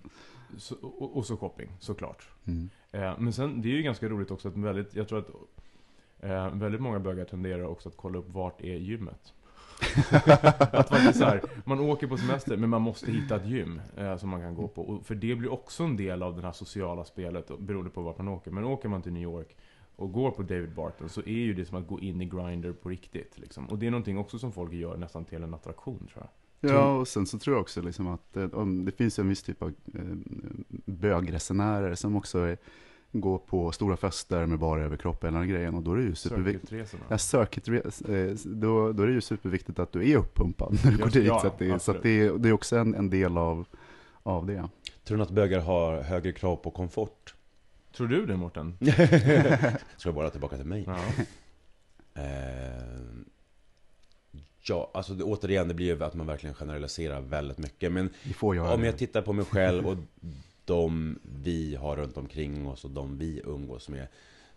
så, 0.57 0.75
och, 0.75 1.17
och 1.17 1.25
så 1.25 1.37
shopping, 1.37 1.69
såklart. 1.79 2.29
Mm. 2.45 2.69
Eh, 2.91 3.19
men 3.19 3.33
sen, 3.33 3.61
det 3.61 3.69
är 3.69 3.73
ju 3.73 3.81
ganska 3.81 4.09
roligt 4.09 4.31
också 4.31 4.47
att 4.47 4.57
väldigt, 4.57 4.95
jag 4.95 5.07
tror 5.07 5.19
att 5.19 5.29
eh, 6.19 6.55
väldigt 6.55 6.81
många 6.81 6.99
bögar 6.99 7.25
tenderar 7.25 7.63
också 7.63 7.89
att 7.89 7.97
kolla 7.97 8.19
upp 8.19 8.29
vart 8.29 8.61
är 8.61 8.75
gymmet. 8.75 9.33
att 10.71 10.89
faktiskt 10.89 11.19
så 11.19 11.25
här, 11.25 11.41
man 11.65 11.79
åker 11.79 12.07
på 12.07 12.17
semester 12.17 12.57
men 12.57 12.69
man 12.69 12.81
måste 12.81 13.11
hitta 13.11 13.35
ett 13.35 13.45
gym 13.45 13.81
eh, 13.97 14.17
som 14.17 14.29
man 14.29 14.41
kan 14.41 14.55
gå 14.55 14.67
på. 14.67 14.81
Och 14.81 15.05
för 15.05 15.15
det 15.15 15.35
blir 15.35 15.51
också 15.51 15.83
en 15.83 15.97
del 15.97 16.23
av 16.23 16.35
det 16.35 16.41
här 16.41 16.51
sociala 16.51 17.05
spelet 17.05 17.51
beroende 17.59 17.89
på 17.89 18.01
vart 18.01 18.17
man 18.17 18.27
åker. 18.27 18.51
Men 18.51 18.63
åker 18.63 18.89
man 18.89 19.01
till 19.01 19.13
New 19.13 19.23
York 19.23 19.57
och 19.95 20.11
går 20.11 20.31
på 20.31 20.43
David 20.43 20.73
Barton 20.75 21.09
så 21.09 21.21
är 21.21 21.27
ju 21.27 21.53
det 21.53 21.65
som 21.65 21.77
att 21.77 21.87
gå 21.87 21.99
in 21.99 22.21
i 22.21 22.25
Grindr 22.25 22.71
på 22.71 22.89
riktigt. 22.89 23.39
Liksom. 23.39 23.69
Och 23.69 23.77
det 23.77 23.87
är 23.87 23.91
någonting 23.91 24.17
också 24.17 24.39
som 24.39 24.51
folk 24.51 24.73
gör 24.73 24.97
nästan 24.97 25.25
till 25.25 25.43
en 25.43 25.53
attraktion 25.53 26.07
tror 26.13 26.23
jag. 26.23 26.29
Ja, 26.61 26.97
och 26.97 27.07
sen 27.07 27.25
så 27.25 27.39
tror 27.39 27.55
jag 27.55 27.61
också 27.61 27.81
liksom 27.81 28.07
att 28.07 28.37
eh, 28.37 28.45
om, 28.53 28.85
det 28.85 28.91
finns 28.91 29.19
en 29.19 29.29
viss 29.29 29.43
typ 29.43 29.61
av 29.61 29.67
eh, 29.69 30.01
bögresenärer 30.85 31.95
som 31.95 32.15
också 32.15 32.39
är, 32.39 32.57
går 33.11 33.37
på 33.37 33.71
stora 33.71 33.97
fester 33.97 34.45
med 34.45 34.59
bara 34.59 34.81
överkropp 34.83 35.23
eller 35.23 35.39
den 35.39 35.47
grejen 35.49 35.75
och 35.75 35.83
då 35.83 35.91
är 35.93 35.97
det 35.97 36.03
ju 36.03 36.15
superviktigt. 36.15 36.71
Ja, 37.09 37.17
eh, 38.09 38.35
då, 38.45 38.91
då 38.91 39.03
är 39.03 39.07
det 39.07 39.13
ju 39.13 39.21
superviktigt 39.21 39.79
att 39.79 39.91
du 39.91 40.11
är 40.11 40.17
uppumpad 40.17 40.79
när 40.83 40.91
du 40.91 40.97
går 40.97 41.07
dit. 41.09 41.25
ja, 41.25 41.39
så 41.39 41.47
att 41.47 41.59
det, 41.59 41.79
så 41.81 41.91
att 41.91 42.03
det, 42.03 42.09
är- 42.21 42.37
det 42.37 42.49
är 42.49 42.53
också 42.53 42.77
en, 42.77 42.95
en 42.95 43.09
del 43.09 43.37
av, 43.37 43.65
av 44.23 44.45
det. 44.45 44.69
Tror 45.03 45.17
ni 45.17 45.23
att 45.23 45.31
bögar 45.31 45.59
har 45.59 46.01
högre 46.01 46.31
krav 46.31 46.55
på 46.55 46.71
komfort? 46.71 47.33
Tror 47.97 48.07
du 48.07 48.25
det 48.25 48.37
Mårten? 48.37 48.77
Ska 49.97 50.09
jag 50.09 50.15
bara 50.15 50.29
tillbaka 50.29 50.55
till 50.57 50.65
mig? 50.65 50.83
Ja. 50.87 50.97
Eh, 52.21 52.83
ja, 54.69 54.91
alltså 54.93 55.13
det, 55.13 55.23
återigen, 55.23 55.67
det 55.67 55.73
blir 55.73 55.85
ju 55.85 56.03
att 56.03 56.13
man 56.13 56.27
verkligen 56.27 56.53
generaliserar 56.53 57.21
väldigt 57.21 57.57
mycket. 57.57 57.91
Men 57.91 58.09
göra 58.55 58.73
om 58.73 58.83
jag 58.83 58.97
tittar 58.97 59.21
på 59.21 59.33
mig 59.33 59.45
själv 59.45 59.87
och 59.87 59.97
de 60.65 61.19
vi 61.43 61.75
har 61.75 61.95
runt 61.95 62.17
omkring 62.17 62.67
oss 62.67 62.85
och 62.85 62.91
de 62.91 63.17
vi 63.17 63.41
umgås 63.45 63.89
med 63.89 64.07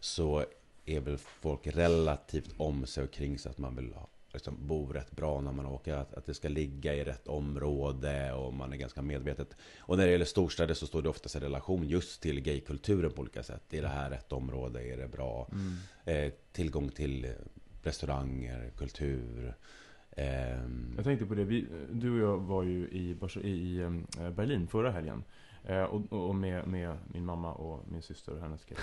så 0.00 0.44
är 0.86 1.00
väl 1.00 1.18
folk 1.18 1.66
relativt 1.66 2.54
om 2.56 2.86
sig 2.86 3.04
och 3.04 3.10
kring 3.10 3.38
sig 3.38 3.50
att 3.50 3.58
man 3.58 3.76
vill 3.76 3.92
ha, 3.94 4.08
liksom, 4.32 4.56
bo 4.60 4.92
rätt 4.92 5.10
bra 5.10 5.40
när 5.40 5.52
man 5.52 5.66
åker. 5.66 5.94
Att, 5.94 6.14
att 6.14 6.26
det 6.26 6.34
ska 6.34 6.48
ligga 6.48 6.94
i 6.94 7.04
rätt 7.04 7.28
område 7.28 8.32
och 8.32 8.54
man 8.54 8.72
är 8.72 8.76
ganska 8.76 9.02
medvetet. 9.02 9.56
Och 9.78 9.96
när 9.96 10.06
det 10.06 10.12
gäller 10.12 10.24
storstäder 10.24 10.74
så 10.74 10.86
står 10.86 11.02
det 11.02 11.08
oftast 11.08 11.36
i 11.36 11.38
relation 11.38 11.88
just 11.88 12.22
till 12.22 12.40
gaykulturen 12.40 13.12
på 13.12 13.20
olika 13.20 13.42
sätt. 13.42 13.74
Är 13.74 13.82
det 13.82 13.88
här 13.88 14.10
rätt 14.10 14.32
område? 14.32 14.82
Är 14.82 14.96
det 14.96 15.08
bra? 15.08 15.48
Mm. 15.52 15.76
Eh, 16.04 16.32
tillgång 16.52 16.88
till 16.88 17.34
restauranger, 17.82 18.70
kultur. 18.76 19.54
Ehm, 20.20 20.92
Jag 20.96 21.04
tänkte 21.04 21.26
på 21.26 21.34
det, 21.34 21.44
vi, 21.44 21.66
du 21.92 22.12
och 22.12 22.30
jag 22.30 22.38
var 22.38 22.62
ju 22.62 22.88
i, 23.42 23.80
eh, 23.80 24.30
Berlin 24.30 24.66
förra 24.66 24.90
helgen. 24.90 25.22
Eh, 25.64 25.82
och, 25.82 26.28
och 26.28 26.34
med, 26.34 26.66
med 26.66 26.96
min 27.06 27.24
mamma 27.24 27.52
och 27.52 27.84
min 27.88 28.02
syster 28.02 28.32
och 28.32 28.40
hennes 28.40 28.64
kille. 28.64 28.80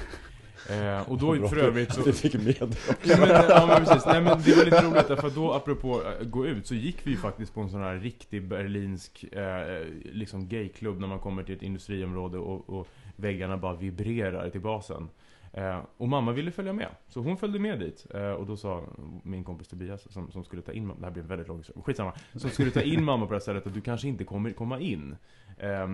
Eh, 0.70 1.12
och 1.12 1.18
då 1.18 1.48
för 1.50 1.58
övrigt 1.58 1.94
så... 1.94 2.02
Du 2.02 2.14
fick 2.14 2.34
med 2.34 2.56
Ja 3.04 3.18
men, 3.20 3.30
ja, 3.30 3.66
men 3.68 3.86
precis, 3.86 4.06
nej 4.06 4.22
men 4.22 4.42
det 4.42 4.56
var 4.56 4.66
lite 4.66 4.84
roligt 4.84 5.08
därför 5.08 5.28
att 5.28 5.36
då 5.36 5.54
apropå 5.54 6.02
äh, 6.04 6.28
gå 6.28 6.46
ut 6.48 6.68
så 6.68 6.76
gick 6.76 6.98
vi 7.08 7.12
ju 7.12 7.18
faktiskt 7.18 7.54
på 7.54 7.62
en 7.62 7.70
sån 7.70 7.82
här 7.82 7.96
riktig 7.96 8.48
berlinsk 8.48 9.24
eh, 9.24 9.86
liksom 10.04 10.48
gayklubb 10.48 11.00
när 11.00 11.08
man 11.08 11.20
kommer 11.20 11.44
till 11.44 11.56
ett 11.56 11.62
industriområde 11.62 12.38
och, 12.38 12.70
och 12.70 12.88
väggarna 13.16 13.58
bara 13.58 13.76
vibrerar 13.76 14.50
till 14.50 14.62
basen. 14.62 15.10
Eh, 15.54 15.80
och 15.98 16.08
mamma 16.10 16.32
ville 16.32 16.52
följa 16.52 16.74
med, 16.74 16.88
så 17.08 17.20
hon 17.22 17.38
följde 17.38 17.60
med 17.60 17.80
dit. 17.80 18.08
Eh, 18.14 18.32
och 18.32 18.46
då 18.46 18.58
sa 18.58 18.84
min 19.24 19.44
kompis 19.44 19.68
Tobias 19.68 20.12
som, 20.14 20.32
som 20.32 20.44
skulle 20.44 20.62
ta 20.62 20.72
in 20.72 20.88
mamma, 20.88 21.00
det 21.00 21.06
här 21.06 21.12
blir 21.14 21.24
en 21.24 21.30
väldigt 21.30 21.48
lång 21.48 21.58
historia, 21.58 21.82
skitsamma. 21.84 22.14
Som 22.36 22.50
skulle 22.50 22.72
ta 22.72 22.82
in 22.82 23.04
mamma 23.04 23.26
på 23.26 23.32
det 23.32 23.36
här 23.36 23.42
stället 23.42 23.68
att 23.68 23.74
du 23.74 23.82
kanske 23.82 24.08
inte 24.08 24.24
kommer 24.24 24.52
komma 24.52 24.80
in. 24.80 25.16
Eh, 25.58 25.88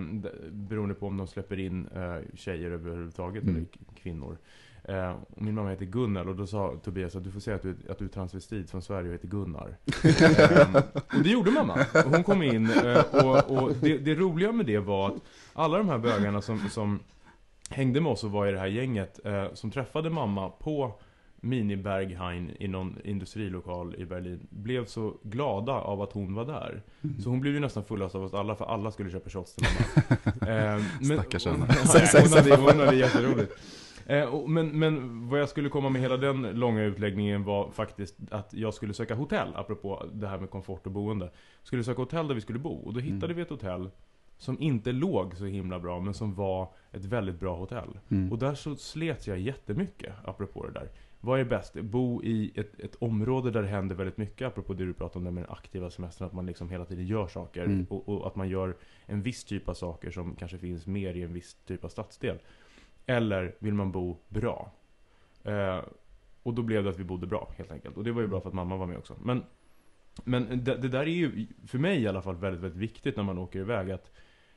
beroende 0.50 0.94
på 0.94 1.06
om 1.06 1.16
de 1.16 1.26
släpper 1.26 1.58
in 1.58 1.86
eh, 1.94 2.16
tjejer 2.34 2.70
överhuvudtaget 2.70 3.42
Mm. 3.42 3.54
eller 3.56 3.66
kvinnor. 4.02 4.38
Eh, 4.84 5.16
min 5.36 5.54
mamma 5.54 5.70
heter 5.70 5.84
Gunnel 5.86 6.28
och 6.28 6.36
då 6.36 6.46
sa 6.46 6.76
Tobias 6.84 7.16
att 7.16 7.24
du 7.24 7.30
får 7.30 7.40
säga 7.40 7.56
att 7.56 7.62
du, 7.62 7.76
att 7.90 7.98
du 7.98 8.04
är 8.04 8.08
transvestit 8.08 8.70
från 8.70 8.82
Sverige 8.82 9.08
och 9.08 9.14
heter 9.14 9.28
Gunnar. 9.28 9.76
eh, 10.04 10.76
och 11.18 11.22
det 11.22 11.30
gjorde 11.30 11.50
mamma. 11.50 11.74
Och 12.04 12.10
hon 12.10 12.24
kom 12.24 12.42
in 12.42 12.70
eh, 12.70 13.24
och, 13.24 13.50
och 13.62 13.72
det, 13.80 13.98
det 13.98 14.14
roliga 14.14 14.52
med 14.52 14.66
det 14.66 14.78
var 14.78 15.08
att 15.08 15.14
alla 15.52 15.78
de 15.78 15.88
här 15.88 15.98
bögarna 15.98 16.42
som, 16.42 16.58
som 16.68 17.00
hängde 17.70 18.00
med 18.00 18.12
oss 18.12 18.24
och 18.24 18.30
var 18.30 18.46
i 18.46 18.52
det 18.52 18.58
här 18.58 18.66
gänget 18.66 19.26
eh, 19.26 19.52
som 19.52 19.70
träffade 19.70 20.10
mamma 20.10 20.48
på 20.48 20.98
Mini 21.44 21.76
Berghain 21.76 22.56
i 22.60 22.68
någon 22.68 22.98
industrilokal 23.04 23.94
i 23.98 24.04
Berlin 24.04 24.46
blev 24.50 24.84
så 24.84 25.14
glada 25.22 25.72
av 25.72 26.02
att 26.02 26.12
hon 26.12 26.34
var 26.34 26.44
där. 26.44 26.82
Så 27.22 27.30
hon 27.30 27.40
blev 27.40 27.54
ju 27.54 27.60
nästan 27.60 27.84
fullast 27.84 28.14
av 28.14 28.24
oss 28.24 28.34
alla 28.34 28.56
för 28.56 28.64
alla 28.64 28.90
skulle 28.90 29.10
köpa 29.10 29.30
shots 29.30 29.54
till 29.54 29.66
mamma. 29.66 30.10
Eh, 30.54 30.80
Stackars 31.02 31.46
henne. 31.46 31.66
Hon, 32.22 32.32
hade, 32.32 32.56
hon 32.56 32.80
hade 32.80 32.96
jätteroligt. 32.96 33.52
Eh, 34.06 34.46
men, 34.46 34.78
men 34.78 35.28
vad 35.28 35.40
jag 35.40 35.48
skulle 35.48 35.68
komma 35.68 35.88
med 35.88 36.02
hela 36.02 36.16
den 36.16 36.42
långa 36.42 36.82
utläggningen 36.82 37.44
var 37.44 37.70
faktiskt 37.70 38.16
att 38.30 38.54
jag 38.54 38.74
skulle 38.74 38.94
söka 38.94 39.14
hotell, 39.14 39.48
apropå 39.54 40.06
det 40.12 40.28
här 40.28 40.38
med 40.38 40.50
komfort 40.50 40.86
och 40.86 40.92
boende. 40.92 41.30
Skulle 41.62 41.84
söka 41.84 42.02
hotell 42.02 42.28
där 42.28 42.34
vi 42.34 42.40
skulle 42.40 42.58
bo, 42.58 42.74
och 42.74 42.94
då 42.94 43.00
hittade 43.00 43.34
vi 43.34 43.42
ett 43.42 43.50
hotell 43.50 43.90
som 44.44 44.60
inte 44.60 44.92
låg 44.92 45.36
så 45.36 45.44
himla 45.44 45.80
bra, 45.80 46.00
men 46.00 46.14
som 46.14 46.34
var 46.34 46.68
ett 46.92 47.04
väldigt 47.04 47.40
bra 47.40 47.56
hotell. 47.56 47.98
Mm. 48.08 48.32
Och 48.32 48.38
där 48.38 48.54
så 48.54 48.76
slet 48.76 49.26
jag 49.26 49.38
jättemycket, 49.38 50.14
apropå 50.24 50.66
det 50.66 50.72
där. 50.72 50.88
Vad 51.20 51.40
är 51.40 51.44
bäst? 51.44 51.74
Bo 51.74 52.22
i 52.22 52.52
ett, 52.54 52.80
ett 52.80 52.94
område 52.94 53.50
där 53.50 53.62
det 53.62 53.68
händer 53.68 53.96
väldigt 53.96 54.16
mycket, 54.16 54.46
apropå 54.46 54.74
det 54.74 54.84
du 54.84 54.92
pratade 54.92 55.18
om, 55.18 55.24
det 55.24 55.30
med 55.30 55.42
den 55.42 55.52
aktiva 55.52 55.90
semestern, 55.90 56.26
att 56.26 56.32
man 56.32 56.46
liksom 56.46 56.70
hela 56.70 56.84
tiden 56.84 57.06
gör 57.06 57.26
saker. 57.26 57.64
Mm. 57.64 57.86
Och, 57.90 58.08
och 58.08 58.26
att 58.26 58.36
man 58.36 58.48
gör 58.48 58.76
en 59.06 59.22
viss 59.22 59.44
typ 59.44 59.68
av 59.68 59.74
saker 59.74 60.10
som 60.10 60.34
kanske 60.34 60.58
finns 60.58 60.86
mer 60.86 61.14
i 61.14 61.22
en 61.22 61.32
viss 61.32 61.54
typ 61.54 61.84
av 61.84 61.88
stadsdel. 61.88 62.38
Eller 63.06 63.54
vill 63.58 63.74
man 63.74 63.92
bo 63.92 64.16
bra? 64.28 64.70
Eh, 65.44 65.80
och 66.42 66.54
då 66.54 66.62
blev 66.62 66.84
det 66.84 66.90
att 66.90 66.98
vi 66.98 67.04
bodde 67.04 67.26
bra, 67.26 67.52
helt 67.56 67.72
enkelt. 67.72 67.96
Och 67.96 68.04
det 68.04 68.12
var 68.12 68.22
ju 68.22 68.28
bra 68.28 68.40
för 68.40 68.48
att 68.48 68.54
mamma 68.54 68.76
var 68.76 68.86
med 68.86 68.98
också. 68.98 69.16
Men, 69.22 69.42
men 70.24 70.64
det, 70.64 70.76
det 70.76 70.88
där 70.88 71.00
är 71.00 71.06
ju, 71.06 71.46
för 71.66 71.78
mig 71.78 72.02
i 72.02 72.08
alla 72.08 72.22
fall, 72.22 72.36
väldigt, 72.36 72.62
väldigt 72.62 72.80
viktigt 72.80 73.16
när 73.16 73.24
man 73.24 73.38
åker 73.38 73.58
iväg. 73.58 73.90
Att 73.90 74.12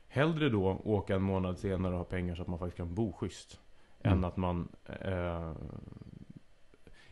hellre 0.08 0.48
då 0.48 0.80
åka 0.84 1.14
en 1.14 1.22
månad 1.22 1.58
senare 1.58 1.92
och 1.92 1.98
ha 1.98 2.04
pengar 2.04 2.34
så 2.34 2.42
att 2.42 2.48
man 2.48 2.58
faktiskt 2.58 2.76
kan 2.76 2.94
bo 2.94 3.12
schysst. 3.12 3.60
Mm. 4.02 4.18
Än 4.18 4.24
att 4.24 4.36
man... 4.36 4.68
Eh, 4.84 5.52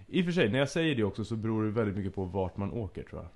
I 0.07 0.20
och 0.20 0.24
för 0.24 0.32
sig, 0.32 0.51
när 0.51 0.59
jag 0.59 0.68
säger 0.68 0.94
det 0.94 1.05
också 1.05 1.24
så 1.24 1.36
beror 1.36 1.64
det 1.64 1.70
väldigt 1.70 1.97
mycket 1.97 2.14
på 2.14 2.24
vart 2.24 2.57
man 2.57 2.72
åker 2.72 3.03
tror 3.03 3.22
jag. 3.22 3.30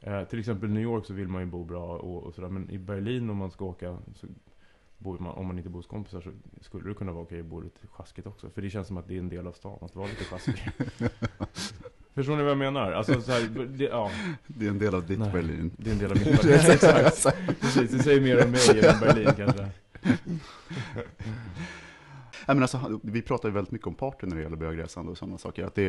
Eh, 0.00 0.24
till 0.24 0.38
exempel 0.38 0.70
New 0.70 0.82
York 0.82 1.06
så 1.06 1.14
vill 1.14 1.28
man 1.28 1.42
ju 1.42 1.46
bo 1.46 1.64
bra 1.64 1.98
och, 1.98 2.22
och 2.22 2.34
sådär. 2.34 2.48
Men 2.48 2.70
i 2.70 2.78
Berlin 2.78 3.30
om 3.30 3.36
man 3.36 3.50
ska 3.50 3.64
åka, 3.64 3.98
så 4.14 4.26
bor 4.98 5.18
man, 5.18 5.34
om 5.34 5.46
man 5.46 5.58
inte 5.58 5.70
bor 5.70 5.78
hos 5.78 5.86
kompisar 5.86 6.20
så 6.20 6.30
skulle 6.60 6.88
det 6.88 6.94
kunna 6.94 7.12
vara 7.12 7.22
okej 7.22 7.40
att 7.40 7.46
bo 7.46 7.60
lite 7.60 7.86
sjaskigt 7.86 8.26
också. 8.26 8.50
För 8.50 8.62
det 8.62 8.70
känns 8.70 8.86
som 8.86 8.96
att 8.96 9.08
det 9.08 9.14
är 9.14 9.18
en 9.18 9.28
del 9.28 9.46
av 9.46 9.52
stan, 9.52 9.78
att 9.80 9.96
vara 9.96 10.06
lite 10.06 10.24
sjaskig. 10.24 10.70
Förstår 12.16 12.36
ni 12.36 12.42
vad 12.42 12.50
jag 12.50 12.58
menar? 12.58 12.92
Alltså 12.92 13.20
så 13.20 13.32
här, 13.32 13.66
det, 13.66 13.84
ja, 13.84 14.10
Det 14.46 14.66
är 14.66 14.70
en 14.70 14.78
del 14.78 14.94
av 14.94 15.06
ditt 15.06 15.18
Nej. 15.18 15.30
Berlin. 15.32 15.70
det 15.76 15.90
är 15.90 15.92
en 15.92 15.98
del 15.98 16.10
av 16.10 16.16
mitt 16.16 16.42
Berlin. 16.42 16.60
Exakt. 17.06 17.60
Precis, 17.60 17.90
det 17.90 17.98
säger 17.98 18.20
mer 18.20 18.44
om 18.44 18.50
mig 18.50 18.70
än 18.70 19.00
Berlin 19.00 19.30
kanske. 19.36 19.68
Nej, 22.46 22.56
men 22.56 22.62
alltså, 22.62 23.00
vi 23.02 23.22
pratar 23.22 23.48
ju 23.48 23.54
väldigt 23.54 23.72
mycket 23.72 23.86
om 23.86 23.94
party 23.94 24.26
när 24.26 24.36
det 24.36 24.42
gäller 24.42 24.56
bögresande 24.56 25.10
och 25.10 25.18
sådana 25.18 25.38
saker. 25.38 25.64
Att 25.64 25.74
det, 25.74 25.88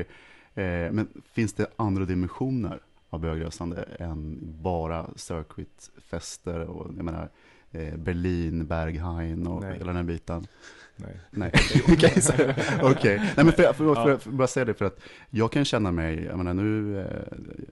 eh, 0.53 0.91
men 0.91 1.07
finns 1.34 1.53
det 1.53 1.67
andra 1.75 2.05
dimensioner 2.05 2.80
av 3.09 3.19
bögresande 3.19 3.84
än 3.99 4.38
bara 4.41 5.09
circuitfester 5.15 6.59
och 6.59 6.91
jag 6.97 7.05
menar, 7.05 7.30
eh, 7.71 7.95
Berlin, 7.97 8.65
Berghain 8.67 9.47
och 9.47 9.61
Nej. 9.61 9.73
hela 9.73 9.86
den 9.88 9.95
här 9.95 10.03
biten? 10.03 10.47
Nej. 10.98 11.20
Nej, 11.32 11.52
okej. 11.88 12.14
Okej. 12.82 13.18
Nej, 13.18 13.45
men 13.45 13.52
för, 13.52 13.74
för, 13.74 13.95
för, 13.95 14.18
för, 14.18 14.32
bara 14.32 14.48
säga 14.48 14.66
det 14.66 14.74
för 14.74 14.86
att 14.86 15.00
jag 15.30 15.52
kan 15.52 15.66
känna 15.66 15.91
mig, 15.91 16.24
jag 16.24 16.38
menar 16.38 16.54
nu, 16.54 17.00
eh, 17.00 17.06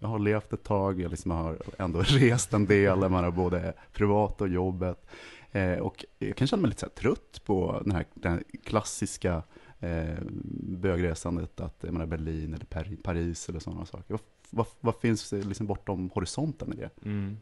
jag 0.01 0.07
har 0.07 0.19
levt 0.19 0.53
ett 0.53 0.63
tag, 0.63 1.01
jag 1.01 1.11
liksom 1.11 1.31
har 1.31 1.57
ändå 1.77 1.99
rest 2.05 2.53
en 2.53 2.65
del, 2.65 2.99
man 2.99 3.23
har 3.23 3.31
både 3.31 3.73
privat 3.93 4.41
och 4.41 4.47
jobbet. 4.47 5.05
Eh, 5.51 5.73
och 5.77 6.05
jag 6.19 6.35
kan 6.35 6.47
känna 6.47 6.61
mig 6.61 6.69
lite 6.69 6.89
trött 6.89 7.41
på 7.45 7.81
den 7.83 7.91
här, 7.91 8.05
den 8.13 8.31
här 8.31 8.43
klassiska 8.63 9.43
eh, 9.79 10.15
bögresandet, 10.59 11.59
att 11.59 11.77
jag 11.81 11.93
menar 11.93 12.05
Berlin 12.05 12.53
eller 12.53 12.65
Pari- 12.65 13.01
Paris 13.03 13.49
eller 13.49 13.59
sådana 13.59 13.85
saker. 13.85 14.05
Vad, 14.07 14.19
vad, 14.49 14.65
vad 14.79 14.95
finns 14.95 15.31
liksom 15.31 15.67
bortom 15.67 16.09
horisonten 16.13 16.73
i 16.73 16.75
det? 16.75 16.89
Mm. 17.05 17.37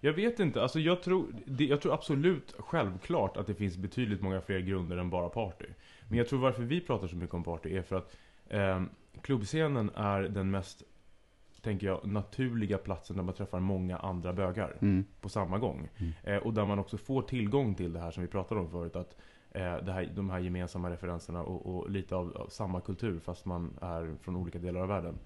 Jag 0.00 0.12
vet 0.12 0.40
inte, 0.40 0.62
alltså 0.62 0.80
jag 0.80 1.02
tror, 1.02 1.26
det, 1.46 1.64
jag 1.64 1.80
tror 1.80 1.94
absolut 1.94 2.54
självklart 2.58 3.36
att 3.36 3.46
det 3.46 3.54
finns 3.54 3.76
betydligt 3.76 4.22
många 4.22 4.40
fler 4.40 4.60
grunder 4.60 4.96
än 4.96 5.10
bara 5.10 5.28
party. 5.28 5.66
Men 6.08 6.18
jag 6.18 6.28
tror 6.28 6.38
varför 6.38 6.62
vi 6.62 6.80
pratar 6.80 7.06
så 7.06 7.16
mycket 7.16 7.34
om 7.34 7.44
party 7.44 7.76
är 7.76 7.82
för 7.82 7.96
att 7.96 8.16
eh, 8.48 8.82
klubbscenen 9.22 9.90
är 9.94 10.22
den 10.22 10.50
mest, 10.50 10.82
tänker 11.62 11.86
jag, 11.86 12.06
naturliga 12.06 12.78
platsen 12.78 13.16
där 13.16 13.22
man 13.24 13.34
träffar 13.34 13.60
många 13.60 13.96
andra 13.98 14.32
bögar 14.32 14.76
Mm. 14.80 15.04
på 15.20 15.28
samma 15.28 15.58
gång. 15.58 15.88
Mm. 15.96 16.12
Eh, 16.22 16.36
och 16.36 16.54
där 16.54 16.66
man 16.66 16.78
också 16.78 16.96
får 16.96 17.22
tillgång 17.22 17.74
till 17.74 17.92
det 17.92 18.00
här 18.00 18.10
som 18.10 18.22
vi 18.22 18.28
pratade 18.28 18.60
om 18.60 18.70
förut. 18.70 18.96
Att 18.96 19.16
eh, 19.50 19.76
det 19.76 19.92
här, 19.92 20.12
de 20.14 20.30
här 20.30 20.38
gemensamma 20.38 20.90
referenserna 20.90 21.42
och, 21.42 21.66
och 21.76 21.90
lite 21.90 22.16
av, 22.16 22.36
av 22.36 22.46
samma 22.48 22.80
kultur 22.80 23.18
fast 23.18 23.44
man 23.44 23.78
är 23.80 24.14
från 24.20 24.36
olika 24.36 24.58
delar 24.58 24.80
av 24.80 24.88
världen. 24.88 25.18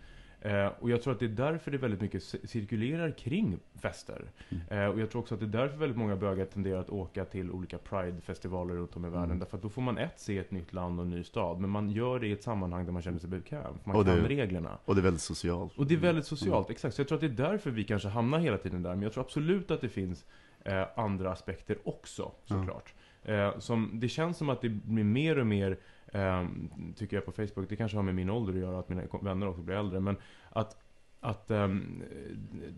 Eh, 0.46 0.66
och 0.80 0.90
jag 0.90 1.02
tror 1.02 1.12
att 1.12 1.18
det 1.18 1.24
är 1.24 1.28
därför 1.28 1.70
det 1.70 1.78
väldigt 1.78 2.00
mycket 2.00 2.22
ci- 2.22 2.46
cirkulerar 2.46 3.10
kring 3.10 3.58
fester. 3.82 4.24
Mm. 4.48 4.62
Eh, 4.84 4.90
och 4.94 5.00
jag 5.00 5.10
tror 5.10 5.22
också 5.22 5.34
att 5.34 5.40
det 5.40 5.46
är 5.46 5.60
därför 5.60 5.76
väldigt 5.76 5.98
många 5.98 6.16
bögar 6.16 6.44
tenderar 6.44 6.80
att 6.80 6.90
åka 6.90 7.24
till 7.24 7.50
olika 7.50 7.78
Pride-festivaler 7.78 8.74
runt 8.74 8.96
om 8.96 9.04
i 9.04 9.08
världen. 9.08 9.24
Mm. 9.24 9.38
Därför 9.38 9.56
att 9.56 9.62
då 9.62 9.68
får 9.68 9.82
man 9.82 9.98
ett 9.98 10.20
se 10.20 10.38
ett 10.38 10.50
nytt 10.50 10.72
land 10.72 10.98
och 11.00 11.04
en 11.06 11.10
ny 11.10 11.24
stad. 11.24 11.60
Men 11.60 11.70
man 11.70 11.90
gör 11.90 12.18
det 12.20 12.26
i 12.26 12.32
ett 12.32 12.42
sammanhang 12.42 12.84
där 12.84 12.92
man 12.92 13.02
känner 13.02 13.18
sig 13.18 13.30
bekväm. 13.30 13.74
Man 13.84 13.96
Och 13.96 14.04
det- 14.04 14.10
kan 14.16 14.24
reglerna. 14.28 14.78
Och 14.84 14.94
det 14.94 15.00
är 15.00 15.02
väldigt 15.02 15.22
socialt. 15.22 15.78
Och 15.78 15.86
det 15.86 15.94
är 15.94 15.98
väldigt 15.98 16.26
socialt, 16.26 16.70
exakt. 16.70 16.94
Så 16.94 17.00
jag 17.00 17.08
tror 17.08 17.16
att 17.16 17.20
det 17.20 17.44
är 17.44 17.50
därför 17.50 17.70
vi 17.70 17.84
kanske 17.84 18.08
hamnar 18.08 18.38
hela 18.38 18.58
tiden 18.58 18.82
där. 18.82 18.90
Men 18.94 19.02
jag 19.02 19.12
tror 19.12 19.24
absolut 19.24 19.70
att 19.70 19.80
det 19.80 19.88
finns 19.88 20.24
eh, 20.64 20.84
andra 20.96 21.32
aspekter 21.32 21.76
också, 21.84 22.32
såklart. 22.44 22.94
Eh, 23.26 23.58
som, 23.58 23.90
det 23.92 24.08
känns 24.08 24.36
som 24.36 24.48
att 24.48 24.60
det 24.60 24.68
blir 24.68 25.04
mer 25.04 25.38
och 25.38 25.46
mer, 25.46 25.78
eh, 26.06 26.46
tycker 26.96 27.16
jag 27.16 27.24
på 27.24 27.32
Facebook, 27.32 27.68
det 27.68 27.76
kanske 27.76 27.96
har 27.98 28.02
med 28.02 28.14
min 28.14 28.30
ålder 28.30 28.52
att 28.52 28.58
göra, 28.58 28.78
att 28.78 28.88
mina 28.88 29.02
vänner 29.22 29.48
också 29.48 29.62
blir 29.62 29.76
äldre. 29.76 30.00
Men 30.00 30.16
att, 30.50 30.76
att 31.20 31.50
ehm, 31.50 32.02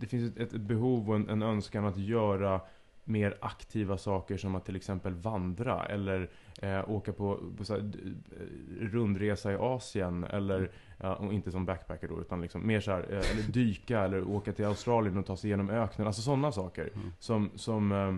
det 0.01 0.07
finns 0.07 0.37
ett, 0.37 0.53
ett 0.55 0.61
behov 0.61 1.11
och 1.11 1.17
en, 1.17 1.29
en 1.29 1.43
önskan 1.43 1.85
att 1.85 1.97
göra 1.97 2.61
mer 3.05 3.39
aktiva 3.41 3.99
saker 3.99 4.37
som 4.37 4.55
att 4.55 4.65
till 4.65 4.77
exempel 4.77 5.15
vandra 5.15 5.87
eller 5.87 6.31
eh, 6.63 6.91
åka 6.91 7.13
på, 7.13 7.41
på 7.57 7.65
så 7.65 7.75
här, 7.75 7.81
eh, 7.81 8.87
rundresa 8.87 9.53
i 9.53 9.57
Asien 9.57 10.25
eller 10.25 10.71
Ja, 11.01 11.15
och 11.15 11.33
inte 11.33 11.51
som 11.51 11.65
backpacker 11.65 12.09
då, 12.09 12.21
utan 12.21 12.41
liksom 12.41 12.67
mer 12.67 12.81
så 12.81 12.91
här, 12.91 13.01
eh, 13.11 13.31
eller 13.31 13.53
dyka 13.53 14.01
eller 14.01 14.29
åka 14.29 14.53
till 14.53 14.65
Australien 14.65 15.19
och 15.19 15.27
ta 15.27 15.37
sig 15.37 15.49
igenom 15.49 15.71
öknen. 15.71 16.07
Alltså 16.07 16.23
sådana 16.23 16.53
saker. 16.53 16.91
Mm. 16.95 17.13
Som, 17.19 17.51
som 17.55 17.93
eh, 17.93 18.17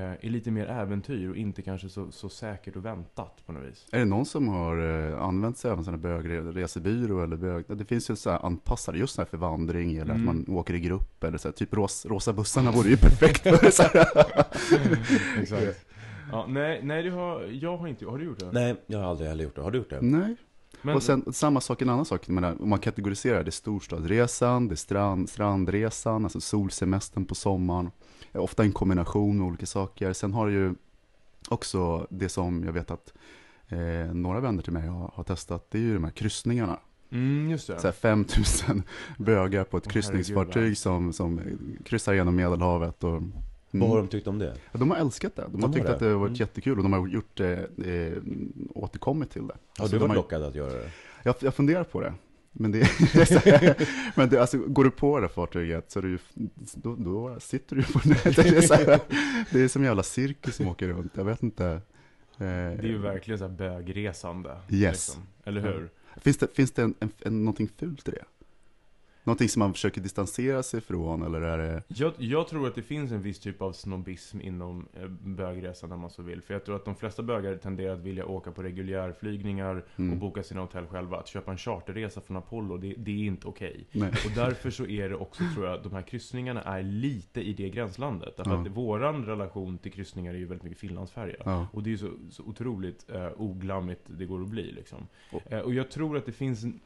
är 0.00 0.28
lite 0.30 0.50
mer 0.50 0.66
äventyr 0.66 1.30
och 1.30 1.36
inte 1.36 1.62
kanske 1.62 1.88
så, 1.88 2.10
så 2.12 2.28
säkert 2.28 2.76
och 2.76 2.84
väntat 2.84 3.42
på 3.46 3.52
något 3.52 3.64
vis. 3.64 3.86
Är 3.92 3.98
det 3.98 4.04
någon 4.04 4.26
som 4.26 4.48
har 4.48 5.08
eh, 5.10 5.22
använt 5.22 5.58
sig 5.58 5.70
av 5.70 5.78
en 5.78 5.84
sån 5.84 5.94
här 5.94 6.00
bögresebyrå 6.00 7.22
eller 7.22 7.36
bög... 7.36 7.64
Det 7.68 7.84
finns 7.84 8.10
ju 8.10 8.16
så 8.16 8.30
här 8.30 8.46
anpassade 8.46 8.98
just 8.98 9.14
så 9.14 9.20
här 9.20 9.26
för 9.26 9.36
vandring 9.36 9.96
eller 9.96 10.14
Mm. 10.14 10.28
att 10.28 10.34
man 10.46 10.56
åker 10.56 10.74
i 10.74 10.80
grupp 10.80 11.24
eller 11.24 11.38
så 11.38 11.48
här, 11.48 11.52
typ 11.52 11.74
ros, 11.74 12.06
rosa 12.06 12.32
bussarna 12.32 12.70
vore 12.70 12.88
ju 12.88 12.96
perfekt. 12.96 13.46
Exakt. 15.40 15.86
Ja, 16.32 16.46
nej, 16.48 16.80
nej 16.82 17.02
det 17.02 17.10
har, 17.10 17.42
jag 17.52 17.76
har 17.76 17.88
inte, 17.88 18.06
har 18.06 18.18
du 18.18 18.24
gjort 18.24 18.38
det? 18.38 18.52
Nej, 18.52 18.74
jag 18.86 18.98
har 18.98 19.06
aldrig 19.06 19.28
heller 19.28 19.44
gjort 19.44 19.54
det. 19.56 19.62
Har 19.62 19.70
du 19.70 19.78
gjort 19.78 19.90
det? 19.90 20.00
Nej. 20.00 20.36
Men, 20.82 20.96
Och 20.96 21.02
sen 21.02 21.32
samma 21.32 21.60
sak, 21.60 21.82
en 21.82 21.88
annan 21.88 22.04
sak, 22.04 22.28
menar, 22.28 22.62
om 22.62 22.68
man 22.68 22.78
kategoriserar 22.78 23.44
det 23.44 23.48
är 23.48 23.52
storstadsresan, 23.52 24.68
det 24.68 24.74
är 24.74 24.76
strand, 24.76 25.28
strandresan, 25.28 26.24
alltså 26.24 26.40
solsemestern 26.40 27.24
på 27.24 27.34
sommaren. 27.34 27.90
Eh, 28.32 28.42
Ofta 28.42 28.62
en 28.62 28.72
kombination 28.72 29.38
med 29.38 29.46
olika 29.46 29.66
saker. 29.66 30.12
Sen 30.12 30.32
har 30.32 30.46
du 30.46 30.52
ju 30.52 30.74
också 31.48 32.06
det 32.10 32.28
som 32.28 32.64
jag 32.64 32.72
vet 32.72 32.90
att 32.90 33.12
eh, 33.68 34.14
några 34.14 34.40
vänner 34.40 34.62
till 34.62 34.72
mig 34.72 34.88
har, 34.88 35.10
har 35.14 35.24
testat, 35.24 35.70
det 35.70 35.78
är 35.78 35.82
ju 35.82 35.94
de 35.94 36.04
här 36.04 36.10
kryssningarna. 36.10 36.78
Mm, 37.10 37.50
just 37.50 37.66
det. 37.66 37.78
Så 37.80 37.86
här 37.86 37.92
5000 37.92 38.82
bögar 39.18 39.64
på 39.64 39.76
ett 39.76 39.86
Åh, 39.86 39.92
kryssningsfartyg 39.92 40.54
herregud, 40.54 40.78
som, 40.78 41.12
som 41.12 41.40
kryssar 41.84 42.14
genom 42.14 42.36
Medelhavet. 42.36 43.04
Och, 43.04 43.22
Vad 43.80 43.88
har 43.88 43.96
de 43.96 44.08
tyckt 44.08 44.26
om 44.26 44.38
det? 44.38 44.56
Ja, 44.72 44.78
de 44.78 44.90
har 44.90 44.96
älskat 44.98 45.36
det. 45.36 45.42
De, 45.42 45.52
De 45.52 45.60
har 45.62 45.68
har 45.68 45.74
tyckt 45.74 45.86
det. 45.86 45.92
att 45.92 45.98
det 45.98 46.06
har 46.06 46.12
varit 46.14 46.28
Mm. 46.28 46.34
jättekul 46.40 46.76
och 46.78 46.82
de 46.82 46.92
har 46.92 47.08
gjort 47.08 47.36
det, 47.36 47.52
eh, 47.86 48.22
återkommit 48.74 49.30
till 49.30 49.46
det. 49.46 49.54
Har 49.78 49.84
Alltså, 49.84 49.96
du 49.96 49.98
de 49.98 50.08
varit 50.08 50.08
har- 50.08 50.14
lockad 50.16 50.42
att 50.42 50.54
göra 50.54 50.72
det? 50.72 50.90
Jag, 51.22 51.34
jag 51.40 51.54
funderar 51.54 51.84
på 51.84 52.00
det. 52.00 52.14
Men, 52.52 52.72
det, 52.72 52.78
men 54.14 54.28
det, 54.28 54.40
alltså, 54.40 54.58
går 54.58 54.84
du 54.84 54.90
på 54.90 55.20
det 55.20 55.28
fartyget 55.28 55.90
så 55.90 55.98
är 55.98 56.02
det 56.02 56.08
ju, 56.08 56.18
då, 56.74 56.94
då 56.96 57.36
sitter 57.40 57.76
du 57.76 57.82
ju 57.82 57.88
på 57.92 58.08
nätet. 58.08 58.36
Det 58.36 58.48
är, 58.48 58.60
så 58.60 58.74
här, 58.74 59.00
det 59.52 59.60
är 59.60 59.68
som 59.68 59.82
en 59.82 59.86
jävla 59.86 60.02
cirkus 60.02 60.56
som 60.56 60.68
åker 60.68 60.88
runt. 60.88 61.12
Jag 61.16 61.24
vet 61.24 61.42
inte. 61.42 61.80
Det 62.38 62.44
är 62.46 62.82
ju 62.82 62.98
verkligen 62.98 63.38
så 63.38 63.44
här 63.48 63.52
bögresande. 63.54 64.56
Yes. 64.70 64.92
Liksom. 64.92 65.22
Eller 65.44 65.60
hur? 65.60 65.88
Finns 66.16 66.38
det, 66.38 66.54
finns 66.54 66.70
det 66.72 66.82
en, 66.82 66.94
en, 67.00 67.10
en, 67.20 67.44
någonting 67.44 67.68
fult 67.78 68.08
i 68.08 68.10
det? 68.10 68.24
Någonting 69.24 69.48
som 69.48 69.60
man 69.60 69.72
försöker 69.72 70.00
distansera 70.00 70.62
sig 70.62 70.80
från 70.80 71.22
eller 71.22 71.40
är 71.40 71.58
det? 71.58 71.82
Jag, 71.88 72.12
jag 72.18 72.48
tror 72.48 72.66
att 72.66 72.74
det 72.74 72.82
finns 72.82 73.12
en 73.12 73.22
viss 73.22 73.38
typ 73.38 73.62
av 73.62 73.72
snobbism 73.72 74.40
inom 74.40 74.86
eh, 74.94 75.08
bögresan 75.08 75.92
om 75.92 76.00
man 76.00 76.10
så 76.10 76.22
vill. 76.22 76.42
För 76.42 76.54
jag 76.54 76.64
tror 76.64 76.76
att 76.76 76.84
de 76.84 76.96
flesta 76.96 77.22
bögar 77.22 77.56
tenderar 77.56 77.92
att 77.94 78.00
vilja 78.00 78.26
åka 78.26 78.52
på 78.52 78.62
reguljärflygningar 78.62 79.84
Mm. 79.96 80.12
och 80.12 80.18
boka 80.18 80.42
sina 80.42 80.60
hotell 80.60 80.86
själva. 80.86 81.18
Att 81.18 81.28
köpa 81.28 81.50
en 81.50 81.58
charterresa 81.58 82.20
från 82.20 82.36
Apollo, 82.36 82.76
det, 82.76 82.94
det 82.98 83.10
är 83.10 83.24
inte 83.26 83.46
okej. 83.48 83.86
Nej. 83.92 84.08
Och 84.08 84.30
därför 84.34 84.70
så 84.70 84.86
är 84.86 85.08
det 85.08 85.14
också, 85.16 85.42
tror 85.54 85.66
jag, 85.66 85.82
de 85.82 85.92
här 85.92 86.02
kryssningarna 86.02 86.62
är 86.62 86.82
lite 86.82 87.40
i 87.40 87.52
det 87.52 87.68
gränslandet. 87.70 88.36
Därför 88.36 88.50
Ja. 88.50 88.60
att 88.60 88.68
våran 88.68 89.24
relation 89.26 89.78
till 89.78 89.92
kryssningar 89.92 90.34
är 90.34 90.38
ju 90.38 90.44
väldigt 90.46 90.62
mycket 90.64 90.78
Finlandsfärja. 90.78 91.36
Ja. 91.44 91.66
Och 91.72 91.82
det 91.82 91.88
är 91.88 91.92
ju 91.92 91.98
så, 91.98 92.10
så 92.30 92.42
otroligt 92.42 93.10
eh, 93.10 93.28
oglammigt 93.36 94.00
det 94.06 94.24
går 94.26 94.42
att 94.42 94.48
bli 94.48 94.72
liksom. 94.72 94.98
Och- 95.32 95.52
Eh, 95.52 95.60
och 95.60 95.74
jag 95.74 95.90
tror 95.90 96.16
att 96.16 96.26
det 96.26 96.32
finns 96.32 96.64
en 96.64 96.80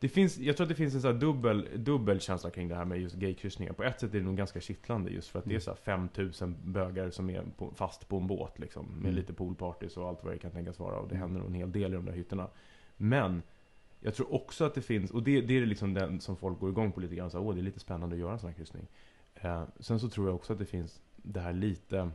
det 0.00 0.08
finns, 0.08 0.38
jag 0.38 0.56
tror 0.56 0.64
att 0.64 0.68
det 0.68 0.74
finns 0.74 0.94
en 0.94 1.02
här 1.02 1.20
dubbel, 1.20 1.68
dubbel 1.76 2.20
känsla 2.20 2.50
kring 2.50 2.68
det 2.68 2.74
här 2.74 2.84
med 2.84 3.00
just 3.00 3.16
gaykryssningar. 3.16 3.72
På 3.72 3.82
ett 3.84 4.00
sätt 4.00 4.14
är 4.14 4.18
det 4.18 4.24
nog 4.24 4.36
ganska 4.36 4.60
kittlande 4.60 5.10
just 5.10 5.28
för 5.28 5.38
att 5.38 5.44
det 5.44 5.54
är 5.54 5.60
så 5.60 5.70
här 5.70 5.76
5000 5.76 6.56
bögar 6.64 7.10
som 7.10 7.30
är 7.30 7.42
på, 7.56 7.72
fast 7.74 8.08
på 8.08 8.16
en 8.16 8.26
båt 8.26 8.58
liksom. 8.58 8.86
Med 8.86 8.98
Mm. 8.98 9.14
lite 9.14 9.32
poolpartys 9.32 9.96
och 9.96 10.08
allt 10.08 10.24
vad 10.24 10.32
det 10.32 10.38
kan 10.38 10.50
tänkas 10.50 10.78
vara. 10.78 10.98
Och 10.98 11.08
det 11.08 11.16
händer 11.16 11.40
nog 11.40 11.48
en 11.48 11.54
hel 11.54 11.72
del 11.72 11.92
i 11.92 11.96
de 11.96 12.04
där 12.04 12.12
hytterna. 12.12 12.48
Men 12.96 13.42
jag 14.00 14.14
tror 14.14 14.34
också 14.34 14.64
att 14.64 14.74
det 14.74 14.82
finns, 14.82 15.10
och 15.10 15.22
det, 15.22 15.40
det 15.40 15.54
är 15.58 15.66
liksom 15.66 15.94
den 15.94 16.20
som 16.20 16.36
folk 16.36 16.58
går 16.60 16.70
igång 16.70 16.92
på 16.92 17.00
lite 17.00 17.14
grann. 17.14 17.30
Så, 17.30 17.38
Åh, 17.40 17.54
det 17.54 17.60
är 17.60 17.62
lite 17.62 17.80
spännande 17.80 18.14
att 18.14 18.20
göra 18.20 18.32
en 18.32 18.38
sån 18.38 18.48
här 18.48 18.56
kryssning. 18.56 18.86
Eh, 19.34 19.62
sen 19.80 20.00
så 20.00 20.08
tror 20.08 20.26
jag 20.26 20.34
också 20.34 20.52
att 20.52 20.58
det 20.58 20.66
finns 20.66 21.00
det 21.16 21.40
här 21.40 21.52
lite, 21.52 22.10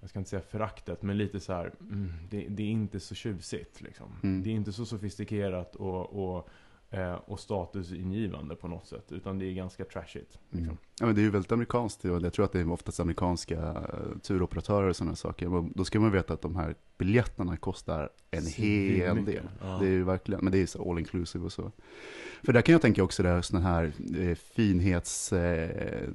jag 0.00 0.10
ska 0.10 0.18
inte 0.18 0.30
säga 0.30 0.42
föraktet, 0.42 1.02
men 1.02 1.18
lite 1.18 1.40
så 1.40 1.52
här, 1.52 1.72
mm, 1.80 2.12
det, 2.30 2.46
det 2.48 2.62
är 2.62 2.70
inte 2.70 3.00
så 3.00 3.14
tjusigt 3.14 3.80
liksom. 3.80 4.12
Mm. 4.22 4.42
Det 4.42 4.50
är 4.50 4.54
inte 4.54 4.72
så 4.72 4.86
sofistikerat 4.86 5.76
och, 5.76 6.36
och, 6.36 6.48
eh, 6.96 7.14
och 7.14 7.40
statusingivande 7.40 8.56
på 8.56 8.68
något 8.68 8.86
sätt. 8.86 9.12
Utan 9.12 9.38
det 9.38 9.44
är 9.44 9.52
ganska 9.52 9.84
trashigt. 9.84 10.38
Liksom. 10.50 10.64
Mm. 10.64 10.76
Ja, 11.00 11.06
men 11.06 11.14
det 11.14 11.20
är 11.20 11.22
ju 11.22 11.30
väldigt 11.30 11.52
amerikanskt. 11.52 12.04
Jag 12.04 12.32
tror 12.32 12.44
att 12.44 12.52
det 12.52 12.60
är 12.60 12.72
oftast 12.72 13.00
amerikanska 13.00 13.58
eh, 13.58 14.18
turoperatörer 14.22 14.88
och 14.88 14.96
sådana 14.96 15.16
saker. 15.16 15.48
Men 15.48 15.72
Då 15.74 15.84
ska 15.84 16.00
man 16.00 16.12
veta 16.12 16.34
att 16.34 16.42
de 16.42 16.56
här 16.56 16.74
biljetterna 16.98 17.56
kostar 17.56 18.10
en 18.30 18.46
hel 18.46 19.24
del. 19.24 19.48
Ja. 19.60 19.78
Det 19.80 19.86
är 19.86 19.90
ju 19.90 20.04
verkligen, 20.04 20.44
men 20.44 20.52
det 20.52 20.58
är 20.58 20.66
så 20.66 20.90
all 20.90 20.98
inclusive 20.98 21.44
och 21.44 21.52
så. 21.52 21.72
För 22.42 22.52
där 22.52 22.62
kan 22.62 22.72
jag 22.72 22.82
tänka 22.82 23.02
också 23.02 23.22
det 23.22 23.28
här, 23.28 23.42
sån 23.42 23.62
här 23.62 23.92
eh, 24.18 24.34
finhets... 24.34 25.32
Eh, 25.32 26.08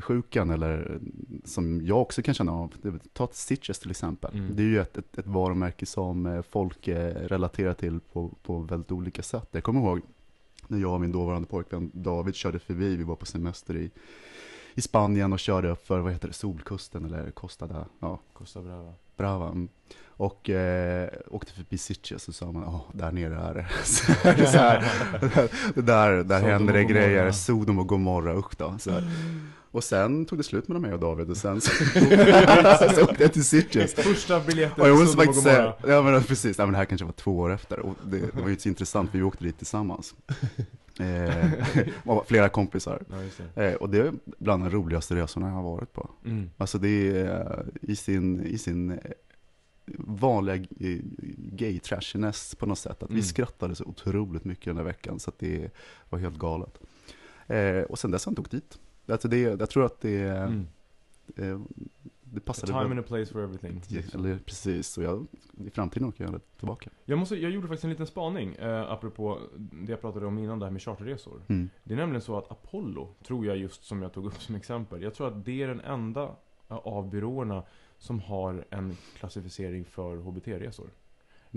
sjukan 0.00 0.50
eller 0.50 1.00
som 1.44 1.86
jag 1.86 2.02
också 2.02 2.22
kan 2.22 2.34
känna 2.34 2.52
av. 2.52 2.74
Ta 3.12 3.28
Stitches 3.32 3.78
till 3.78 3.90
exempel. 3.90 4.34
Mm. 4.34 4.56
Det 4.56 4.62
är 4.62 4.66
ju 4.66 4.80
ett, 4.80 4.98
ett, 4.98 5.18
ett 5.18 5.26
varumärke 5.26 5.86
som 5.86 6.26
eh, 6.26 6.42
folk 6.42 6.88
eh, 6.88 7.14
relaterar 7.14 7.74
till 7.74 8.00
på, 8.00 8.30
på 8.42 8.58
väldigt 8.58 8.92
olika 8.92 9.22
sätt. 9.22 9.48
Jag 9.50 9.62
kommer 9.62 9.80
ihåg 9.80 10.00
när 10.68 10.78
jag 10.78 10.92
och 10.92 11.00
min 11.00 11.12
dåvarande 11.12 11.48
pojkvän 11.48 11.90
David 11.94 12.34
körde 12.34 12.58
förbi, 12.58 12.96
vi 12.96 13.04
var 13.04 13.16
på 13.16 13.26
semester 13.26 13.76
i, 13.76 13.90
i 14.74 14.80
Spanien 14.80 15.32
och 15.32 15.38
körde 15.38 15.70
upp 15.70 15.86
för, 15.86 15.98
vad 15.98 16.12
heter 16.12 16.28
det, 16.28 16.34
Solkusten 16.34 17.04
eller 17.04 17.30
Costa 17.30 17.86
ja, 18.00 18.20
Costa 18.32 18.62
Brava. 18.62 18.92
Brava. 19.16 19.66
Och 20.16 20.50
eh, 20.50 21.10
åkte 21.30 21.52
förbi 21.52 21.78
Sitges 21.78 22.28
och 22.28 22.34
sa 22.34 22.52
man, 22.52 22.64
åh, 22.64 22.82
där 22.92 23.12
nere 23.12 23.36
är 23.36 23.54
det. 23.54 23.66
Så 23.84 24.12
det 24.22 24.46
så 24.46 24.58
här, 24.58 24.80
där, 25.82 26.24
där 26.24 26.40
Sodom 26.40 26.50
händer 26.50 26.72
det 26.72 26.84
grejer, 26.84 27.32
Sodom 27.32 27.78
och 27.78 27.88
Gomorra, 27.88 28.38
usch 28.38 28.56
då. 28.56 28.74
Så 28.78 28.90
här. 28.90 29.04
Och 29.74 29.84
sen 29.84 30.24
tog 30.26 30.38
det 30.38 30.42
slut 30.42 30.68
mellan 30.68 30.82
mig 30.82 30.92
och 30.92 31.00
David 31.00 31.30
och 31.30 31.36
sen 31.36 31.60
så, 31.60 31.70
så 32.94 33.02
åkte 33.04 33.22
jag 33.22 33.32
till 33.32 33.44
Sitges. 33.44 33.94
Första 33.94 34.40
biljetten 34.40 34.82
Och 34.82 34.88
jag 34.88 34.98
måste 34.98 35.16
faktiskt 35.16 35.42
säga, 35.42 35.74
ja 35.86 36.02
men 36.02 36.22
precis, 36.22 36.58
ja, 36.58 36.64
men 36.66 36.72
det 36.72 36.78
här 36.78 36.84
kanske 36.84 37.04
var 37.04 37.12
två 37.12 37.38
år 37.38 37.52
efter. 37.52 37.78
Och 37.78 37.94
det, 38.06 38.18
det 38.18 38.40
var 38.42 38.48
ju 38.48 38.56
så 38.58 38.68
intressant, 38.68 39.10
för 39.10 39.18
vi 39.18 39.24
åkte 39.24 39.44
dit 39.44 39.58
tillsammans. 39.58 40.14
Eh, 41.00 41.66
flera 42.26 42.48
kompisar. 42.48 43.02
Ja, 43.10 43.22
just 43.22 43.40
det. 43.54 43.64
Eh, 43.70 43.74
och 43.74 43.90
det 43.90 43.98
är 43.98 44.12
bland 44.38 44.62
de 44.64 44.70
roligaste 44.70 45.14
resorna 45.14 45.46
jag 45.48 45.54
har 45.54 45.62
varit 45.62 45.92
på. 45.92 46.10
Mm. 46.24 46.50
Alltså 46.56 46.78
det 46.78 46.88
är 47.18 47.40
eh, 47.82 47.90
i 47.90 47.96
sin, 47.96 48.46
i 48.46 48.58
sin 48.58 48.90
eh, 48.90 48.98
vanliga 49.98 50.54
eh, 50.56 50.98
gay-trashiness 51.36 52.54
på 52.58 52.66
något 52.66 52.78
sätt. 52.78 53.02
Att 53.02 53.10
Mm. 53.10 53.16
vi 53.16 53.22
skrattade 53.22 53.74
så 53.74 53.84
otroligt 53.84 54.44
mycket 54.44 54.64
den 54.64 54.76
här 54.76 54.84
veckan 54.84 55.20
så 55.20 55.30
att 55.30 55.38
det 55.38 55.70
var 56.10 56.18
helt 56.18 56.38
galet. 56.38 56.78
Eh, 57.46 57.78
och 57.82 57.98
sen 57.98 58.10
dess 58.10 58.24
har 58.24 58.30
jag 58.30 58.32
inte 58.32 58.40
åkt 58.40 58.50
dit. 58.50 58.78
Alltså 59.06 59.28
det, 59.28 59.40
jag 59.40 59.70
tror 59.70 59.84
att 59.84 60.00
det, 60.00 60.20
Mm. 60.20 60.66
eh, 61.36 61.60
det 62.24 62.38
A 62.38 62.42
passade 62.44 62.66
time 62.66 62.78
bra. 62.84 62.90
and 62.90 63.00
a 63.00 63.02
place 63.06 63.32
for 63.32 63.42
everything. 63.42 63.82
Eller 64.14 64.38
precis, 64.38 64.86
så 64.88 65.02
jag, 65.02 65.26
i 65.66 65.70
framtiden 65.70 66.08
åker 66.08 66.24
jag 66.24 66.40
tillbaka. 66.58 66.90
Jag, 67.04 67.18
måste, 67.18 67.36
jag 67.36 67.50
gjorde 67.50 67.68
faktiskt 67.68 67.84
en 67.84 67.90
liten 67.90 68.06
spaning, 68.06 68.54
eh, 68.54 68.90
apropå 68.92 69.38
det 69.56 69.92
jag 69.92 70.00
pratade 70.00 70.26
om 70.26 70.38
innan, 70.38 70.58
det 70.58 70.66
här 70.66 70.70
med 70.72 70.82
charterresor. 70.82 71.40
Mm. 71.48 71.70
Det 71.84 71.92
är 71.94 71.98
nämligen 71.98 72.22
så 72.22 72.38
att 72.38 72.50
Apollo, 72.50 73.08
tror 73.26 73.46
jag 73.46 73.56
just 73.56 73.84
som 73.84 74.02
jag 74.02 74.12
tog 74.12 74.26
upp 74.26 74.42
som 74.42 74.54
exempel, 74.54 75.02
jag 75.02 75.14
tror 75.14 75.28
att 75.28 75.44
det 75.44 75.62
är 75.62 75.68
den 75.68 75.80
enda 75.80 76.30
av 76.68 77.10
byråerna 77.10 77.62
som 77.98 78.20
har 78.20 78.64
en 78.70 78.96
klassificering 79.18 79.84
för 79.84 80.16
HBT-resor. 80.16 80.86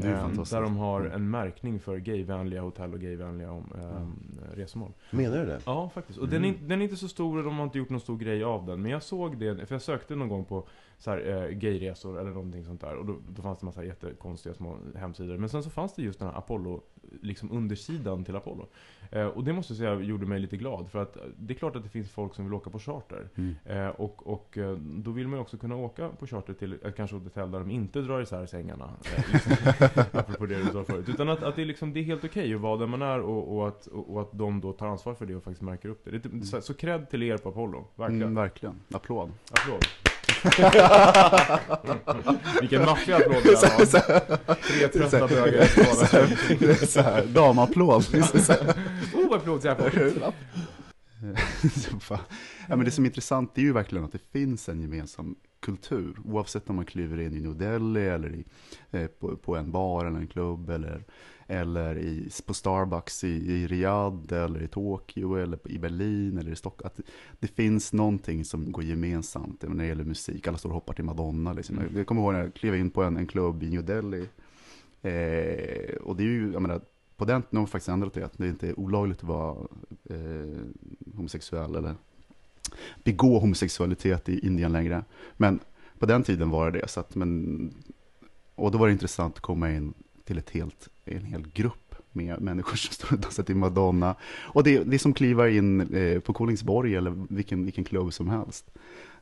Det 0.02 0.08
är 0.08 0.12
ju 0.12 0.18
fantastiskt. 0.18 0.52
Där 0.52 0.62
de 0.62 0.78
har 0.78 1.00
Mm. 1.02 1.12
en 1.12 1.30
märkning 1.30 1.80
för 1.80 1.98
gayvänliga 1.98 2.62
hotell 2.62 2.94
och 2.94 3.00
gayvänliga 3.00 3.48
eh, 3.50 4.08
resmål. 4.56 4.92
Menar 5.12 5.38
du 5.38 5.46
det? 5.46 5.60
Ja, 5.66 5.90
faktiskt. 5.90 6.20
Och 6.20 6.28
Mm. 6.28 6.42
den, 6.42 6.52
är, 6.56 6.58
den 6.68 6.80
är 6.80 6.84
inte 6.84 6.96
så 6.96 7.08
stor 7.08 7.38
och 7.38 7.44
de 7.44 7.58
har 7.58 7.64
inte 7.64 7.78
gjort 7.78 7.90
någon 7.90 8.00
stor 8.00 8.18
grej 8.18 8.44
av 8.44 8.66
den. 8.66 8.82
Men 8.82 8.92
jag 8.92 9.04
såg 9.04 9.38
det, 9.40 9.66
för 9.66 9.76
jag 9.76 9.82
sökte 9.82 10.16
någon 10.16 10.30
gång 10.30 10.46
på 10.46 10.68
så 10.98 11.12
här, 11.12 11.28
eh, 11.46 11.50
gayresor 11.58 12.20
eller 12.20 12.32
någonting 12.32 12.66
sånt 12.66 12.82
där. 12.82 12.96
Och 12.96 13.06
då, 13.06 13.16
då 13.30 13.42
fanns 13.42 13.60
det 13.60 13.66
massa 13.66 13.84
jättekonstiga 13.84 14.54
små 14.56 14.78
hemsidor. 14.96 15.38
Men 15.38 15.50
sen 15.50 15.64
så 15.64 15.70
fanns 15.70 15.96
det 15.96 16.02
just 16.02 16.20
den 16.20 16.28
här 16.28 16.38
Apollo, 16.38 16.82
liksom 17.22 17.52
undersidan 17.52 18.24
till 18.24 18.36
Apollo. 18.36 18.68
Eh, 19.12 19.26
och 19.26 19.44
det 19.44 19.54
måste 19.54 19.74
jag 19.74 19.78
säga 19.78 20.00
gjorde 20.00 20.26
mig 20.26 20.40
lite 20.40 20.58
glad. 20.58 20.90
För 20.90 21.00
att 21.00 21.18
eh, 21.18 21.24
det 21.38 21.54
är 21.54 21.58
klart 21.58 21.76
att 21.76 21.84
det 21.84 21.90
finns 21.90 22.12
folk 22.12 22.36
som 22.36 22.46
vill 22.46 22.54
åka 22.54 22.70
på 22.70 22.80
charter. 22.80 23.30
Mm. 23.36 23.56
Eh, 23.66 23.88
och, 23.88 24.28
och 24.28 24.58
eh, 24.58 24.78
då 24.78 25.12
vill 25.12 25.28
man 25.28 25.38
ju 25.38 25.42
också 25.42 25.58
kunna 25.58 25.76
åka 25.76 26.10
på 26.10 26.28
charter 26.28 26.54
till 26.54 26.74
ett 26.74 26.96
kanske 26.96 27.18
ett 27.18 27.24
hotell 27.24 27.52
där 27.52 27.60
de 27.60 27.72
inte 27.72 28.02
drar 28.02 28.22
isär 28.22 28.46
sängarna. 28.46 28.90
Eh, 29.16 29.24
liksom, 29.34 29.52
apropå 30.20 30.46
det 30.46 30.56
du 30.56 30.72
sa 30.72 30.84
förut. 30.84 31.10
Utan 31.10 31.30
att, 31.30 31.44
att 31.44 31.56
det, 31.56 31.62
är 31.62 31.66
liksom, 31.66 31.94
det 31.94 32.00
är 32.00 32.04
helt 32.04 32.24
okej 32.24 32.56
att 32.56 32.62
vara 32.62 32.78
där 32.78 32.88
man 32.88 33.02
är 33.02 33.20
och, 33.20 33.58
och, 33.58 33.68
att, 33.68 33.88
och, 33.88 34.14
och 34.14 34.22
att 34.22 34.32
de 34.32 34.62
då 34.62 34.74
tar 34.74 34.88
ansvar 34.88 35.14
för 35.14 35.26
det 35.26 35.36
och 35.36 35.44
faktiskt 35.44 35.62
märker 35.62 35.90
upp 35.90 36.06
det. 36.06 36.12
det 36.12 36.26
är, 36.26 36.42
så, 36.42 36.62
så 36.62 36.74
cred 36.74 37.10
till 37.10 37.24
er 37.24 37.38
på 37.38 37.50
Apollo. 37.50 37.88
Verkligen. 37.96 38.22
Mm, 38.22 38.36
verkligen, 38.36 38.76
applåd. 38.94 39.32
Applåd. 39.52 39.86
Vilken 42.62 42.86
maffig 42.86 43.14
applåd 43.14 43.44
det 43.44 43.62
där 43.62 43.78
var. 43.78 43.86
Tre 44.56 44.88
trötta 44.88 45.28
bögar 45.28 45.64
i 45.64 45.68
här, 47.02 47.26
damapplåd. 47.26 48.06
Här. 48.14 48.18
Oh, 49.14 49.36
applåd. 49.36 49.62
Så 49.62 49.68
fan. 52.00 52.20
ja, 52.68 52.76
men 52.76 52.86
det 52.86 52.92
som 52.92 53.04
är 53.04 53.08
intressant 53.10 53.58
är 53.58 53.62
ju 53.62 53.74
verkligen 53.74 54.06
att 54.06 54.12
det 54.12 54.32
finns 54.32 54.70
en 54.70 54.82
gemensam 54.82 55.36
kultur. 55.62 56.18
Oavsett 56.26 56.70
om 56.70 56.76
man 56.76 56.86
kliver 56.86 57.20
in 57.20 57.34
i 57.34 57.40
New 57.40 57.58
Delhi 57.58 58.08
eller 58.08 58.36
i, 58.36 58.46
eh, 58.92 59.08
på, 59.08 59.38
på 59.38 59.56
en 59.56 59.72
bar 59.72 60.06
eller 60.06 60.20
en 60.20 60.28
klubb 60.28 60.70
eller, 60.70 61.04
eller 61.48 61.98
i, 61.98 62.30
på 62.46 62.54
Starbucks 62.54 63.24
i, 63.24 63.28
i 63.28 63.68
Riyadh 63.68 64.34
eller 64.34 64.64
i 64.64 64.68
Tokyo 64.68 65.36
eller 65.36 65.60
i 65.66 65.78
Berlin 65.78 66.38
eller 66.38 66.52
i 66.52 66.56
Stockholm. 66.56 66.88
Att 66.88 67.06
det, 67.40 67.48
finns 67.48 67.94
någonting 67.94 68.46
som 68.46 68.72
går 68.72 68.84
gemensamt 68.84 69.64
när 69.68 69.84
det 69.84 69.86
gäller 69.86 70.04
musik. 70.04 70.48
Alla 70.48 70.58
står 70.58 70.70
och 70.70 70.76
hoppar 70.76 70.94
till 70.94 71.06
Madonna. 71.06 71.54
Liksom. 71.54 71.78
Mm. 71.78 71.98
Jag 71.98 72.08
kommer 72.08 72.22
ihåg 72.22 72.34
när 72.34 72.40
jag 72.40 72.54
klev 72.54 72.76
in 72.76 72.90
på 72.90 73.04
en, 73.04 73.18
en 73.18 73.28
klubb 73.28 73.64
i 73.64 73.70
New 73.70 73.86
Delhi. 73.86 74.28
Eh, 75.02 75.96
och 75.96 76.16
det 76.16 76.24
är 76.24 76.28
ju, 76.28 76.52
jag 76.54 76.62
menar, 76.62 76.82
på 77.18 77.26
den 77.26 77.42
tiden 77.42 77.58
har 77.58 77.62
man 77.62 77.68
faktiskt 77.68 77.90
ändrat 77.90 78.14
det, 78.14 78.24
att 78.24 78.38
det 78.38 78.48
inte 78.48 78.68
är 78.68 78.80
olagligt 78.80 79.18
att 79.18 79.24
vara 79.24 79.68
eh, 80.10 80.60
homosexuell 81.16 81.76
eller 81.76 81.96
begå 83.04 83.40
homosexualitet 83.40 84.30
i 84.30 84.48
Indien 84.48 84.72
längre. 84.72 85.04
Men 85.38 85.60
på 86.00 86.06
den 86.06 86.24
tiden 86.24 86.50
var 86.50 86.72
det 86.72 86.80
det. 86.80 86.88
Så 86.88 87.00
att, 87.00 87.16
men, 87.16 87.74
och 88.56 88.72
då 88.72 88.78
var 88.78 88.88
det 88.88 88.94
intressant 88.94 89.36
att 89.36 89.42
komma 89.42 89.72
in 89.72 89.94
till 90.24 90.38
ett 90.38 90.50
helt, 90.50 90.90
en 91.16 91.26
hel 91.26 91.48
grupp 91.54 91.96
med 92.12 92.42
människor 92.42 92.76
som 92.76 92.94
står 92.94 93.14
och 93.14 93.20
dansar 93.20 93.44
till 93.44 93.56
Madonna. 93.56 94.16
Och 94.36 94.64
det, 94.64 94.84
det 94.84 94.96
är 94.96 95.00
som 95.00 95.14
kliva 95.14 95.50
in 95.50 95.82
eh, 95.96 96.20
på 96.20 96.34
Kolingsborg 96.34 96.96
eller 96.96 97.26
vilken, 97.30 97.66
vilken 97.66 97.84
klubb 97.84 98.14
som 98.14 98.30
helst. 98.30 98.72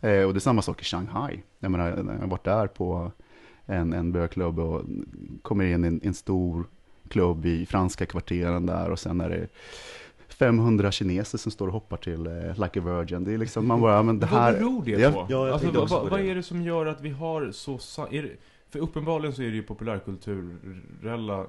Eh, 0.01 0.23
och 0.23 0.33
det 0.33 0.37
är 0.37 0.39
samma 0.39 0.61
sak 0.61 0.81
i 0.81 0.85
Shanghai. 0.85 1.43
Jag 1.59 1.71
menar, 1.71 1.89
jag 1.89 2.19
har 2.19 2.27
varit 2.27 2.43
där 2.43 2.67
på 2.67 3.11
en, 3.65 3.93
en 3.93 4.11
bögklubb 4.11 4.59
och 4.59 4.81
kommer 5.41 5.65
in 5.65 5.83
i 5.83 5.87
en, 5.87 6.01
en 6.03 6.13
stor 6.13 6.65
klubb 7.09 7.45
i 7.45 7.65
franska 7.65 8.05
kvarteren 8.05 8.65
där 8.65 8.89
och 8.89 8.99
sen 8.99 9.21
är 9.21 9.29
det 9.29 9.47
500 10.27 10.91
kineser 10.91 11.37
som 11.37 11.51
står 11.51 11.67
och 11.67 11.73
hoppar 11.73 11.97
till 11.97 12.27
eh, 12.27 12.33
Like 12.33 12.79
a 12.79 12.83
Virgin. 12.85 13.23
Det 13.23 13.33
är 13.33 13.37
liksom, 13.37 13.67
man 13.67 13.81
bara, 13.81 14.03
men 14.03 14.19
det 14.19 14.25
här... 14.25 14.51
Vad 14.51 14.61
beror 14.61 14.85
det 14.85 15.13
på? 15.13 15.25
Ja, 15.29 15.53
alltså, 15.53 15.71
vad, 15.71 15.89
vad, 15.89 16.09
vad 16.09 16.19
är 16.19 16.35
det 16.35 16.43
som 16.43 16.61
gör 16.61 16.85
att 16.85 17.01
vi 17.01 17.09
har 17.09 17.51
så... 17.51 18.07
Är 18.11 18.23
det, 18.23 18.31
för 18.69 18.79
uppenbarligen 18.79 19.35
så 19.35 19.41
är 19.41 19.47
det 19.47 19.55
ju 19.55 19.63
populärkulturella 19.63 21.45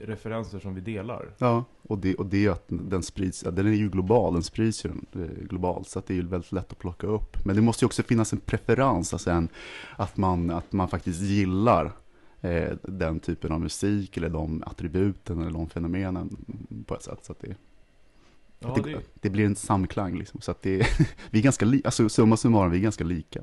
referenser 0.00 0.58
som 0.58 0.74
vi 0.74 0.80
delar. 0.80 1.30
Ja, 1.38 1.64
och 1.82 1.98
det, 1.98 2.14
och 2.14 2.26
det 2.26 2.46
är 2.46 2.50
att 2.50 2.64
den 2.68 3.02
sprids, 3.02 3.40
den 3.40 3.66
är 3.66 3.72
ju 3.72 3.90
global, 3.90 4.32
den 4.32 4.42
sprids 4.42 4.84
ju 4.84 4.90
eh, 4.90 5.44
globalt, 5.48 5.88
så 5.88 5.98
att 5.98 6.06
det 6.06 6.14
är 6.14 6.16
ju 6.16 6.26
väldigt 6.26 6.52
lätt 6.52 6.72
att 6.72 6.78
plocka 6.78 7.06
upp. 7.06 7.44
Men 7.44 7.56
det 7.56 7.62
måste 7.62 7.84
ju 7.84 7.86
också 7.86 8.02
finnas 8.02 8.32
en 8.32 8.40
preferens, 8.40 9.12
alltså 9.12 9.30
en, 9.30 9.48
att, 9.96 10.16
man, 10.16 10.50
att 10.50 10.72
man 10.72 10.88
faktiskt 10.88 11.20
gillar 11.20 11.92
eh, 12.40 12.72
den 12.82 13.20
typen 13.20 13.52
av 13.52 13.60
musik, 13.60 14.16
eller 14.16 14.28
de 14.28 14.62
attributen, 14.66 15.40
eller 15.40 15.50
de 15.50 15.68
fenomenen 15.68 16.36
på 16.86 16.94
ett 16.94 17.02
sätt. 17.02 17.18
Så 17.22 17.32
att 17.32 17.40
det, 17.40 17.56
Ja, 18.62 18.68
att 18.68 18.84
det, 18.84 18.90
det, 18.90 19.00
det 19.14 19.30
blir 19.30 19.46
en 19.46 19.56
samklang 19.56 20.18
liksom. 20.18 20.40
Så 20.40 20.50
att 20.50 20.62
det, 20.62 20.86
vi 21.30 21.38
är 21.38 21.42
ganska 21.42 21.64
lika, 21.64 21.88
alltså 21.88 22.08
summa 22.08 22.36
summarum, 22.36 22.70
vi 22.70 22.78
är 22.78 22.82
ganska 22.82 23.04
lika. 23.04 23.42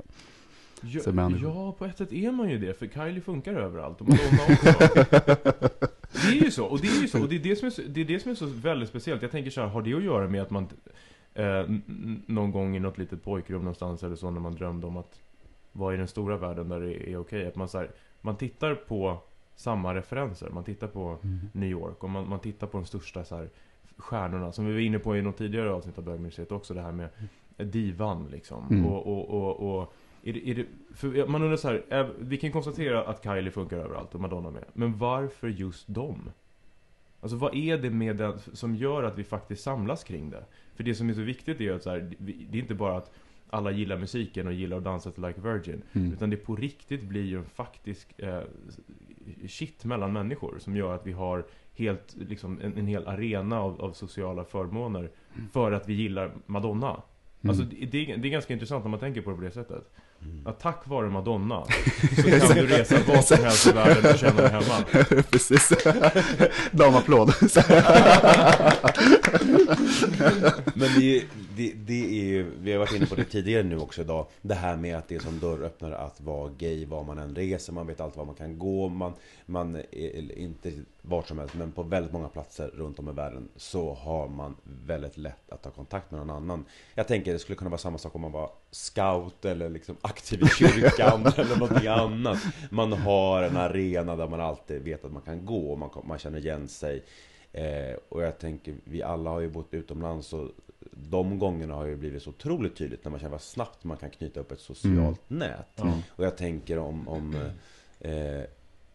ja, 1.42 1.48
ja, 1.48 1.72
på 1.72 1.84
ett 1.84 1.98
sätt 1.98 2.12
är 2.12 2.32
man 2.32 2.50
ju 2.50 2.58
det, 2.58 2.78
för 2.78 2.86
Kylie 2.86 3.20
funkar 3.20 3.54
överallt, 3.54 4.00
och 4.00 4.08
Madonna 4.08 4.42
också. 4.50 5.88
Det 6.12 6.38
är 6.38 6.44
ju 6.44 6.50
så, 6.50 6.66
och 6.66 6.80
det 6.80 6.88
är 6.88 7.00
ju 7.00 7.08
så, 7.08 7.22
och 7.22 7.28
det 7.28 7.36
är 7.36 7.40
det 7.40 7.56
som 7.56 7.66
är 7.66 7.70
så, 7.70 7.82
det 7.82 8.00
är 8.00 8.04
det 8.04 8.20
som 8.20 8.30
är 8.30 8.34
så 8.34 8.46
väldigt 8.46 8.88
speciellt. 8.88 9.22
Jag 9.22 9.30
tänker 9.30 9.50
så 9.50 9.60
här, 9.60 9.68
har 9.68 9.82
det 9.82 9.94
att 9.94 10.02
göra 10.02 10.28
med 10.28 10.42
att 10.42 10.50
man 10.50 10.68
eh, 11.34 11.64
någon 12.26 12.50
gång 12.50 12.76
i 12.76 12.80
något 12.80 12.98
litet 12.98 13.24
pojkrum 13.24 13.60
någonstans 13.60 14.02
eller 14.02 14.16
så, 14.16 14.30
när 14.30 14.40
man 14.40 14.54
drömde 14.54 14.86
om 14.86 14.96
att 14.96 15.20
vara 15.72 15.94
i 15.94 15.96
den 15.96 16.08
stora 16.08 16.36
världen 16.36 16.68
där 16.68 16.80
det 16.80 17.10
är 17.10 17.16
okej, 17.16 17.46
att 17.46 17.56
man 17.56 17.68
så 17.68 17.78
här, 17.78 17.90
man 18.20 18.36
tittar 18.36 18.74
på 18.74 19.18
samma 19.56 19.94
referenser, 19.94 20.50
man 20.50 20.64
tittar 20.64 20.86
på 20.86 21.18
New 21.52 21.68
York 21.68 22.04
och 22.04 22.10
man, 22.10 22.28
man 22.28 22.40
tittar 22.40 22.66
på 22.66 22.78
de 22.78 22.86
största 22.86 23.24
så 23.24 23.36
här, 23.36 23.48
stjärnorna, 23.96 24.52
som 24.52 24.66
vi 24.66 24.72
var 24.72 24.80
inne 24.80 24.98
på 24.98 25.16
i 25.16 25.22
något 25.22 25.36
tidigare 25.38 25.70
avsnitt 25.70 25.98
av 25.98 26.04
Bögmuseet 26.04 26.52
också, 26.52 26.74
det 26.74 26.82
här 26.82 26.92
med 26.92 27.08
divan 27.56 28.28
liksom. 28.30 28.66
Mm. 28.70 28.86
Och, 28.86 29.06
och, 29.06 29.30
och, 29.30 29.80
och 29.80 29.94
är 30.28 30.32
det, 30.32 30.50
är 30.50 30.54
det, 31.12 31.26
man 31.26 31.42
undrar 31.42 31.56
så 31.56 31.68
här, 31.68 31.84
är, 31.88 32.10
vi 32.18 32.36
kan 32.36 32.52
konstatera 32.52 33.02
att 33.02 33.22
Kylie 33.22 33.50
funkar 33.50 33.76
överallt 33.76 34.14
och 34.14 34.20
Madonna 34.20 34.50
med. 34.50 34.64
Men 34.72 34.98
varför 34.98 35.48
just 35.48 35.88
dem? 35.88 36.30
Alltså 37.20 37.36
vad 37.36 37.54
är 37.54 37.78
det 37.78 37.90
med 37.90 38.16
det 38.16 38.38
som 38.52 38.76
gör 38.76 39.02
att 39.02 39.18
vi 39.18 39.24
faktiskt 39.24 39.62
samlas 39.62 40.04
kring 40.04 40.30
det? 40.30 40.44
För 40.74 40.84
det 40.84 40.94
som 40.94 41.10
är 41.10 41.14
så 41.14 41.20
viktigt 41.20 41.60
är 41.60 41.72
att 41.72 41.82
så 41.82 41.90
här, 41.90 42.12
det 42.18 42.58
är 42.58 42.62
inte 42.62 42.74
bara 42.74 42.96
att 42.96 43.12
alla 43.50 43.70
gillar 43.70 43.98
musiken 43.98 44.46
och 44.46 44.52
gillar 44.52 44.76
att 44.76 44.84
dansa 44.84 45.10
till 45.10 45.22
Like 45.22 45.40
Virgin. 45.40 45.82
Mm. 45.92 46.12
Utan 46.12 46.30
det 46.30 46.36
på 46.36 46.56
riktigt 46.56 47.02
blir 47.02 47.24
ju 47.24 47.38
en 47.38 47.44
faktisk 47.44 48.20
eh, 48.20 48.42
shit 49.48 49.84
mellan 49.84 50.12
människor 50.12 50.58
som 50.58 50.76
gör 50.76 50.94
att 50.94 51.06
vi 51.06 51.12
har 51.12 51.44
helt, 51.72 52.16
liksom, 52.16 52.60
en, 52.62 52.78
en 52.78 52.86
hel 52.86 53.08
arena 53.08 53.60
av, 53.60 53.80
av 53.80 53.92
sociala 53.92 54.44
förmåner 54.44 55.10
för 55.52 55.72
att 55.72 55.88
vi 55.88 55.94
gillar 55.94 56.32
Madonna. 56.46 57.02
Alltså 57.42 57.62
det, 57.62 57.86
det, 57.86 58.12
är, 58.12 58.16
det 58.16 58.28
är 58.28 58.30
ganska 58.30 58.52
intressant 58.52 58.84
när 58.84 58.90
man 58.90 59.00
tänker 59.00 59.22
på 59.22 59.30
det 59.30 59.36
på 59.36 59.42
det 59.42 59.50
sättet. 59.50 59.94
Att 60.44 60.60
tack 60.60 60.82
vare 60.84 61.08
Madonna 61.10 61.62
så 62.16 62.22
kan 62.22 62.56
du 62.56 62.66
resa 62.66 62.94
vart 63.08 63.26
som 63.26 63.44
helst 63.44 63.66
i 63.66 63.72
världen 63.72 64.12
och 64.12 64.18
känna 64.18 64.42
dig 64.42 64.50
hemma. 64.50 64.84
Precis. 65.30 65.72
Damapplåd. 66.72 67.34
Men 70.74 70.88
det, 70.98 71.16
är- 71.16 71.22
det, 71.58 71.72
det 71.72 72.20
är 72.20 72.24
ju, 72.24 72.50
vi 72.60 72.72
har 72.72 72.78
varit 72.78 72.92
inne 72.92 73.06
på 73.06 73.14
det 73.14 73.24
tidigare 73.24 73.62
nu 73.62 73.78
också 73.78 74.00
idag 74.00 74.26
Det 74.42 74.54
här 74.54 74.76
med 74.76 74.96
att 74.96 75.08
det 75.08 75.14
är 75.14 75.20
som 75.20 75.38
dörröppnare 75.38 75.96
att 75.96 76.20
vara 76.20 76.48
gay 76.58 76.86
var 76.86 77.04
man 77.04 77.18
än 77.18 77.34
reser 77.34 77.72
Man 77.72 77.86
vet 77.86 78.00
alltid 78.00 78.18
var 78.18 78.24
man 78.24 78.34
kan 78.34 78.58
gå 78.58 78.88
Man, 78.88 79.12
man 79.46 79.76
är 79.76 80.38
inte 80.38 80.72
vart 81.02 81.28
som 81.28 81.38
helst 81.38 81.54
men 81.54 81.72
på 81.72 81.82
väldigt 81.82 82.12
många 82.12 82.28
platser 82.28 82.68
runt 82.74 82.98
om 82.98 83.08
i 83.08 83.12
världen 83.12 83.48
Så 83.56 83.94
har 83.94 84.28
man 84.28 84.56
väldigt 84.86 85.16
lätt 85.16 85.50
att 85.50 85.62
ta 85.62 85.70
kontakt 85.70 86.10
med 86.10 86.20
någon 86.20 86.30
annan. 86.30 86.64
Jag 86.94 87.08
tänker 87.08 87.32
det 87.32 87.38
skulle 87.38 87.56
kunna 87.56 87.70
vara 87.70 87.78
samma 87.78 87.98
sak 87.98 88.14
om 88.14 88.20
man 88.20 88.32
var 88.32 88.50
scout 88.70 89.44
eller 89.44 89.68
liksom 89.68 89.96
aktiv 90.02 90.42
i 90.42 90.46
kyrkan 90.46 91.26
eller 91.36 91.56
någonting 91.56 91.88
annat. 91.88 92.38
Man 92.70 92.92
har 92.92 93.42
en 93.42 93.56
arena 93.56 94.16
där 94.16 94.28
man 94.28 94.40
alltid 94.40 94.82
vet 94.82 95.04
att 95.04 95.12
man 95.12 95.22
kan 95.22 95.46
gå 95.46 95.72
och 95.72 95.78
man, 95.78 95.90
man 96.04 96.18
känner 96.18 96.38
igen 96.38 96.68
sig. 96.68 97.04
Eh, 97.52 97.96
och 98.08 98.22
jag 98.22 98.38
tänker, 98.38 98.74
vi 98.84 99.02
alla 99.02 99.30
har 99.30 99.40
ju 99.40 99.48
bott 99.48 99.74
utomlands 99.74 100.32
och 100.32 100.50
de 100.90 101.38
gångerna 101.38 101.74
har 101.74 101.86
ju 101.86 101.96
blivit 101.96 102.22
så 102.22 102.30
otroligt 102.30 102.76
tydligt 102.76 103.04
när 103.04 103.10
man 103.10 103.20
känner 103.20 103.30
vad 103.30 103.42
snabbt 103.42 103.84
man 103.84 103.96
kan 103.96 104.10
knyta 104.10 104.40
upp 104.40 104.52
ett 104.52 104.60
socialt 104.60 105.30
nät. 105.30 105.66
Ja. 105.74 106.00
Och 106.08 106.24
jag 106.24 106.36
tänker 106.36 106.78
om, 106.78 107.08
om 107.08 107.34
eh, 108.00 108.42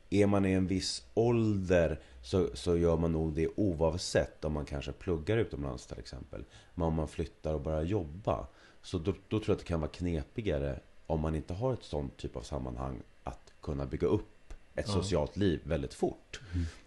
är 0.09 0.25
man 0.27 0.45
i 0.45 0.51
en 0.51 0.67
viss 0.67 1.03
ålder 1.13 1.99
så, 2.23 2.49
så 2.53 2.77
gör 2.77 2.97
man 2.97 3.11
nog 3.11 3.33
det 3.33 3.47
oavsett 3.55 4.45
om 4.45 4.53
man 4.53 4.65
kanske 4.65 4.91
pluggar 4.91 5.37
utomlands 5.37 5.85
till 5.87 5.99
exempel. 5.99 6.43
Men 6.75 6.87
om 6.87 6.93
man 6.93 7.07
flyttar 7.07 7.53
och 7.53 7.61
börjar 7.61 7.83
jobba 7.83 8.47
så 8.81 8.97
då, 8.97 9.11
då 9.27 9.39
tror 9.39 9.43
jag 9.47 9.53
att 9.53 9.59
det 9.59 9.65
kan 9.65 9.79
vara 9.81 9.91
knepigare 9.91 10.79
om 11.07 11.19
man 11.21 11.35
inte 11.35 11.53
har 11.53 11.73
ett 11.73 11.83
sånt 11.83 12.17
typ 12.17 12.35
av 12.35 12.41
sammanhang 12.41 13.01
att 13.23 13.53
kunna 13.61 13.85
bygga 13.85 14.07
upp 14.07 14.53
ett 14.75 14.85
Ja. 14.87 14.93
socialt 14.93 15.37
liv 15.37 15.61
väldigt 15.63 15.93
fort. 15.93 16.41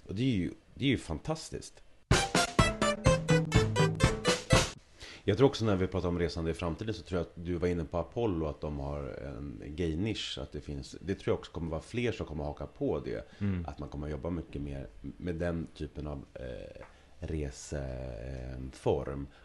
Och 0.07 0.15
det 0.15 0.23
är 0.23 0.37
ju, 0.37 0.53
det 0.75 0.85
är 0.85 0.89
ju 0.89 0.99
fantastiskt. 0.99 1.83
Jag 5.29 5.37
tror 5.37 5.49
också 5.49 5.65
när 5.65 5.77
vi 5.77 5.87
pratar 5.87 6.09
om 6.09 6.19
resande 6.19 6.51
i 6.51 6.55
framtiden 6.55 6.95
så 6.95 7.03
tror 7.03 7.19
jag 7.19 7.27
att 7.27 7.33
du 7.35 7.55
var 7.55 7.69
inne 7.69 7.85
på 7.85 7.99
Apollo 7.99 8.47
att 8.47 8.61
de 8.61 8.79
har 8.79 9.03
en 9.03 9.63
gay-nisch. 9.67 10.39
Att 10.43 10.53
det 10.53 10.61
finns, 10.61 10.97
det 11.01 11.15
tror 11.15 11.33
jag 11.33 11.39
också 11.39 11.53
kommer 11.53 11.71
vara 11.71 11.81
fler 11.81 12.13
som 12.13 12.27
kommer 12.27 12.45
haka 12.45 12.67
på 12.67 13.01
det. 13.01 13.29
Mm. 13.41 13.67
Att 13.69 13.79
man 13.79 13.89
kommer 13.89 14.09
jobba 14.09 14.31
mycket 14.31 14.63
mer 14.63 14.89
med 15.01 15.35
den 15.35 15.67
typen 15.75 16.07
av 16.07 16.25
eh, 16.35 16.83
reseform. 17.19 18.07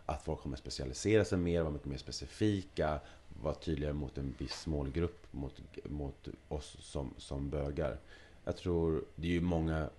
Att 0.05 0.23
folk 0.23 0.39
kommer 0.39 0.57
specialisera 0.57 1.25
sig 1.25 1.38
mer, 1.38 1.61
vara 1.61 1.73
mycket 1.73 1.88
mer 1.88 1.97
specifika. 1.97 2.99
Vara 3.41 3.53
tydligare 3.53 3.93
mot 3.93 4.17
en 4.17 4.36
viss 4.38 4.67
målgrupp, 4.67 5.27
mot, 5.32 5.61
mot 5.84 6.27
oss 6.47 6.77
som, 6.79 7.13
som 7.17 7.49
bögar. 7.49 7.99
Jag 8.43 8.57
tror, 8.57 9.05
det 9.15 9.27
är 9.27 9.32
ju 9.32 9.41
många, 9.41 9.89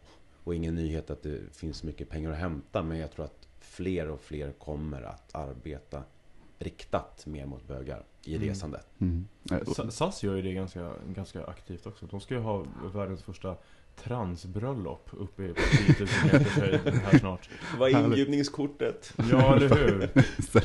och 0.44 0.54
ingen 0.54 0.74
nyhet 0.74 1.10
att 1.10 1.22
det 1.22 1.40
finns 1.52 1.82
mycket 1.82 2.08
pengar 2.08 2.30
att 2.30 2.38
hämta. 2.38 2.82
Men 2.82 2.98
jag 2.98 3.12
tror 3.12 3.24
att 3.24 3.41
fler 3.72 4.08
och 4.08 4.20
fler 4.20 4.52
kommer 4.52 5.02
att 5.02 5.34
arbeta 5.34 6.02
riktat 6.58 7.26
mer 7.26 7.46
mot 7.46 7.68
bögar 7.68 8.04
i 8.24 8.34
Mm. 8.36 8.48
resandet. 8.48 8.86
Mm. 9.00 9.28
Sa- 9.66 9.90
SAS 9.90 10.22
gör 10.22 10.36
ju 10.36 10.42
det 10.42 10.52
ganska, 10.52 10.92
ganska 11.14 11.44
aktivt 11.46 11.86
också. 11.86 12.06
De 12.06 12.20
ska 12.20 12.34
ju 12.34 12.40
ha 12.40 12.64
världens 12.94 13.22
första 13.22 13.56
transbröllop 13.96 15.08
uppe 15.12 15.42
i 15.44 15.48
på 15.48 15.60
10 15.94 15.94
000 15.98 16.08
meters 16.32 16.52
höjd 16.58 16.80
här 17.04 17.18
snart. 17.18 17.48
Vad 17.78 17.90
är 17.94 18.04
inbjudningskortet? 18.04 19.14
Ja, 19.30 19.56
eller 19.56 19.68
hur? 19.68 20.02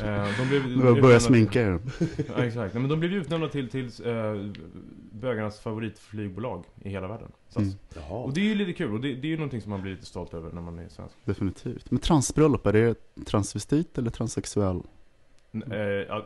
Eh, 0.07 0.37
de 0.39 0.47
blev, 0.49 0.63
de 0.63 0.69
Du 0.69 0.81
utnämnda- 1.01 1.19
sminka 1.19 1.61
er. 1.61 1.79
Ja, 2.27 2.43
exakt. 2.45 2.73
Men 2.73 2.87
de 2.89 2.99
blev 2.99 3.13
utnämnda 3.13 3.47
till, 3.49 3.69
till 3.69 3.85
eh, 4.05 4.51
bögarnas 5.11 5.59
favoritflygbolag 5.59 6.63
i 6.83 6.89
hela 6.89 7.07
världen. 7.07 7.31
Mm. 7.55 7.71
Och 8.09 8.33
det 8.33 8.41
är 8.41 8.45
ju 8.45 8.55
lite 8.55 8.73
kul, 8.73 8.93
och 8.93 8.99
det, 9.01 9.13
det 9.15 9.27
är 9.27 9.29
ju 9.29 9.37
någonting 9.37 9.61
som 9.61 9.69
man 9.69 9.81
blir 9.81 9.91
lite 9.91 10.05
stolt 10.05 10.33
över 10.33 10.51
när 10.51 10.61
man 10.61 10.79
är 10.79 10.89
svensk. 10.89 11.15
Definitivt. 11.25 11.91
Men 11.91 11.99
transbröllop, 11.99 12.65
är 12.67 12.73
det 12.73 12.95
transvestit 13.25 13.97
eller 13.97 14.09
transsexuell? 14.11 14.81
N- 15.53 15.63
Eh, 15.71 15.77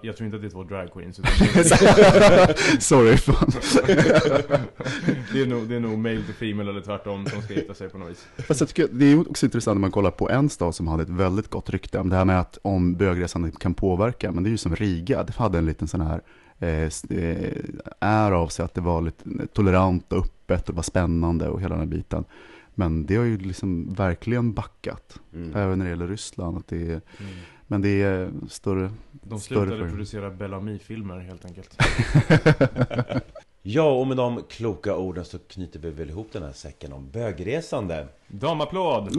jag, 0.01 0.17
tror 0.17 0.25
inte 0.25 0.35
att 0.35 0.41
det 0.41 0.47
är 0.47 0.49
två 0.49 0.63
drag 0.63 0.93
queens, 0.93 1.19
utan 1.23 1.31
Sorry, 2.81 3.17
fan. 3.17 3.51
det, 5.33 5.41
är 5.41 5.45
nog, 5.47 5.69
det 5.69 5.75
är 5.75 5.79
nog 5.79 5.97
male 5.97 6.21
to 6.27 6.33
female 6.39 6.69
eller 6.69 6.81
tvärtom 6.81 7.25
som 7.25 7.41
ska 7.41 7.53
gifta 7.53 7.73
sig 7.73 7.89
på 7.89 7.97
något 7.97 8.09
vis. 8.09 8.27
Fast 8.47 8.59
jag 8.59 8.69
tycker 8.69 8.87
det 8.91 9.05
är 9.05 9.29
också 9.29 9.45
intressant 9.45 9.75
när 9.75 9.81
man 9.81 9.91
kollar 9.91 10.11
på 10.11 10.29
en 10.29 10.49
stad 10.49 10.75
som 10.75 10.87
hade 10.87 11.03
ett 11.03 11.09
väldigt 11.09 11.49
gott 11.49 11.69
rykte 11.69 11.99
om 11.99 12.09
det 12.09 12.15
här 12.15 12.25
med 12.25 12.39
att 12.39 12.57
om 12.61 12.95
bögresande 12.95 13.51
kan 13.59 13.73
påverka, 13.73 14.31
men 14.31 14.43
det 14.43 14.49
är 14.49 14.51
ju 14.51 14.57
som 14.57 14.75
Riga, 14.75 15.23
det 15.23 15.35
hade 15.35 15.57
en 15.57 15.65
liten 15.65 15.87
sån 15.87 16.01
här 16.01 16.21
eh, 16.59 16.69
eh, 17.09 17.51
är 17.99 18.31
av 18.31 18.47
sig 18.47 18.65
att 18.65 18.73
det 18.73 18.81
var 18.81 19.01
lite 19.01 19.23
tolerant 19.53 20.13
och 20.13 20.19
öppet 20.25 20.69
och 20.69 20.75
var 20.75 20.83
spännande 20.83 21.47
och 21.49 21.61
hela 21.61 21.69
den 21.75 21.79
här 21.79 21.95
biten. 21.97 22.23
Men 22.75 23.05
det 23.05 23.15
har 23.15 23.23
ju 23.25 23.37
liksom 23.37 23.93
verkligen 23.93 24.53
backat, 24.53 25.19
Mm. 25.35 25.55
även 25.55 25.77
när 25.79 25.85
det 25.85 25.89
gäller 25.89 26.07
Ryssland. 26.07 26.57
Att 26.57 26.67
det 26.67 26.75
är, 26.81 26.81
Mm. 26.89 27.01
Men 27.71 27.81
det 27.81 28.01
är 28.01 28.31
större, 28.49 28.91
De 29.11 29.39
större 29.39 29.59
slutade 29.65 29.81
för- 29.83 29.89
producera 29.89 30.29
Bellamy-filmer 30.29 31.19
helt 31.19 31.45
enkelt. 31.45 31.77
Ja, 33.63 33.91
och 33.99 34.07
med 34.07 34.17
de 34.17 34.43
kloka 34.49 34.95
orden 34.97 35.25
så 35.25 35.39
knyter 35.39 35.79
vi 35.79 35.89
väl 35.91 36.09
ihop 36.09 36.27
den 36.31 36.43
här 36.43 36.51
säcken 36.51 36.93
om 36.93 37.09
bögresande. 37.09 38.07
Damapplåd! 38.27 39.09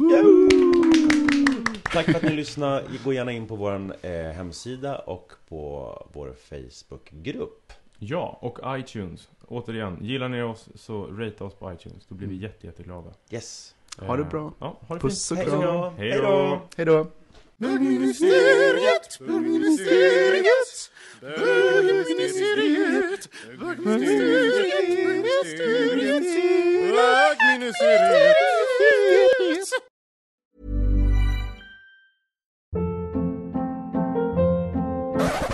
Tack 1.92 2.04
för 2.06 2.14
att 2.14 2.22
ni 2.22 2.30
lyssnade. 2.34 2.84
Gå 3.04 3.12
gärna 3.12 3.32
in 3.32 3.46
på 3.46 3.56
vår 3.56 3.74
eh, 4.02 4.12
hemsida 4.12 4.98
och 4.98 5.32
på 5.48 5.92
vår 6.12 6.32
Facebookgrupp. 6.48 7.72
Ja, 7.98 8.38
och 8.40 8.58
iTunes. 8.78 9.28
Återigen, 9.48 9.98
gillar 10.00 10.28
ni 10.28 10.42
oss 10.42 10.68
så 10.74 11.06
rate 11.06 11.44
oss 11.44 11.54
på 11.54 11.72
iTunes. 11.72 12.06
Då 12.08 12.14
blir 12.14 12.28
vi 12.28 12.36
jätte, 12.36 12.66
jätteglada. 12.66 13.10
Yes. 13.30 13.74
Ha 13.98 14.16
det 14.16 14.22
Eh, 14.22 14.28
bra. 14.28 14.52
Ja, 14.58 14.76
ha 14.88 14.94
det 14.94 15.00
Puss 15.00 15.30
och 15.30 15.38
kram. 15.38 15.60
då! 15.60 15.92
Hej 15.96 16.10
då! 16.22 16.60
Hej 16.76 16.86
då! 16.86 17.06
Bögministeriet, 17.60 19.18
bögministeriet, 19.20 20.90
bögministeriet, 21.20 23.28
bögministeriet, 23.58 24.90
bögministeriet, 24.90 26.24
bögministeriet. 26.92 28.42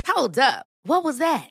Hold 0.06 0.38
up. 0.38 0.64
What 0.84 1.04
was 1.04 1.18
that? 1.18 1.50